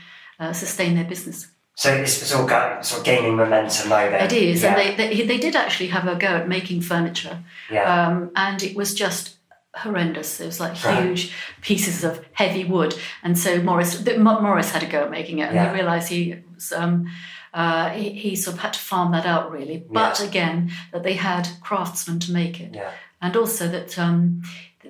uh, 0.40 0.52
sustain 0.52 0.94
their 0.96 1.04
business. 1.04 1.46
So 1.76 1.94
it's, 1.94 2.20
it's 2.22 2.34
all 2.34 2.46
got, 2.46 2.84
sort 2.84 3.00
of 3.00 3.04
gaining 3.06 3.36
momentum 3.36 3.88
now. 3.90 4.10
Then. 4.10 4.24
It 4.26 4.32
is, 4.32 4.62
Yeah. 4.62 4.74
and 4.74 4.98
they, 4.98 5.08
they 5.08 5.22
they 5.26 5.38
did 5.38 5.54
actually 5.54 5.88
have 5.88 6.06
a 6.08 6.16
go 6.16 6.26
at 6.28 6.48
making 6.48 6.80
furniture, 6.82 7.38
yeah. 7.70 7.84
um, 8.08 8.30
and 8.34 8.62
it 8.62 8.74
was 8.76 8.92
just 8.94 9.36
horrendous. 9.74 10.40
It 10.40 10.46
was 10.46 10.60
like 10.60 10.74
Right. 10.84 11.02
huge 11.04 11.32
pieces 11.62 12.04
of 12.04 12.24
heavy 12.32 12.64
wood, 12.64 12.94
and 13.22 13.38
so 13.38 13.62
Morris 13.62 13.98
the, 14.00 14.18
Morris 14.18 14.72
had 14.72 14.82
a 14.82 14.86
go 14.86 15.04
at 15.04 15.10
making 15.10 15.38
it, 15.38 15.46
and 15.48 15.54
Yeah. 15.54 15.68
he 15.70 15.74
realised 15.80 16.08
he 16.08 16.36
was. 16.54 16.72
Um, 16.72 17.06
uh, 17.52 17.88
he, 17.90 18.10
he 18.10 18.36
sort 18.36 18.54
of 18.56 18.62
had 18.62 18.72
to 18.74 18.78
farm 18.78 19.10
that 19.12 19.26
out 19.26 19.50
really, 19.50 19.78
but 19.90 20.20
Yeah. 20.20 20.26
again, 20.28 20.70
that 20.92 21.02
they 21.02 21.14
had 21.14 21.48
craftsmen 21.60 22.18
to 22.20 22.32
make 22.32 22.60
it, 22.60 22.74
yeah. 22.74 22.90
and 23.20 23.36
also 23.36 23.66
that 23.68 23.98
um, 23.98 24.42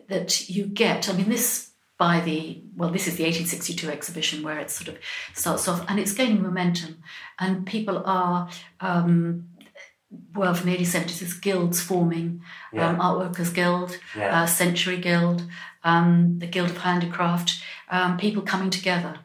that 0.08 0.48
you 0.48 0.66
get. 0.66 1.08
I 1.08 1.12
mean, 1.12 1.28
this 1.28 1.70
by 1.98 2.20
the 2.20 2.62
well, 2.76 2.90
this 2.90 3.06
is 3.06 3.16
the 3.16 3.24
1862 3.24 3.90
exhibition 3.90 4.42
where 4.42 4.58
it 4.58 4.70
sort 4.70 4.88
of 4.88 4.98
starts 5.34 5.68
off, 5.68 5.84
and 5.88 5.98
it's 6.00 6.12
gaining 6.12 6.42
momentum, 6.42 7.02
and 7.38 7.66
people 7.66 8.02
are. 8.04 8.48
Um, 8.80 9.46
well, 10.34 10.54
from 10.54 10.68
the 10.70 10.76
1870s, 10.76 11.20
there's 11.20 11.34
guilds 11.34 11.80
forming, 11.80 12.42
Yeah. 12.72 12.88
um, 12.88 13.00
Art 13.00 13.18
Workers 13.18 13.50
Guild, 13.50 13.96
Yeah. 14.16 14.42
uh, 14.42 14.46
Century 14.46 14.96
Guild, 14.96 15.44
um, 15.84 16.40
the 16.40 16.48
Guild 16.48 16.70
of 16.70 16.78
Handicraft, 16.78 17.62
um, 17.92 18.16
people 18.16 18.42
coming 18.42 18.70
together. 18.70 19.18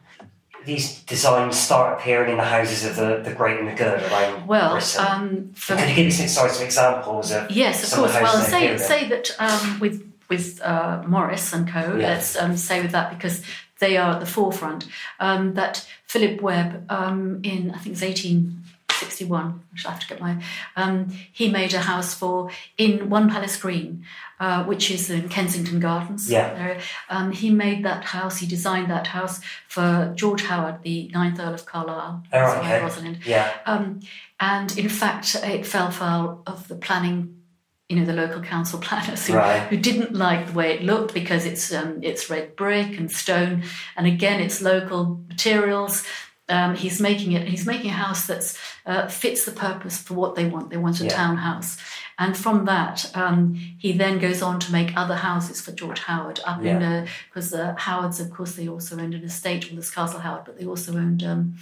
These 0.64 1.00
designs 1.00 1.58
start 1.58 1.98
appearing 1.98 2.30
in 2.30 2.36
the 2.36 2.44
houses 2.44 2.84
of 2.84 2.94
the, 2.94 3.20
the 3.28 3.34
great 3.34 3.58
and 3.58 3.66
the 3.66 3.72
good 3.72 4.00
around 4.00 4.46
Well, 4.46 4.74
Britain. 4.74 5.04
um, 5.08 5.54
Could 5.66 5.80
you 5.88 5.94
give 5.96 6.06
us 6.20 6.32
some, 6.34 6.48
some 6.50 6.64
examples 6.64 7.32
of 7.32 7.50
Yes, 7.50 7.82
of 7.92 7.98
course. 7.98 8.14
of 8.14 8.22
Well, 8.22 8.40
say 8.44 8.76
say 8.78 9.08
that 9.08 9.30
um, 9.40 9.80
with 9.80 10.08
with 10.28 10.60
uh, 10.62 11.02
Morris 11.06 11.52
and 11.52 11.68
Co. 11.68 11.96
Yeah. 11.96 12.08
Let's 12.08 12.36
um, 12.36 12.56
say 12.56 12.82
with 12.82 12.92
that 12.92 13.10
because 13.10 13.42
they 13.78 13.96
are 13.96 14.14
at 14.14 14.20
the 14.20 14.26
forefront. 14.26 14.86
Um, 15.20 15.54
that 15.54 15.86
Philip 16.06 16.40
Webb 16.40 16.86
um, 16.90 17.40
in 17.42 17.70
I 17.70 17.78
think 17.78 17.94
it's 17.94 18.02
1861. 18.02 19.62
I 19.72 19.76
shall 19.76 19.90
have 19.90 20.00
to 20.00 20.06
get 20.06 20.20
my. 20.20 20.42
Um, 20.76 21.08
he 21.32 21.50
made 21.50 21.74
a 21.74 21.80
house 21.80 22.14
for 22.14 22.50
in 22.78 23.10
One 23.10 23.28
Palace 23.28 23.56
Green, 23.56 24.04
uh, 24.40 24.64
which 24.64 24.90
is 24.90 25.10
in 25.10 25.28
Kensington 25.28 25.80
Gardens. 25.80 26.30
Yeah. 26.30 26.80
Um, 27.08 27.32
he 27.32 27.50
made 27.50 27.84
that 27.84 28.04
house. 28.04 28.38
He 28.38 28.46
designed 28.46 28.90
that 28.90 29.08
house 29.08 29.40
for 29.68 30.12
George 30.14 30.42
Howard, 30.42 30.82
the 30.82 31.08
ninth 31.08 31.38
Earl 31.38 31.54
of 31.54 31.66
Carlisle. 31.66 32.22
Oh, 32.32 32.58
okay. 32.58 32.80
Rosalind. 32.80 33.26
Yeah. 33.26 33.52
Um, 33.66 34.00
and 34.40 34.76
in 34.76 34.88
fact, 34.88 35.34
it 35.36 35.66
fell 35.66 35.90
foul 35.90 36.42
of 36.46 36.68
the 36.68 36.76
planning, 36.76 37.42
you 37.88 37.96
know, 37.96 38.04
the 38.04 38.12
local 38.12 38.42
council 38.42 38.78
planners 38.86 39.26
who, 39.26 39.34
Right. 39.34 39.62
who 39.68 39.76
didn't 39.76 40.12
like 40.14 40.46
the 40.48 40.52
way 40.52 40.72
it 40.74 40.82
looked 40.82 41.14
because 41.14 41.44
it's 41.46 41.72
um, 41.72 42.00
it's 42.02 42.28
red 42.30 42.56
brick 42.56 42.98
and 42.98 43.10
stone, 43.10 43.62
and 43.96 44.06
again, 44.06 44.40
it's 44.40 44.60
local 44.60 45.20
materials. 45.28 46.04
Um, 46.48 46.76
he's 46.76 47.00
making 47.00 47.32
it. 47.32 47.48
He's 47.48 47.66
making 47.66 47.90
a 47.90 47.94
house 47.94 48.26
that 48.28 48.56
uh, 48.86 49.08
fits 49.08 49.44
the 49.44 49.50
purpose 49.52 49.98
for 49.98 50.14
what 50.14 50.36
they 50.36 50.46
want. 50.46 50.70
They 50.70 50.76
want 50.76 51.00
a 51.00 51.04
Yeah. 51.04 51.10
townhouse, 51.10 51.76
and 52.18 52.36
from 52.36 52.66
that, 52.66 53.10
um, 53.16 53.54
he 53.78 53.92
then 53.92 54.18
goes 54.20 54.42
on 54.42 54.60
to 54.60 54.72
make 54.72 54.96
other 54.96 55.16
houses 55.16 55.60
for 55.60 55.72
George 55.72 55.98
Howard 56.00 56.38
up 56.44 56.60
in 56.60 56.80
Yeah. 56.80 57.06
because 57.28 57.50
the 57.50 57.74
Howards, 57.74 58.20
of 58.20 58.30
course, 58.30 58.52
they 58.54 58.68
also 58.68 58.96
owned 58.98 59.14
an 59.14 59.24
estate, 59.24 59.64
well, 59.66 59.74
there's 59.74 59.90
Castle 59.90 60.20
Howard, 60.20 60.44
but 60.44 60.56
they 60.58 60.66
also 60.66 60.92
owned 60.96 61.22
um, 61.24 61.54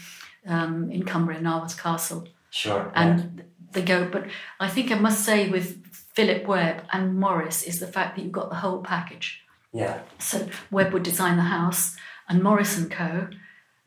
um, 0.47 0.91
in 0.91 1.03
Cumbria, 1.05 1.41
Naworth 1.41 1.79
Castle 1.79 2.29
Sure. 2.51 2.93
and 2.95 3.43
they 3.73 3.83
go. 3.83 4.07
But 4.07 4.27
I 4.61 4.69
think 4.69 4.93
I 4.93 4.97
must 4.97 5.25
say 5.25 5.49
with 5.49 5.83
Philip 6.15 6.47
Webb 6.47 6.85
and 6.93 7.19
Morris 7.19 7.63
is 7.63 7.81
the 7.81 7.87
fact 7.87 8.17
that 8.17 8.23
you've 8.23 8.33
got 8.33 8.49
the 8.51 8.57
whole 8.57 8.83
package. 8.83 9.41
yeah. 9.73 9.99
So 10.19 10.49
Webb 10.71 10.93
would 10.93 11.03
design 11.03 11.37
the 11.37 11.43
house, 11.43 11.97
and 12.29 12.43
Morris 12.43 12.79
and 12.79 12.91
Co. 12.91 13.29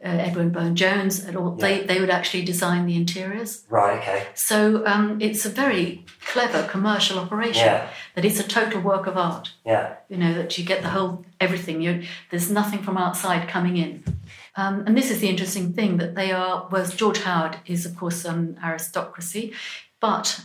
Uh, 0.05 0.09
Edwin 0.09 0.51
Burne 0.51 0.75
Jones 0.75 1.25
and 1.25 1.35
all 1.35 1.55
they, 1.55 1.83
they 1.83 1.99
would 1.99 2.11
actually 2.11 2.45
design 2.45 2.85
the 2.85 2.95
interiors. 2.95 3.65
Right. 3.67 3.97
Okay. 3.97 4.27
So 4.35 4.85
um, 4.85 5.19
it's 5.19 5.43
a 5.43 5.49
very 5.49 6.05
clever 6.23 6.67
commercial 6.67 7.17
operation. 7.17 7.65
Yeah. 7.65 7.89
That 8.13 8.23
it's 8.23 8.39
a 8.39 8.43
total 8.47 8.79
work 8.81 9.07
of 9.07 9.17
art. 9.17 9.53
Yeah. 9.65 9.95
You 10.07 10.17
know 10.17 10.35
that 10.35 10.55
you 10.55 10.63
get 10.63 10.83
the 10.83 10.89
whole 10.89 11.25
everything. 11.39 11.81
You 11.81 12.03
there's 12.29 12.51
nothing 12.51 12.83
from 12.83 12.95
outside 12.95 13.49
coming 13.49 13.77
in. 13.77 14.03
Um, 14.55 14.83
and 14.85 14.95
this 14.95 15.09
is 15.09 15.19
the 15.19 15.29
interesting 15.29 15.73
thing 15.73 15.97
that 15.97 16.13
they 16.13 16.31
are. 16.31 16.67
Was 16.71 16.95
George 16.95 17.21
Howard 17.23 17.57
is 17.65 17.87
of 17.87 17.97
course 17.97 18.23
an 18.23 18.59
aristocracy, 18.63 19.53
but 19.99 20.41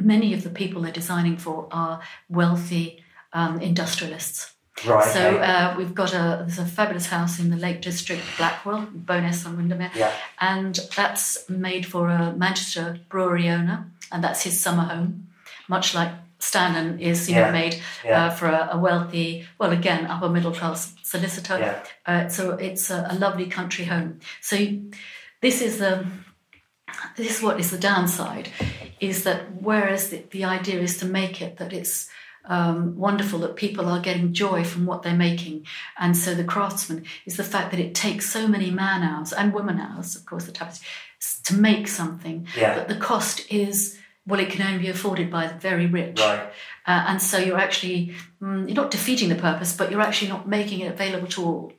many 0.00 0.34
of 0.34 0.42
the 0.42 0.50
people 0.50 0.82
they're 0.82 0.92
designing 0.92 1.36
for 1.36 1.68
are 1.70 2.00
wealthy 2.28 3.02
um, 3.32 3.60
industrialists. 3.60 4.52
Right. 4.86 5.04
So 5.12 5.36
uh, 5.38 5.74
we've 5.76 5.94
got 5.94 6.14
a 6.14 6.44
there's 6.46 6.58
a 6.58 6.64
fabulous 6.64 7.06
house 7.06 7.38
in 7.38 7.50
the 7.50 7.56
Lake 7.56 7.82
District, 7.82 8.22
Blackwell, 8.38 8.88
Bowness 8.92 9.44
on 9.46 9.56
Windermere, 9.56 9.90
yeah. 9.94 10.12
and 10.40 10.78
that's 10.96 11.48
made 11.50 11.84
for 11.84 12.08
a 12.08 12.32
Manchester 12.32 12.98
brewery 13.10 13.48
owner, 13.50 13.90
and 14.10 14.24
that's 14.24 14.42
his 14.42 14.58
summer 14.58 14.84
home, 14.84 15.28
much 15.68 15.94
like 15.94 16.10
Standen 16.38 16.98
is, 16.98 17.28
you 17.28 17.36
Yeah, 17.36 17.46
know, 17.46 17.52
made 17.52 17.82
yeah. 18.02 18.26
uh, 18.26 18.30
for 18.30 18.46
a, 18.48 18.70
a 18.72 18.78
wealthy, 18.78 19.46
well, 19.58 19.72
again, 19.72 20.06
upper 20.06 20.30
middle 20.30 20.52
class 20.52 20.94
solicitor. 21.02 21.58
Yeah. 21.58 21.82
Uh, 22.06 22.28
so 22.28 22.52
it's 22.52 22.88
a, 22.90 23.06
a 23.10 23.14
lovely 23.18 23.46
country 23.46 23.84
home. 23.84 24.20
So 24.40 24.56
you- 24.56 24.90
this 25.42 25.60
is 25.60 25.78
the 25.78 26.06
this 27.16 27.36
is 27.36 27.42
what 27.42 27.60
is 27.60 27.70
the 27.70 27.78
downside, 27.78 28.48
is 29.00 29.24
that 29.24 29.62
whereas 29.62 30.10
the, 30.10 30.22
the 30.30 30.44
idea 30.44 30.80
is 30.80 30.98
to 30.98 31.06
make 31.06 31.40
it 31.40 31.56
that 31.56 31.72
it's 31.72 32.08
um, 32.44 32.96
wonderful 32.96 33.38
that 33.40 33.56
people 33.56 33.86
are 33.86 34.00
getting 34.00 34.32
joy 34.32 34.64
from 34.64 34.86
what 34.86 35.02
they're 35.02 35.14
making, 35.16 35.66
and 35.98 36.16
so 36.16 36.34
the 36.34 36.44
craftsman 36.44 37.04
is 37.26 37.36
the 37.36 37.44
fact 37.44 37.70
that 37.70 37.80
it 37.80 37.94
takes 37.94 38.30
so 38.30 38.46
many 38.48 38.70
man 38.70 39.02
hours 39.02 39.32
and 39.32 39.52
woman 39.52 39.78
hours, 39.78 40.16
of 40.16 40.24
course, 40.24 40.44
the 40.46 40.52
tapestry, 40.52 40.86
to 41.44 41.54
make 41.54 41.86
something 41.88 42.46
Yeah. 42.56 42.74
that 42.76 42.88
the 42.88 42.96
cost 42.96 43.50
is 43.50 43.98
well, 44.26 44.38
it 44.38 44.50
can 44.50 44.62
only 44.64 44.78
be 44.78 44.88
afforded 44.88 45.30
by 45.30 45.48
the 45.48 45.54
very 45.54 45.86
rich. 45.86 46.20
Right. 46.20 46.40
Uh, 46.86 47.04
and 47.08 47.22
so 47.22 47.38
you're 47.38 47.58
actually 47.58 48.14
mm, 48.40 48.66
you're 48.66 48.76
not 48.76 48.90
defeating 48.90 49.28
the 49.28 49.34
purpose, 49.34 49.74
but 49.76 49.90
you're 49.90 50.02
actually 50.02 50.28
not 50.28 50.46
making 50.46 50.80
it 50.80 50.92
available 50.92 51.26
to 51.28 51.44
all. 51.44 51.72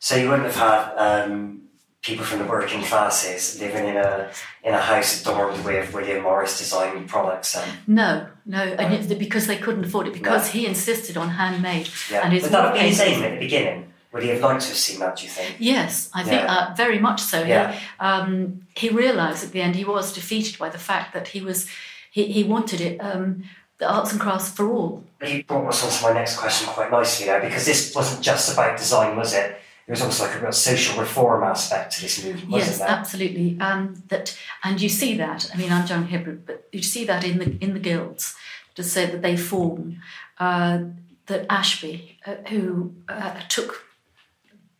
So 0.00 0.16
you 0.16 0.28
wouldn't 0.28 0.52
have 0.52 0.56
had 0.56 1.24
um, 1.24 1.63
people 2.04 2.24
from 2.24 2.38
the 2.38 2.44
working 2.44 2.82
classes 2.82 3.58
living 3.58 3.86
in 3.88 3.96
a 3.96 4.30
in 4.62 4.74
a 4.74 4.80
house 4.80 5.22
adorned 5.22 5.64
with 5.64 5.92
William 5.92 6.22
Morris 6.22 6.58
design 6.58 7.08
products. 7.08 7.56
And, 7.56 7.70
No, 7.86 8.26
no, 8.46 8.58
and 8.62 8.94
it, 8.94 9.18
because 9.18 9.46
they 9.46 9.56
couldn't 9.56 9.84
afford 9.84 10.06
it, 10.06 10.12
because 10.12 10.48
he 10.48 10.66
insisted 10.66 11.16
on 11.16 11.30
handmade. 11.30 11.88
yeah. 12.10 12.20
And 12.22 12.32
Would 12.32 12.42
that 12.52 12.64
have 12.64 12.74
been 12.74 12.86
his 12.86 13.00
aim 13.00 13.22
at 13.22 13.32
the 13.32 13.38
beginning? 13.38 13.92
Would 14.12 14.22
he 14.22 14.28
have 14.28 14.40
liked 14.42 14.62
to 14.62 14.68
have 14.68 14.76
seen 14.76 15.00
that? 15.00 15.16
Do 15.16 15.24
you 15.24 15.30
think? 15.30 15.56
Yes, 15.58 16.08
I 16.14 16.22
think 16.22 16.42
uh, 16.48 16.72
very 16.76 17.00
much 17.00 17.20
so. 17.20 17.42
Yeah. 17.42 17.72
He, 17.72 17.78
um, 17.98 18.66
he 18.76 18.88
realised 18.90 19.42
at 19.42 19.50
the 19.50 19.60
end 19.60 19.74
he 19.74 19.84
was 19.84 20.12
defeated 20.12 20.56
by 20.58 20.68
the 20.68 20.78
fact 20.78 21.14
that 21.14 21.28
he 21.28 21.40
was 21.40 21.68
he, 22.12 22.26
he 22.30 22.44
wanted 22.44 22.80
it 22.80 22.98
um, 23.00 23.42
the 23.78 23.90
arts 23.90 24.12
and 24.12 24.20
crafts 24.20 24.50
for 24.50 24.70
all. 24.70 25.02
You 25.26 25.42
brought 25.42 25.68
us 25.68 25.82
on 25.82 25.90
to 25.90 26.14
my 26.14 26.20
next 26.20 26.36
question 26.36 26.68
quite 26.68 26.90
nicely 26.92 27.26
now, 27.26 27.40
because 27.40 27.64
this 27.66 27.92
wasn't 27.94 28.22
just 28.22 28.52
about 28.52 28.76
design, 28.78 29.16
was 29.16 29.34
it? 29.34 29.58
It 29.86 29.90
was 29.90 30.02
also 30.02 30.24
like 30.24 30.36
a 30.36 30.40
real 30.40 30.52
social 30.52 30.98
reform 30.98 31.42
aspect 31.42 31.96
to 31.96 32.02
this 32.02 32.24
movement, 32.24 32.50
wasn't 32.50 32.78
yes, 32.78 32.80
absolutely. 32.80 33.58
Um, 33.60 34.02
that 34.08 34.38
and 34.62 34.80
you 34.80 34.88
see 34.88 35.16
that. 35.18 35.50
I 35.52 35.58
mean, 35.58 35.70
I'm 35.70 35.86
John 35.86 36.06
Hibbert, 36.06 36.46
but 36.46 36.68
you 36.72 36.82
see 36.82 37.04
that 37.04 37.22
in 37.22 37.38
the 37.38 37.56
in 37.60 37.74
the 37.74 37.80
guilds 37.80 38.34
to 38.76 38.82
say 38.82 39.06
that 39.06 39.22
they 39.22 39.36
form. 39.36 40.00
Uh, 40.38 40.78
that 41.26 41.48
Ashbee, 41.48 42.16
uh, 42.26 42.34
who 42.48 42.94
uh, 43.08 43.40
took 43.48 43.82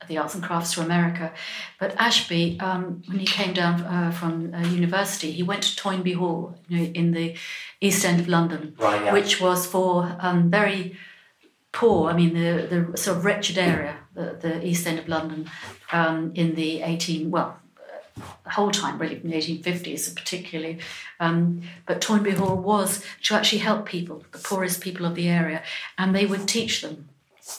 the 0.09 0.19
arts 0.19 0.35
and 0.35 0.45
crafts 0.45 0.75
to 0.75 0.83
America, 0.83 1.33
but 1.81 1.97
Ashbee, 1.97 2.61
um, 2.61 3.03
when 3.07 3.19
he 3.19 3.25
came 3.27 3.55
down 3.55 3.81
uh, 3.83 4.11
from 4.11 4.53
uh, 4.55 4.61
university, 4.61 5.31
he 5.33 5.43
went 5.43 5.63
to 5.63 5.77
Toynbee 5.77 6.13
Hall, 6.13 6.55
you 6.69 6.79
know, 6.79 6.85
in 6.93 7.13
the 7.13 7.35
East 7.81 8.05
End 8.05 8.21
of 8.21 8.29
London, 8.29 8.75
Right, 8.79 9.03
yeah. 9.05 9.13
which 9.13 9.41
was 9.41 9.67
for 9.67 10.17
um, 10.21 10.51
very 10.51 10.99
poor. 11.73 12.11
I 12.11 12.13
mean, 12.15 12.35
the 12.35 12.67
the 12.91 12.99
sort 12.99 13.17
of 13.17 13.25
wretched 13.25 13.57
area, 13.57 13.97
the, 14.15 14.37
the 14.41 14.67
East 14.67 14.87
End 14.87 14.99
of 14.99 15.09
London, 15.09 15.51
um, 15.93 16.33
in 16.35 16.55
the 16.55 16.83
eighteen 16.83 17.31
well, 17.31 17.59
the 18.45 18.51
whole 18.51 18.71
time 18.71 18.99
really 18.99 19.19
from 19.19 19.31
the 19.31 19.37
eighteen 19.37 19.63
fifties 19.63 20.09
particularly. 20.09 20.79
Um, 21.21 21.63
but 21.87 22.01
Toynbee 22.01 22.37
Hall 22.37 22.57
was 22.57 23.05
to 23.25 23.35
actually 23.35 23.59
help 23.59 23.87
people, 23.87 24.25
the 24.33 24.39
poorest 24.39 24.81
people 24.81 25.07
of 25.07 25.15
the 25.15 25.29
area, 25.29 25.63
and 25.99 26.15
they 26.15 26.27
would 26.27 26.47
teach 26.47 26.83
them. 26.83 27.09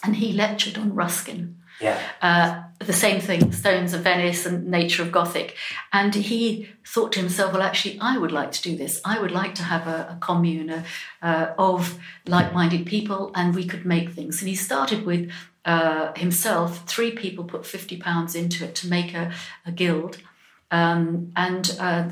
And 0.02 0.16
he 0.16 0.32
lectured 0.32 0.78
on 0.78 0.94
Ruskin 0.94 1.58
Yeah. 1.80 2.00
uh, 2.20 2.62
the 2.78 2.92
same 2.92 3.20
thing, 3.20 3.52
Stones 3.52 3.94
of 3.94 4.00
Venice 4.02 4.46
and 4.46 4.66
Nature 4.66 5.02
of 5.02 5.12
Gothic. 5.12 5.56
And 5.92 6.14
he 6.14 6.68
thought 6.84 7.12
to 7.12 7.20
himself, 7.20 7.52
well, 7.52 7.62
actually, 7.62 7.98
I 8.00 8.18
would 8.18 8.32
like 8.32 8.50
to 8.52 8.62
do 8.62 8.76
this. 8.76 9.00
I 9.04 9.20
would 9.20 9.30
like 9.30 9.54
to 9.54 9.62
have 9.62 9.86
a, 9.86 10.14
a 10.14 10.18
commune 10.20 10.70
uh, 10.70 10.84
uh, 11.22 11.54
of 11.56 11.98
like 12.26 12.52
minded 12.52 12.84
people 12.86 13.30
and 13.34 13.54
we 13.54 13.64
could 13.64 13.84
make 13.86 14.10
things. 14.10 14.40
And 14.40 14.48
he 14.48 14.56
started 14.56 15.06
with 15.06 15.30
uh, 15.66 16.12
himself, 16.14 16.86
three 16.86 17.10
people 17.10 17.44
put 17.44 17.62
£50 17.62 18.34
into 18.34 18.64
it 18.64 18.74
to 18.76 18.88
make 18.88 19.12
a, 19.12 19.32
a 19.66 19.72
guild. 19.72 20.18
Um, 20.70 21.32
and 21.36 21.76
uh, 21.78 22.08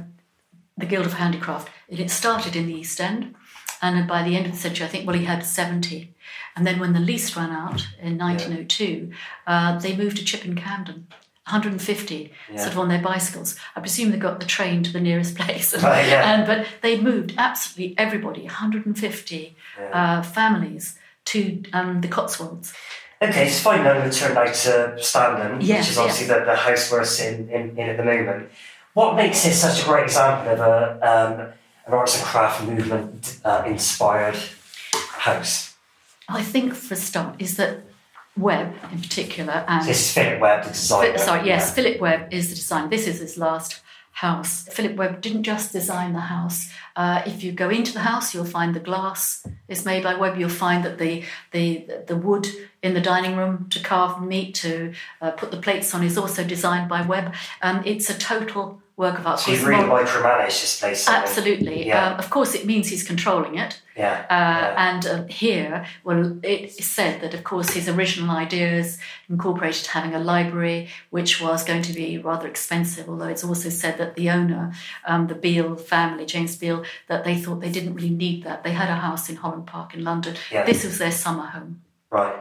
the 0.76 0.86
Guild 0.86 1.07
of 1.07 1.14
Handicraft. 1.14 1.70
It 1.88 2.11
started 2.11 2.57
in 2.57 2.66
the 2.66 2.74
East 2.74 3.00
End, 3.00 3.34
and 3.80 4.09
by 4.09 4.22
the 4.22 4.36
end 4.36 4.46
of 4.46 4.52
the 4.52 4.59
century, 4.59 4.86
I 4.86 4.88
think, 4.88 5.07
well, 5.07 5.16
he 5.16 5.24
had 5.24 5.44
70. 5.44 6.12
And 6.57 6.66
then 6.66 6.78
when 6.78 6.92
the 6.92 7.00
lease 7.00 7.36
ran 7.36 7.50
out 7.50 7.86
in 8.00 8.18
1902, 8.18 9.12
uh, 9.46 9.78
they 9.78 9.96
moved 9.96 10.16
to 10.18 10.24
Chipping 10.24 10.57
Campden. 10.57 11.05
150 11.46 12.32
sort 12.57 12.72
of 12.72 12.78
on 12.78 12.88
their 12.88 13.02
bicycles. 13.02 13.55
I 13.76 13.80
presume 13.80 14.11
they 14.11 14.16
got 14.16 14.40
the 14.40 14.46
train 14.46 14.82
to 14.82 14.90
the 14.90 15.00
nearest 15.00 15.34
place. 15.38 15.74
Right, 15.74 16.09
yeah. 16.09 16.32
and, 16.32 16.46
but 16.46 16.66
they 16.80 16.98
moved 16.98 17.34
absolutely 17.36 17.98
everybody, 17.98 18.44
150 18.44 19.55
uh, 19.92 20.22
families 20.22 20.98
to 21.26 21.62
um, 21.74 22.00
the 22.00 22.09
Cotswolds. 22.09 22.72
Okay, 23.28 23.46
it's 23.46 23.60
fine. 23.60 23.84
Now 23.84 24.00
we'll 24.00 24.10
turn 24.10 24.34
now 24.34 24.44
to 24.44 24.96
Standen, 24.98 25.58
Yes, 25.60 25.84
which 25.84 25.90
is 25.90 25.98
obviously 25.98 26.26
the, 26.26 26.44
the 26.44 26.56
house 26.56 26.90
we're 26.90 27.04
in, 27.26 27.48
in, 27.48 27.78
in 27.78 27.88
at 27.88 27.96
the 27.96 28.04
moment. 28.04 28.50
What 28.94 29.16
makes 29.16 29.42
this 29.44 29.60
such 29.60 29.82
a 29.82 29.84
great 29.86 30.04
example 30.04 30.52
of 30.52 30.60
a 30.60 30.98
um, 31.02 31.52
an 31.86 31.92
arts 31.92 32.16
and 32.16 32.24
craft 32.24 32.64
movement 32.64 33.38
uh, 33.44 33.64
inspired 33.66 34.36
house? 35.10 35.74
I 36.28 36.42
think 36.42 36.74
for 36.74 36.94
a 36.94 36.96
start 36.96 37.36
is 37.38 37.56
that 37.56 37.80
Webb 38.36 38.74
in 38.92 39.00
particular 39.00 39.64
and 39.68 39.86
This 39.86 40.00
is 40.06 40.12
Philip 40.12 40.40
Webb, 40.40 40.64
the 40.64 40.70
designer. 40.70 41.12
Phil- 41.12 41.18
sorry, 41.26 41.46
yes, 41.46 41.68
Yeah. 41.68 41.74
Philip 41.74 42.00
Webb 42.00 42.32
is 42.32 42.48
the 42.48 42.54
designer. 42.56 42.88
This 42.88 43.06
is 43.06 43.20
his 43.20 43.36
last 43.38 43.80
house. 44.14 44.68
Philip 44.68 44.94
Webb 44.94 45.20
didn't 45.20 45.42
just 45.42 45.72
design 45.72 46.12
the 46.12 46.20
house. 46.20 46.70
Uh, 46.94 47.22
if 47.26 47.42
you 47.42 47.50
go 47.50 47.68
into 47.68 47.92
the 47.92 48.00
house, 48.00 48.32
you'll 48.32 48.44
find 48.44 48.72
the 48.72 48.80
glass 48.80 49.44
is 49.66 49.84
made 49.84 50.04
by 50.04 50.14
Webb. 50.14 50.38
You'll 50.38 50.48
find 50.48 50.84
that 50.84 50.98
the 50.98 51.24
the 51.50 51.86
the 52.06 52.16
wood 52.16 52.46
in 52.80 52.94
the 52.94 53.00
dining 53.00 53.36
room 53.36 53.68
to 53.70 53.80
carve 53.80 54.22
meat 54.22 54.54
to 54.54 54.94
uh, 55.20 55.32
put 55.32 55.50
the 55.50 55.56
plates 55.56 55.92
on 55.94 56.04
is 56.04 56.16
also 56.16 56.44
designed 56.44 56.88
by 56.88 57.02
Webb. 57.02 57.34
Um, 57.60 57.82
it's 57.84 58.08
a 58.08 58.16
total 58.16 58.80
work 58.97 59.18
of 59.18 59.26
art. 59.26 59.40
So 59.40 59.51
you 59.51 59.66
really 59.66 59.82
micromanage 59.82 60.61
this 60.61 60.78
place. 60.78 61.09
Absolutely. 61.09 61.86
Yeah. 61.86 62.12
Um, 62.12 62.18
of 62.18 62.30
course, 62.30 62.55
it 62.55 62.64
means 62.64 62.88
he's 62.88 63.03
controlling 63.03 63.59
it. 63.59 63.80
Yeah. 63.97 64.26
Uh, 64.30 64.34
yeah. 64.34 64.88
And 64.88 65.07
um, 65.07 65.28
here, 65.28 65.86
well, 66.05 66.38
it 66.45 66.78
is 66.78 66.84
said 66.84 67.20
that, 67.20 67.34
of 67.34 67.42
course, 67.42 67.70
his 67.70 67.88
original 67.88 68.30
ideas 68.30 68.99
incorporated 69.28 69.86
having 69.86 70.14
a 70.14 70.20
library, 70.20 70.90
which 71.11 71.40
was 71.40 71.64
going 71.64 71.82
to 71.82 71.92
be 71.92 72.18
rather 72.18 72.47
expensive. 72.47 73.09
Although 73.09 73.28
it's 73.28 73.45
also 73.45 73.68
said 73.68 73.99
that 73.99 74.14
the 74.14 74.30
owner, 74.30 74.72
um, 75.07 75.26
the 75.26 75.34
Beale 75.34 75.76
family, 75.76 76.24
James 76.24 76.57
Beale, 76.57 76.84
that 77.09 77.24
they 77.24 77.36
thought 77.36 77.61
they 77.61 77.72
didn't 77.72 77.95
really 77.95 78.11
need 78.11 78.45
that. 78.45 78.62
They 78.62 78.72
had 78.72 78.90
a 78.90 78.97
house 78.97 79.28
in 79.28 79.36
Holland 79.36 79.66
Park 79.66 79.95
in 79.95 80.05
London. 80.05 80.36
Yeah. 80.53 80.64
This 80.64 80.84
was 80.84 80.99
their 80.99 81.12
summer 81.12 81.47
home. 81.47 81.82
Right. 82.11 82.36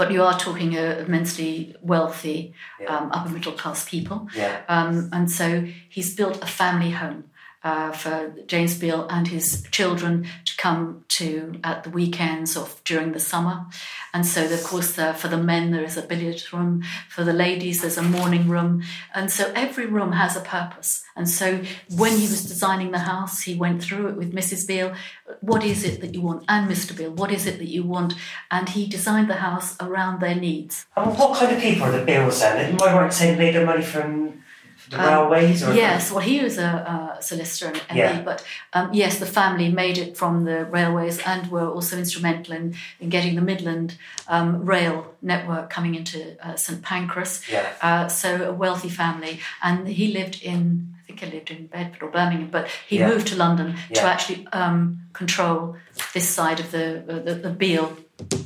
But 0.00 0.12
you 0.12 0.22
are 0.22 0.38
talking 0.38 0.78
uh, 0.78 1.04
immensely 1.06 1.76
wealthy, 1.82 2.54
Yeah. 2.80 2.96
um, 2.96 3.10
upper 3.12 3.28
middle 3.28 3.52
class 3.52 3.86
people. 3.86 4.28
Yeah. 4.34 4.62
Um, 4.66 5.10
and 5.12 5.30
so 5.30 5.46
he's 5.90 6.16
built 6.16 6.42
a 6.42 6.46
family 6.46 6.92
home 6.92 7.24
uh, 7.62 7.92
for 7.92 8.34
James 8.46 8.78
Beale 8.78 9.06
and 9.10 9.28
his 9.28 9.66
children 9.70 10.26
to 10.46 10.56
come 10.56 11.04
to 11.08 11.60
at 11.62 11.84
the 11.84 11.90
weekends 11.90 12.56
or 12.56 12.68
during 12.84 13.12
the 13.12 13.20
summer. 13.20 13.66
And 14.14 14.26
so, 14.26 14.44
of 14.44 14.64
course, 14.64 14.98
uh, 14.98 15.12
for 15.12 15.28
the 15.28 15.36
men, 15.36 15.70
there 15.70 15.84
is 15.84 15.96
a 15.96 16.02
billiard 16.02 16.42
room. 16.52 16.82
For 17.08 17.22
the 17.22 17.32
ladies, 17.32 17.82
there's 17.82 17.98
a 17.98 18.02
morning 18.02 18.48
room. 18.48 18.82
And 19.14 19.30
so 19.30 19.52
every 19.54 19.86
room 19.86 20.12
has 20.12 20.36
a 20.36 20.40
purpose. 20.40 21.04
And 21.14 21.28
so 21.28 21.62
when 21.96 22.12
he 22.12 22.22
was 22.22 22.44
designing 22.44 22.92
the 22.92 23.00
house, 23.00 23.42
he 23.42 23.54
went 23.54 23.82
through 23.82 24.08
it 24.08 24.16
with 24.16 24.32
Mrs. 24.32 24.66
Beale. 24.66 24.94
What 25.40 25.62
is 25.62 25.84
it 25.84 26.00
that 26.00 26.14
you 26.14 26.22
want? 26.22 26.44
And 26.48 26.68
Mr. 26.70 26.96
Beale, 26.96 27.12
what 27.12 27.30
is 27.30 27.46
it 27.46 27.58
that 27.58 27.68
you 27.68 27.82
want? 27.82 28.14
And 28.50 28.70
he 28.70 28.86
designed 28.86 29.28
the 29.28 29.34
house 29.34 29.76
around 29.80 30.20
their 30.20 30.34
needs. 30.34 30.86
And 30.96 31.16
what 31.16 31.38
kind 31.38 31.54
of 31.54 31.60
people 31.60 31.84
are 31.84 31.92
the 31.92 32.04
Beales 32.04 32.40
then? 32.40 32.72
Am 32.72 32.82
I 32.82 32.94
right 32.94 33.06
in 33.06 33.12
saying 33.12 33.36
they 33.36 33.44
made 33.44 33.54
their 33.54 33.66
money 33.66 33.82
from 33.82 34.42
the 34.90 34.98
railways? 34.98 35.62
Or 35.62 35.72
Yes, 35.74 36.10
well, 36.12 36.20
he 36.20 36.42
was 36.42 36.58
a, 36.58 37.16
a 37.18 37.22
solicitor 37.22 37.72
and 37.88 37.98
Yeah. 37.98 38.22
but 38.22 38.44
um, 38.72 38.90
yes, 38.92 39.18
the 39.18 39.26
family 39.26 39.68
made 39.70 39.96
it 39.98 40.16
from 40.16 40.44
the 40.44 40.64
railways 40.64 41.18
and 41.26 41.50
were 41.50 41.68
also 41.76 41.96
instrumental 41.96 42.54
in, 42.54 42.74
in 43.00 43.08
getting 43.08 43.34
the 43.36 43.42
Midland 43.42 43.96
um, 44.28 44.64
rail 44.64 44.94
network 45.22 45.70
coming 45.70 45.94
into 45.94 46.18
uh, 46.46 46.56
St 46.56 46.82
Pancras. 46.82 47.42
Yeah. 47.48 47.66
Uh, 47.82 48.08
so 48.08 48.28
a 48.50 48.52
wealthy 48.52 48.88
family, 48.90 49.40
and 49.62 49.88
he 49.88 50.06
lived 50.12 50.42
in. 50.42 50.94
I 50.98 51.12
think 51.12 51.20
he 51.20 51.26
lived 51.38 51.50
in 51.50 51.66
Bedford 51.66 52.02
or 52.04 52.10
Birmingham, 52.10 52.50
but 52.50 52.68
he 52.88 52.98
Yeah. 52.98 53.08
moved 53.08 53.26
to 53.28 53.36
London 53.36 53.74
to 53.94 54.02
actually 54.02 54.46
um, 54.52 55.00
control 55.12 55.76
this 56.14 56.28
side 56.28 56.60
of 56.60 56.70
the 56.70 56.86
uh, 57.08 57.18
the, 57.26 57.34
the 57.34 57.50
Beale 57.50 57.96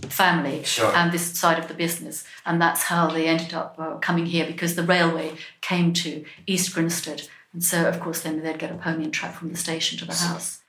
family 0.09 0.63
Sure. 0.65 0.95
and 0.95 1.13
this 1.13 1.37
side 1.39 1.59
of 1.59 1.69
the 1.69 1.75
business. 1.75 2.25
And 2.47 2.61
that's 2.61 2.85
how 2.85 3.09
they 3.09 3.27
ended 3.27 3.55
up 3.55 3.77
uh, 3.79 3.97
coming 3.99 4.27
here 4.27 4.47
because 4.47 4.75
the 4.75 4.83
railway 4.83 5.33
came 5.61 5.93
to 5.95 6.25
East 6.47 6.75
Grinstead. 6.75 7.29
And 7.53 7.63
so, 7.63 7.87
of 7.89 8.01
course, 8.01 8.23
then 8.23 8.43
they'd 8.43 8.59
get 8.59 8.71
a 8.71 8.75
pony 8.75 9.05
and 9.05 9.13
track 9.13 9.35
from 9.35 9.51
the 9.51 9.57
station 9.57 9.99
to 9.99 10.05
the 10.05 10.15
house. 10.15 10.61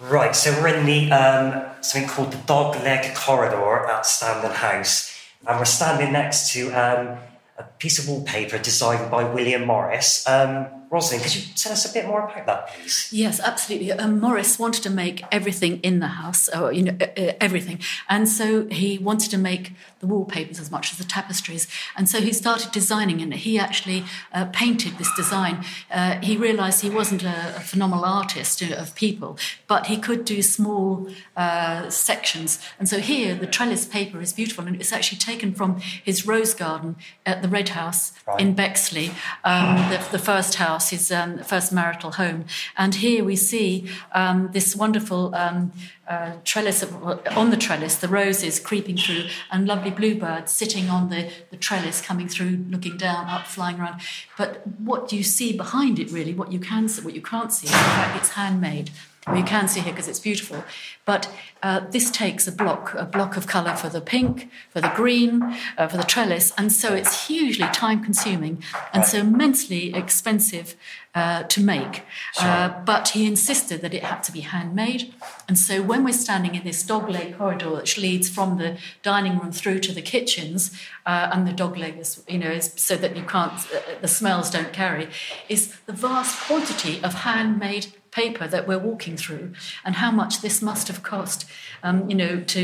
Right, 0.00 0.36
so 0.36 0.50
we're 0.60 0.68
in 0.76 0.84
the 0.84 1.10
um, 1.10 1.64
something 1.80 2.08
called 2.08 2.32
the 2.32 2.38
dog 2.38 2.76
leg 2.76 3.14
corridor 3.14 3.86
at 3.86 4.04
Standen 4.04 4.52
House, 4.52 5.18
and 5.46 5.58
we're 5.58 5.64
standing 5.64 6.12
next 6.12 6.52
to 6.52 6.70
um, 6.72 7.18
a 7.58 7.62
piece 7.78 7.98
of 7.98 8.06
wallpaper 8.06 8.58
designed 8.58 9.10
by 9.10 9.24
William 9.24 9.64
Morris. 9.64 10.26
Um, 10.28 10.66
Rosalind, 10.90 11.24
could 11.24 11.34
you 11.34 11.42
tell 11.56 11.72
us 11.72 11.88
a 11.90 11.92
bit 11.92 12.06
more 12.06 12.24
about 12.24 12.46
that, 12.46 12.68
please? 12.68 13.08
Yes, 13.12 13.40
absolutely. 13.40 13.92
Um, 13.92 14.20
Morris 14.20 14.58
wanted 14.58 14.82
to 14.84 14.90
make 14.90 15.24
everything 15.32 15.80
in 15.80 15.98
the 16.00 16.08
house, 16.08 16.48
or 16.48 16.72
you 16.72 16.82
know, 16.84 16.96
uh, 17.00 17.20
uh, 17.20 17.32
everything, 17.40 17.80
and 18.08 18.28
so 18.28 18.66
he 18.68 18.98
wanted 18.98 19.30
to 19.30 19.38
make 19.38 19.72
the 20.00 20.06
wallpapers 20.06 20.60
as 20.60 20.70
much 20.70 20.92
as 20.92 20.98
the 20.98 21.04
tapestries. 21.04 21.66
And 21.96 22.08
so 22.08 22.20
he 22.20 22.32
started 22.32 22.70
designing, 22.72 23.20
and 23.22 23.34
he 23.34 23.58
actually 23.58 24.04
uh, 24.32 24.46
painted 24.52 24.92
this 24.98 25.12
design. 25.16 25.64
Uh, 25.90 26.20
he 26.20 26.36
realised 26.36 26.82
he 26.82 26.90
wasn't 26.90 27.24
a, 27.24 27.56
a 27.56 27.60
phenomenal 27.60 28.04
artist 28.04 28.62
uh, 28.62 28.74
of 28.74 28.94
people, 28.94 29.38
but 29.66 29.86
he 29.86 29.96
could 29.96 30.24
do 30.24 30.40
small 30.42 31.08
uh, 31.36 31.90
sections. 31.90 32.60
And 32.78 32.88
so 32.88 32.98
here, 32.98 33.34
the 33.34 33.46
trellis 33.46 33.86
paper 33.86 34.20
is 34.20 34.32
beautiful, 34.32 34.66
and 34.66 34.76
it's 34.76 34.92
actually 34.92 35.18
taken 35.18 35.54
from 35.54 35.80
his 35.80 36.26
rose 36.26 36.54
garden 36.54 36.96
at 37.24 37.42
the 37.42 37.48
Red 37.48 37.70
House 37.70 38.12
Right. 38.26 38.40
in 38.40 38.54
Bexley, 38.54 39.10
um, 39.44 39.76
the, 39.90 39.98
the 40.10 40.18
first 40.18 40.56
house, 40.56 40.75
his 40.90 41.10
um, 41.10 41.38
first 41.38 41.72
marital 41.72 42.12
home. 42.12 42.44
And 42.76 42.94
here 42.94 43.24
we 43.24 43.36
see 43.36 43.88
um, 44.12 44.50
this 44.52 44.76
wonderful 44.76 45.34
um, 45.34 45.72
uh, 46.08 46.32
trellis 46.44 46.82
of, 46.82 46.94
on 47.36 47.50
the 47.50 47.56
trellis, 47.56 47.96
the 47.96 48.08
roses 48.08 48.60
creeping 48.60 48.96
through, 48.96 49.24
and 49.50 49.66
lovely 49.66 49.90
bluebirds 49.90 50.52
sitting 50.52 50.88
on 50.88 51.10
the, 51.10 51.30
the 51.50 51.56
trellis, 51.56 52.00
coming 52.00 52.28
through, 52.28 52.64
looking 52.68 52.96
down, 52.96 53.26
up, 53.26 53.46
flying 53.46 53.80
around. 53.80 54.00
But 54.38 54.66
what 54.78 55.12
you 55.12 55.22
see 55.22 55.56
behind 55.56 55.98
it, 55.98 56.10
really, 56.12 56.34
what 56.34 56.52
you 56.52 56.60
can 56.60 56.88
see, 56.88 57.02
what 57.02 57.14
you 57.14 57.22
can't 57.22 57.52
see, 57.52 57.66
is 57.66 57.74
it's 58.16 58.30
handmade. 58.30 58.90
Well, 59.26 59.36
you 59.36 59.44
can 59.44 59.66
see 59.66 59.80
here 59.80 59.92
because 59.92 60.06
it's 60.06 60.20
beautiful. 60.20 60.62
But 61.04 61.28
uh, 61.60 61.80
this 61.90 62.12
takes 62.12 62.46
a 62.46 62.52
block, 62.52 62.94
a 62.94 63.04
block 63.04 63.36
of 63.36 63.48
colour 63.48 63.74
for 63.74 63.88
the 63.88 64.00
pink, 64.00 64.50
for 64.70 64.80
the 64.80 64.92
green, 64.94 65.56
uh, 65.76 65.88
for 65.88 65.96
the 65.96 66.04
trellis, 66.04 66.52
and 66.56 66.72
so 66.72 66.94
it's 66.94 67.26
hugely 67.26 67.66
time 67.72 68.04
consuming 68.04 68.62
and 68.92 69.04
so 69.04 69.18
immensely 69.18 69.92
expensive 69.94 70.76
uh, 71.16 71.42
to 71.44 71.60
make. 71.60 72.02
Uh, 72.38 72.68
but 72.84 73.08
he 73.08 73.26
insisted 73.26 73.80
that 73.80 73.94
it 73.94 74.04
had 74.04 74.22
to 74.24 74.32
be 74.32 74.40
handmade. 74.40 75.12
And 75.48 75.58
so 75.58 75.82
when 75.82 76.04
we're 76.04 76.12
standing 76.12 76.54
in 76.54 76.62
this 76.62 76.84
dogleg 76.84 77.38
corridor 77.38 77.70
which 77.70 77.98
leads 77.98 78.28
from 78.28 78.58
the 78.58 78.78
dining 79.02 79.38
room 79.38 79.50
through 79.50 79.80
to 79.80 79.92
the 79.92 80.02
kitchens, 80.02 80.78
uh, 81.04 81.30
and 81.32 81.48
the 81.48 81.52
dogleg 81.52 81.98
is, 81.98 82.22
you 82.28 82.38
know, 82.38 82.50
is 82.50 82.72
so 82.76 82.96
that 82.96 83.16
you 83.16 83.22
can't, 83.24 83.52
uh, 83.52 83.80
the 84.00 84.08
smells 84.08 84.50
don't 84.50 84.72
carry, 84.72 85.08
is 85.48 85.74
the 85.86 85.92
vast 85.92 86.46
quantity 86.46 87.02
of 87.02 87.14
handmade 87.14 87.86
paper 88.20 88.46
that 88.54 88.62
we're 88.68 88.84
walking 88.90 89.16
through 89.22 89.46
and 89.84 89.92
how 90.02 90.10
much 90.20 90.34
this 90.46 90.56
must 90.70 90.84
have 90.90 91.00
cost 91.12 91.40
um, 91.86 91.96
you 92.10 92.16
know 92.22 92.34
to 92.54 92.60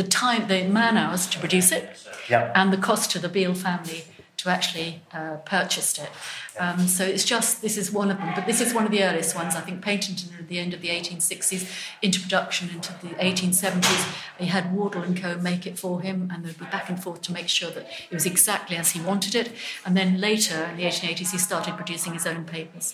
the 0.00 0.06
time 0.22 0.42
the 0.52 0.60
man 0.80 0.94
hours 1.02 1.22
to 1.32 1.36
produce 1.44 1.70
it 1.78 1.84
Yeah. 2.32 2.52
and 2.54 2.66
the 2.74 2.82
cost 2.88 3.04
to 3.12 3.18
the 3.24 3.28
Beale 3.36 3.54
family 3.68 4.00
to 4.36 4.50
actually 4.50 4.90
uh, 5.18 5.36
purchase 5.56 5.90
it. 6.04 6.10
Um, 6.62 6.78
so 6.96 7.02
it's 7.14 7.24
just 7.34 7.62
this 7.66 7.76
is 7.82 7.86
one 8.00 8.10
of 8.12 8.18
them 8.18 8.30
but 8.36 8.44
this 8.50 8.60
is 8.64 8.74
one 8.78 8.84
of 8.88 8.90
the 8.96 9.02
earliest 9.08 9.32
ones. 9.40 9.52
I 9.60 9.62
think 9.66 9.76
painted 9.90 10.16
at 10.40 10.48
the 10.52 10.58
end 10.58 10.74
of 10.74 10.80
the 10.84 10.88
1860s 10.88 11.62
into 12.02 12.18
production 12.26 12.64
into 12.76 12.92
the 13.04 13.12
1870s 13.30 14.00
he 14.38 14.46
had 14.56 14.64
Wardle 14.74 15.02
and 15.02 15.16
Co. 15.22 15.30
make 15.50 15.62
it 15.70 15.78
for 15.78 15.94
him 16.02 16.18
and 16.32 16.44
they'd 16.44 16.58
be 16.58 16.66
back 16.76 16.86
and 16.90 16.98
forth 17.04 17.20
to 17.26 17.32
make 17.32 17.48
sure 17.58 17.70
that 17.76 17.86
it 18.10 18.14
was 18.18 18.26
exactly 18.26 18.76
as 18.76 18.88
he 18.94 19.00
wanted 19.10 19.34
it. 19.42 19.48
And 19.84 19.96
then 19.98 20.20
later 20.28 20.58
in 20.70 20.76
the 20.76 20.84
1880s 20.84 21.30
he 21.30 21.38
started 21.38 21.72
producing 21.80 22.12
his 22.18 22.26
own 22.26 22.44
papers 22.44 22.88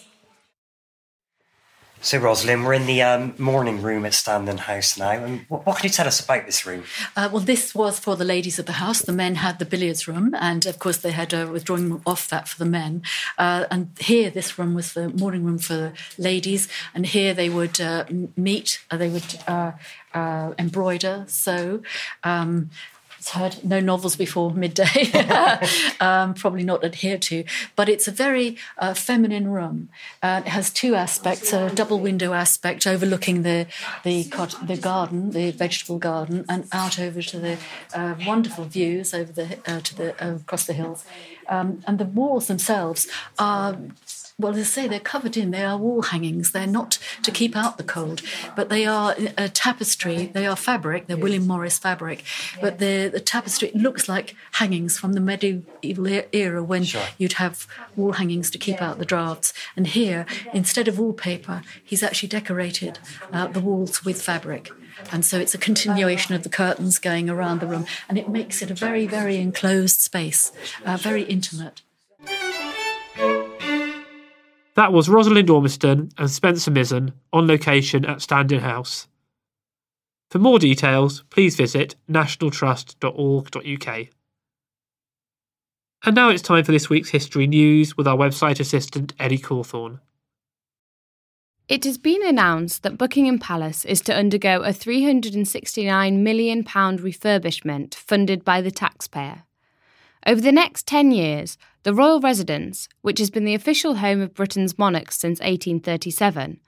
So, 2.03 2.17
Rosalind, 2.17 2.65
we're 2.65 2.73
in 2.73 2.87
the 2.87 3.03
um, 3.03 3.35
morning 3.37 3.83
room 3.83 4.07
at 4.07 4.13
Standen 4.13 4.57
House 4.57 4.97
now, 4.97 5.11
and 5.11 5.45
what, 5.49 5.67
what 5.67 5.77
can 5.77 5.85
you 5.85 5.93
tell 5.93 6.07
us 6.07 6.19
about 6.19 6.47
this 6.47 6.65
room? 6.65 6.85
Uh, 7.15 7.29
well, 7.31 7.43
this 7.43 7.75
was 7.75 7.99
for 7.99 8.17
the 8.17 8.25
ladies 8.25 8.59
of 8.59 8.65
the 8.65 8.73
house. 8.73 9.03
The 9.03 9.13
men 9.13 9.35
had 9.35 9.59
the 9.59 9.67
billiards 9.67 10.09
room, 10.09 10.35
and 10.41 10.65
of 10.65 10.79
course, 10.79 10.97
they 10.97 11.11
had 11.11 11.35
a 11.35 11.47
withdrawing 11.47 11.91
room 11.91 12.03
off 12.07 12.31
that 12.31 12.49
for 12.49 12.59
the 12.59 12.65
men. 12.65 13.03
Uh, 13.37 13.67
and 13.71 13.91
here, 14.01 14.31
this 14.31 14.59
room 14.59 14.73
was 14.73 14.95
the 14.95 15.11
morning 15.11 15.45
room 15.45 15.59
for 15.59 15.75
the 15.75 15.93
ladies, 16.17 16.69
and 16.95 17.05
here 17.05 17.35
they 17.35 17.51
would 17.51 17.79
uh, 17.83 18.07
meet, 18.35 18.83
uh, 18.91 18.97
they 18.97 19.11
would 19.11 19.39
uh, 19.47 19.73
uh, 20.15 20.55
embroider, 20.59 21.27
sew. 21.29 21.83
Um, 22.25 22.71
heard 23.29 23.63
no 23.63 23.81
novels 23.81 24.17
before 24.17 24.53
midday, 24.53 25.11
um, 26.01 26.35
probably 26.35 26.65
not 26.65 26.85
adhered 26.85 27.23
to, 27.23 27.45
but 27.77 27.89
it's 27.89 28.09
a 28.09 28.11
very 28.11 28.57
uh, 28.79 28.95
feminine 28.95 29.49
room. 29.51 29.89
Uh, 30.23 30.43
it 30.45 30.49
has 30.49 30.71
two 30.71 30.95
aspects: 30.95 31.53
a 31.53 31.71
double 31.71 32.01
window 32.01 32.33
aspect 32.33 32.87
overlooking 32.87 33.43
the 33.43 33.67
the 34.03 34.25
cot- 34.25 34.67
the 34.67 34.77
garden, 34.77 35.31
the 35.31 35.51
vegetable 35.51 35.99
garden, 35.99 36.45
and 36.49 36.67
out 36.73 36.99
over 36.99 37.23
to 37.23 37.39
the 37.39 37.59
uh, 37.95 38.15
wonderful 38.27 38.65
views 38.65 39.15
over 39.15 39.33
the 39.33 39.59
uh, 39.67 39.81
to 39.81 39.95
the 39.97 40.25
uh, 40.25 40.37
across 40.37 40.67
the 40.67 40.73
hills. 40.73 41.05
Um, 41.49 41.83
and 41.87 41.99
the 41.99 42.05
walls 42.05 42.47
themselves 42.47 43.09
are 43.39 43.77
well, 44.41 44.53
as 44.55 44.59
I 44.59 44.63
say, 44.63 44.89
they're 44.89 45.01
covered 45.01 45.37
in. 45.37 45.51
They 45.51 45.65
are 45.65 45.77
wall 45.77 46.03
hangings. 46.03 46.53
They're 46.53 46.67
not 46.67 46.99
to 47.23 47.31
keep 47.31 47.57
out 47.57 47.77
the 47.79 47.85
cold, 47.85 48.23
but 48.57 48.69
they 48.69 48.87
are 48.87 49.15
a 49.37 49.49
tapestry. 49.49 50.27
They 50.27 50.47
are 50.47 50.57
fabric. 50.57 51.07
They're 51.07 51.17
William 51.17 51.47
Morris 51.47 51.79
fabric, 51.79 52.25
but 52.61 52.79
the 52.79 53.09
the 53.13 53.21
tapestry 53.21 53.71
looks 53.75 54.09
like 54.09 54.35
hangings 54.53 54.99
from 54.99 55.13
the 55.13 55.21
medieval 55.21 56.07
era 56.33 56.63
when 56.63 56.85
Sure. 56.85 57.07
you'd 57.19 57.35
have 57.35 57.67
wall 57.97 58.13
hangings 58.13 58.51
to 58.51 58.59
keep 58.59 58.81
out 58.83 58.99
the 58.99 59.05
drafts. 59.05 59.53
And 59.77 59.87
here, 59.87 60.27
instead 60.55 60.89
of 60.89 60.99
wallpaper, 60.99 61.63
he's 61.85 62.03
actually 62.03 62.29
decorated 62.31 62.99
uh, 63.33 63.47
the 63.49 63.61
walls 63.61 64.05
with 64.05 64.21
fabric. 64.23 64.71
And 65.13 65.25
so 65.25 65.39
it's 65.39 65.55
a 65.55 65.59
continuation 65.59 66.35
of 66.35 66.43
the 66.43 66.49
curtains 66.49 66.99
going 66.99 67.31
around 67.31 67.61
the 67.61 67.67
room, 67.67 67.87
and 68.09 68.19
it 68.19 68.29
makes 68.29 68.61
it 68.63 68.71
a 68.71 68.75
very, 68.75 69.07
very 69.07 69.37
enclosed 69.37 70.01
space, 70.01 70.53
uh, 70.85 70.97
very 70.97 71.23
intimate. 71.23 71.83
That 74.81 74.95
was 74.95 75.11
Rosalind 75.11 75.51
Ormiston 75.51 76.11
and 76.17 76.31
Spencer 76.31 76.71
Mizen 76.71 77.13
on 77.35 77.47
location 77.47 78.07
at 78.07 78.23
Standen 78.23 78.61
House. 78.61 79.09
For 80.31 80.39
more 80.39 80.59
details, 80.59 81.23
please 81.29 81.55
visit 81.55 81.97
nationaltrust.org.uk. 82.11 84.07
And 86.03 86.17
now 86.17 86.31
it's 86.31 86.41
time 86.41 86.65
for 86.65 86.73
this 86.73 86.89
week's 86.89 87.11
history 87.11 87.47
news 87.47 87.99
with 87.99 88.09
our 88.09 88.17
website 88.17 88.59
assistant, 88.59 89.13
Eddie 89.19 89.37
Cawthorne. 89.37 90.01
It 91.69 91.85
has 91.85 91.99
been 91.99 92.27
announced 92.27 92.83
that 92.83 92.97
Buckingham 92.97 93.39
Palace 93.39 93.85
is 93.85 94.01
to 94.01 94.17
undergo 94.17 94.63
a 94.63 94.71
£369 94.71 96.17
million 96.21 96.65
refurbishment 96.65 97.95
funded 97.95 98.47
by 98.47 98.63
the 98.63 98.71
taxpayer. 98.71 99.43
Over 100.27 100.41
the 100.41 100.53
next 100.53 100.87
10 100.87 101.13
years, 101.13 101.59
the 101.83 101.95
royal 101.95 102.21
residence, 102.21 102.89
which 103.03 103.19
has 103.19 103.31
been 103.31 103.45
the 103.45 103.55
official 103.55 103.97
home 103.97 104.21
of 104.21 104.35
Britain's 104.35 104.79
monarchs 104.79 105.19
since 105.19 105.41
1837, 105.41 106.61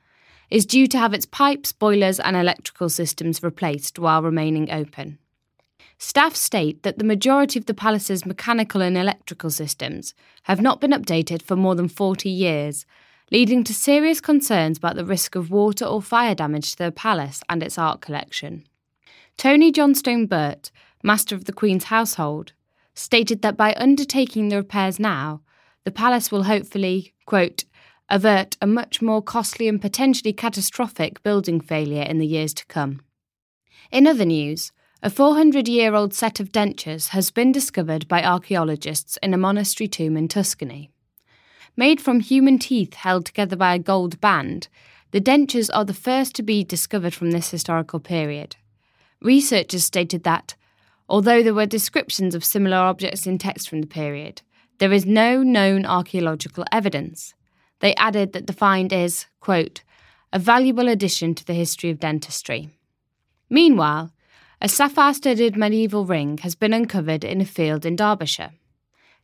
is 0.51 0.67
due 0.67 0.87
to 0.87 0.99
have 0.99 1.15
its 1.15 1.27
pipes, 1.27 1.73
boilers, 1.73 2.21
and 2.21 2.37
electrical 2.37 2.89
systems 2.89 3.43
replaced 3.43 3.99
while 3.99 4.23
remaining 4.23 4.71
open. 4.71 5.19
Staff 5.99 6.35
state 6.35 6.83
that 6.83 6.99
the 6.99 7.05
majority 7.05 7.59
of 7.59 7.67
the 7.67 7.75
palace's 7.75 8.27
mechanical 8.27 8.83
and 8.83 8.99
electrical 8.99 9.51
systems 9.51 10.15
have 10.45 10.61
not 10.61 10.81
been 10.81 10.91
updated 10.91 11.43
for 11.43 11.57
more 11.57 11.75
than 11.75 11.89
40 11.89 12.29
years, 12.29 12.85
leading 13.31 13.63
to 13.65 13.73
serious 13.73 14.21
concerns 14.21 14.79
about 14.79 14.97
the 14.97 15.05
risk 15.05 15.35
of 15.35 15.51
water 15.51 15.85
or 15.85 16.03
fire 16.03 16.35
damage 16.35 16.73
to 16.73 16.79
the 16.79 16.93
palace 16.93 17.43
and 17.49 17.63
its 17.63 17.79
art 17.79 18.01
collection. 18.01 18.65
Tony 19.37 19.71
Johnstone 19.73 20.27
Burt, 20.27 20.71
Master 21.03 21.35
of 21.35 21.47
the 21.47 21.53
Queen's 21.53 21.85
household, 21.85 22.53
stated 22.95 23.43
that 23.43 23.57
by 23.57 23.75
undertaking 23.77 24.49
the 24.49 24.57
repairs 24.57 24.99
now, 24.99 25.41
the 25.85 25.91
palace 25.91 26.31
will 26.31 26.45
hopefully, 26.45 27.15
quote, 27.27 27.65
avert 28.09 28.57
a 28.61 28.67
much 28.67 29.01
more 29.01 29.23
costly 29.23 29.69
and 29.69 29.81
potentially 29.81 30.33
catastrophic 30.33 31.23
building 31.23 31.61
failure 31.61 32.03
in 32.03 32.19
the 32.19 32.27
years 32.27 32.53
to 32.55 32.67
come. 32.67 33.01
In 33.91 34.07
other 34.07 34.25
news, 34.25 34.71
a 35.03 35.11
400 35.11 35.67
year 35.67 35.95
old 35.95 36.15
set 36.15 36.39
of 36.39 36.53
dentures 36.53 37.09
has 37.09 37.31
been 37.31 37.51
discovered 37.51 38.07
by 38.07 38.23
archaeologists 38.23 39.19
in 39.23 39.35
a 39.35 39.39
monastery 39.39 39.89
tomb 39.89 40.17
in 40.17 40.29
Tuscany. 40.29 40.91
Made 41.77 42.01
from 42.01 42.21
human 42.21 42.59
teeth 42.59 42.95
held 42.95 43.27
together 43.27 43.57
by 43.57 43.75
a 43.75 43.79
gold 43.79 44.21
band, 44.21 44.69
the 45.11 45.21
dentures 45.21 45.71
are 45.75 45.85
the 45.85 45.95
first 45.95 46.35
to 46.37 46.43
be 46.43 46.63
discovered 46.63 47.15
from 47.15 47.31
this 47.31 47.51
historical 47.51 47.99
period. 47.99 48.57
Researchers 49.21 49.85
stated 49.85 50.23
that, 50.25 50.55
although 51.13 51.43
there 51.43 51.53
were 51.53 51.67
descriptions 51.67 52.35
of 52.35 52.43
similar 52.43 52.79
objects 52.79 53.27
in 53.27 53.37
text 53.37 53.69
from 53.69 53.83
the 53.83 53.87
period, 53.87 54.41
there 54.79 54.95
is 54.95 55.05
no 55.05 55.43
known 55.43 55.85
archaeological 55.85 56.65
evidence. 56.73 57.35
They 57.81 57.95
added 57.97 58.33
that 58.33 58.47
the 58.47 58.55
find 58.55 58.91
is, 58.95 59.27
quote, 59.39 59.83
a 60.33 60.39
valuable 60.39 60.89
addition 60.89 61.35
to 61.35 61.45
the 61.45 61.53
history 61.53 61.91
of 61.91 62.01
dentistry. 62.01 62.71
Meanwhile, 63.51 64.15
a 64.63 64.71
sapphire 64.71 65.13
studded 65.13 65.55
medieval 65.55 66.07
ring 66.07 66.39
has 66.39 66.55
been 66.55 66.73
uncovered 66.73 67.25
in 67.25 67.43
a 67.43 67.45
field 67.45 67.85
in 67.85 67.95
Derbyshire. 67.95 68.53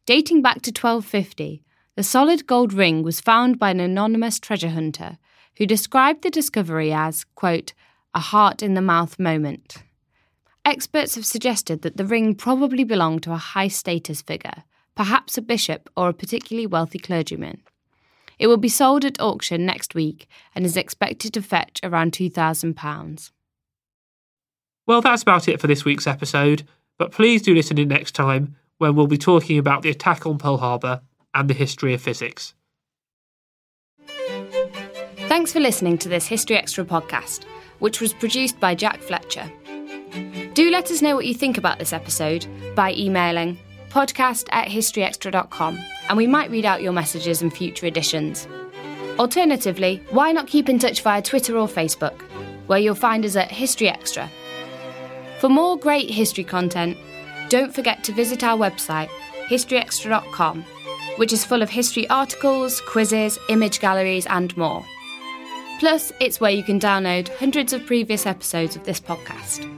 Dating 0.05 0.43
back 0.43 0.61
to 0.63 0.71
1250, 0.71 1.63
the 1.97 2.03
solid 2.03 2.47
gold 2.47 2.75
ring 2.75 3.03
was 3.03 3.23
found 3.23 3.59
by 3.59 3.71
an 3.71 3.81
anonymous 3.81 4.39
treasure 4.39 4.71
hunter 4.71 5.17
who 5.57 5.65
described 5.65 6.23
the 6.23 6.31
discovery 6.31 6.93
as, 6.93 7.25
quote, 7.35 7.73
a 8.13 8.21
heart 8.21 8.63
in 8.63 8.75
the 8.75 8.83
mouth 8.83 9.19
moment. 9.19 9.79
Experts 10.69 11.15
have 11.15 11.25
suggested 11.25 11.81
that 11.81 11.97
the 11.97 12.05
ring 12.05 12.35
probably 12.35 12.85
belonged 12.85 13.23
to 13.23 13.33
a 13.33 13.39
high 13.39 13.69
status 13.69 14.21
figure, 14.21 14.65
perhaps 14.95 15.39
a 15.39 15.41
bishop 15.41 15.89
or 15.97 16.11
a 16.11 16.13
particularly 16.13 16.67
wealthy 16.67 16.99
clergyman. 16.99 17.63
It 18.39 18.49
will 18.49 18.59
be 18.59 18.69
sold 18.69 19.03
at 19.07 19.19
auction 19.19 19.65
next 19.65 19.95
week 19.95 20.29
and 20.55 20.67
is 20.67 20.77
expected 20.77 21.33
to 21.33 21.41
fetch 21.41 21.81
around 21.83 22.13
£2,000. 22.13 23.31
Well, 24.87 25.01
that's 25.01 25.23
about 25.23 25.49
it 25.49 25.59
for 25.59 25.69
this 25.69 25.87
week's 25.87 26.07
episode, 26.07 26.65
but 26.99 27.13
please 27.13 27.41
do 27.41 27.55
listen 27.55 27.79
in 27.79 27.89
next 27.89 28.15
time 28.15 28.55
when 28.77 28.95
we'll 28.95 29.07
be 29.07 29.17
talking 29.17 29.57
about 29.57 29.81
the 29.81 29.89
attack 29.89 30.27
on 30.27 30.37
Pearl 30.37 30.59
Harbor 30.59 31.01
and 31.33 31.49
the 31.49 31.55
history 31.55 31.95
of 31.95 32.03
physics. 32.03 32.53
Thanks 35.29 35.51
for 35.51 35.61
listening 35.61 35.97
to 35.97 36.11
this 36.11 36.27
History 36.27 36.59
Extra 36.59 36.85
podcast, 36.85 37.45
which 37.79 38.03
was 38.03 38.13
produced 38.13 38.61
by 38.61 38.75
Jack 38.75 39.01
Fletcher. 39.01 39.51
Do 40.59 40.73
let 40.73 40.91
us 40.91 41.03
know 41.03 41.15
what 41.15 41.25
you 41.25 41.35
think 41.35 41.57
about 41.57 41.79
this 41.79 41.93
episode 41.93 42.45
by 42.75 42.93
emailing 42.95 43.59
podcast 43.91 44.49
at 44.51 44.67
historyextra.com 44.67 45.79
and 46.09 46.17
we 46.17 46.27
might 46.27 46.51
read 46.51 46.65
out 46.65 46.83
your 46.83 46.91
messages 46.91 47.43
in 47.43 47.51
future 47.51 47.87
editions. 47.87 48.49
Alternatively, 49.21 50.03
why 50.11 50.33
not 50.33 50.49
keep 50.49 50.69
in 50.69 50.81
touch 50.81 51.03
via 51.03 51.23
Twitter 51.23 51.57
or 51.57 51.69
Facebook, 51.69 52.23
where 52.67 52.81
you'll 52.81 52.97
find 52.97 53.25
us 53.25 53.37
at 53.37 53.53
History 53.53 53.89
Extra 53.89 54.29
for 55.39 55.49
more 55.49 55.79
great 55.79 56.11
history 56.11 56.43
content, 56.43 56.97
don't 57.51 57.73
forget 57.73 58.03
to 58.03 58.13
visit 58.13 58.43
our 58.43 58.59
website, 58.59 59.11
historyextra.com, 59.47 60.65
which 61.19 61.33
is 61.33 61.45
full 61.45 61.63
of 61.63 61.71
history 61.71 62.11
articles, 62.11 62.81
quizzes, 62.81 63.39
image 63.49 63.79
galleries, 63.79 64.27
and 64.27 64.57
more. 64.57 64.85
Plus, 65.79 66.11
it's 66.19 66.41
where 66.41 66.51
you 66.51 66.65
can 66.65 66.81
download 66.81 67.29
hundreds 67.37 67.73
of 67.73 67.87
previous 67.87 68.27
episodes 68.27 68.75
of 68.75 68.83
this 68.83 68.99
podcast. 68.99 69.78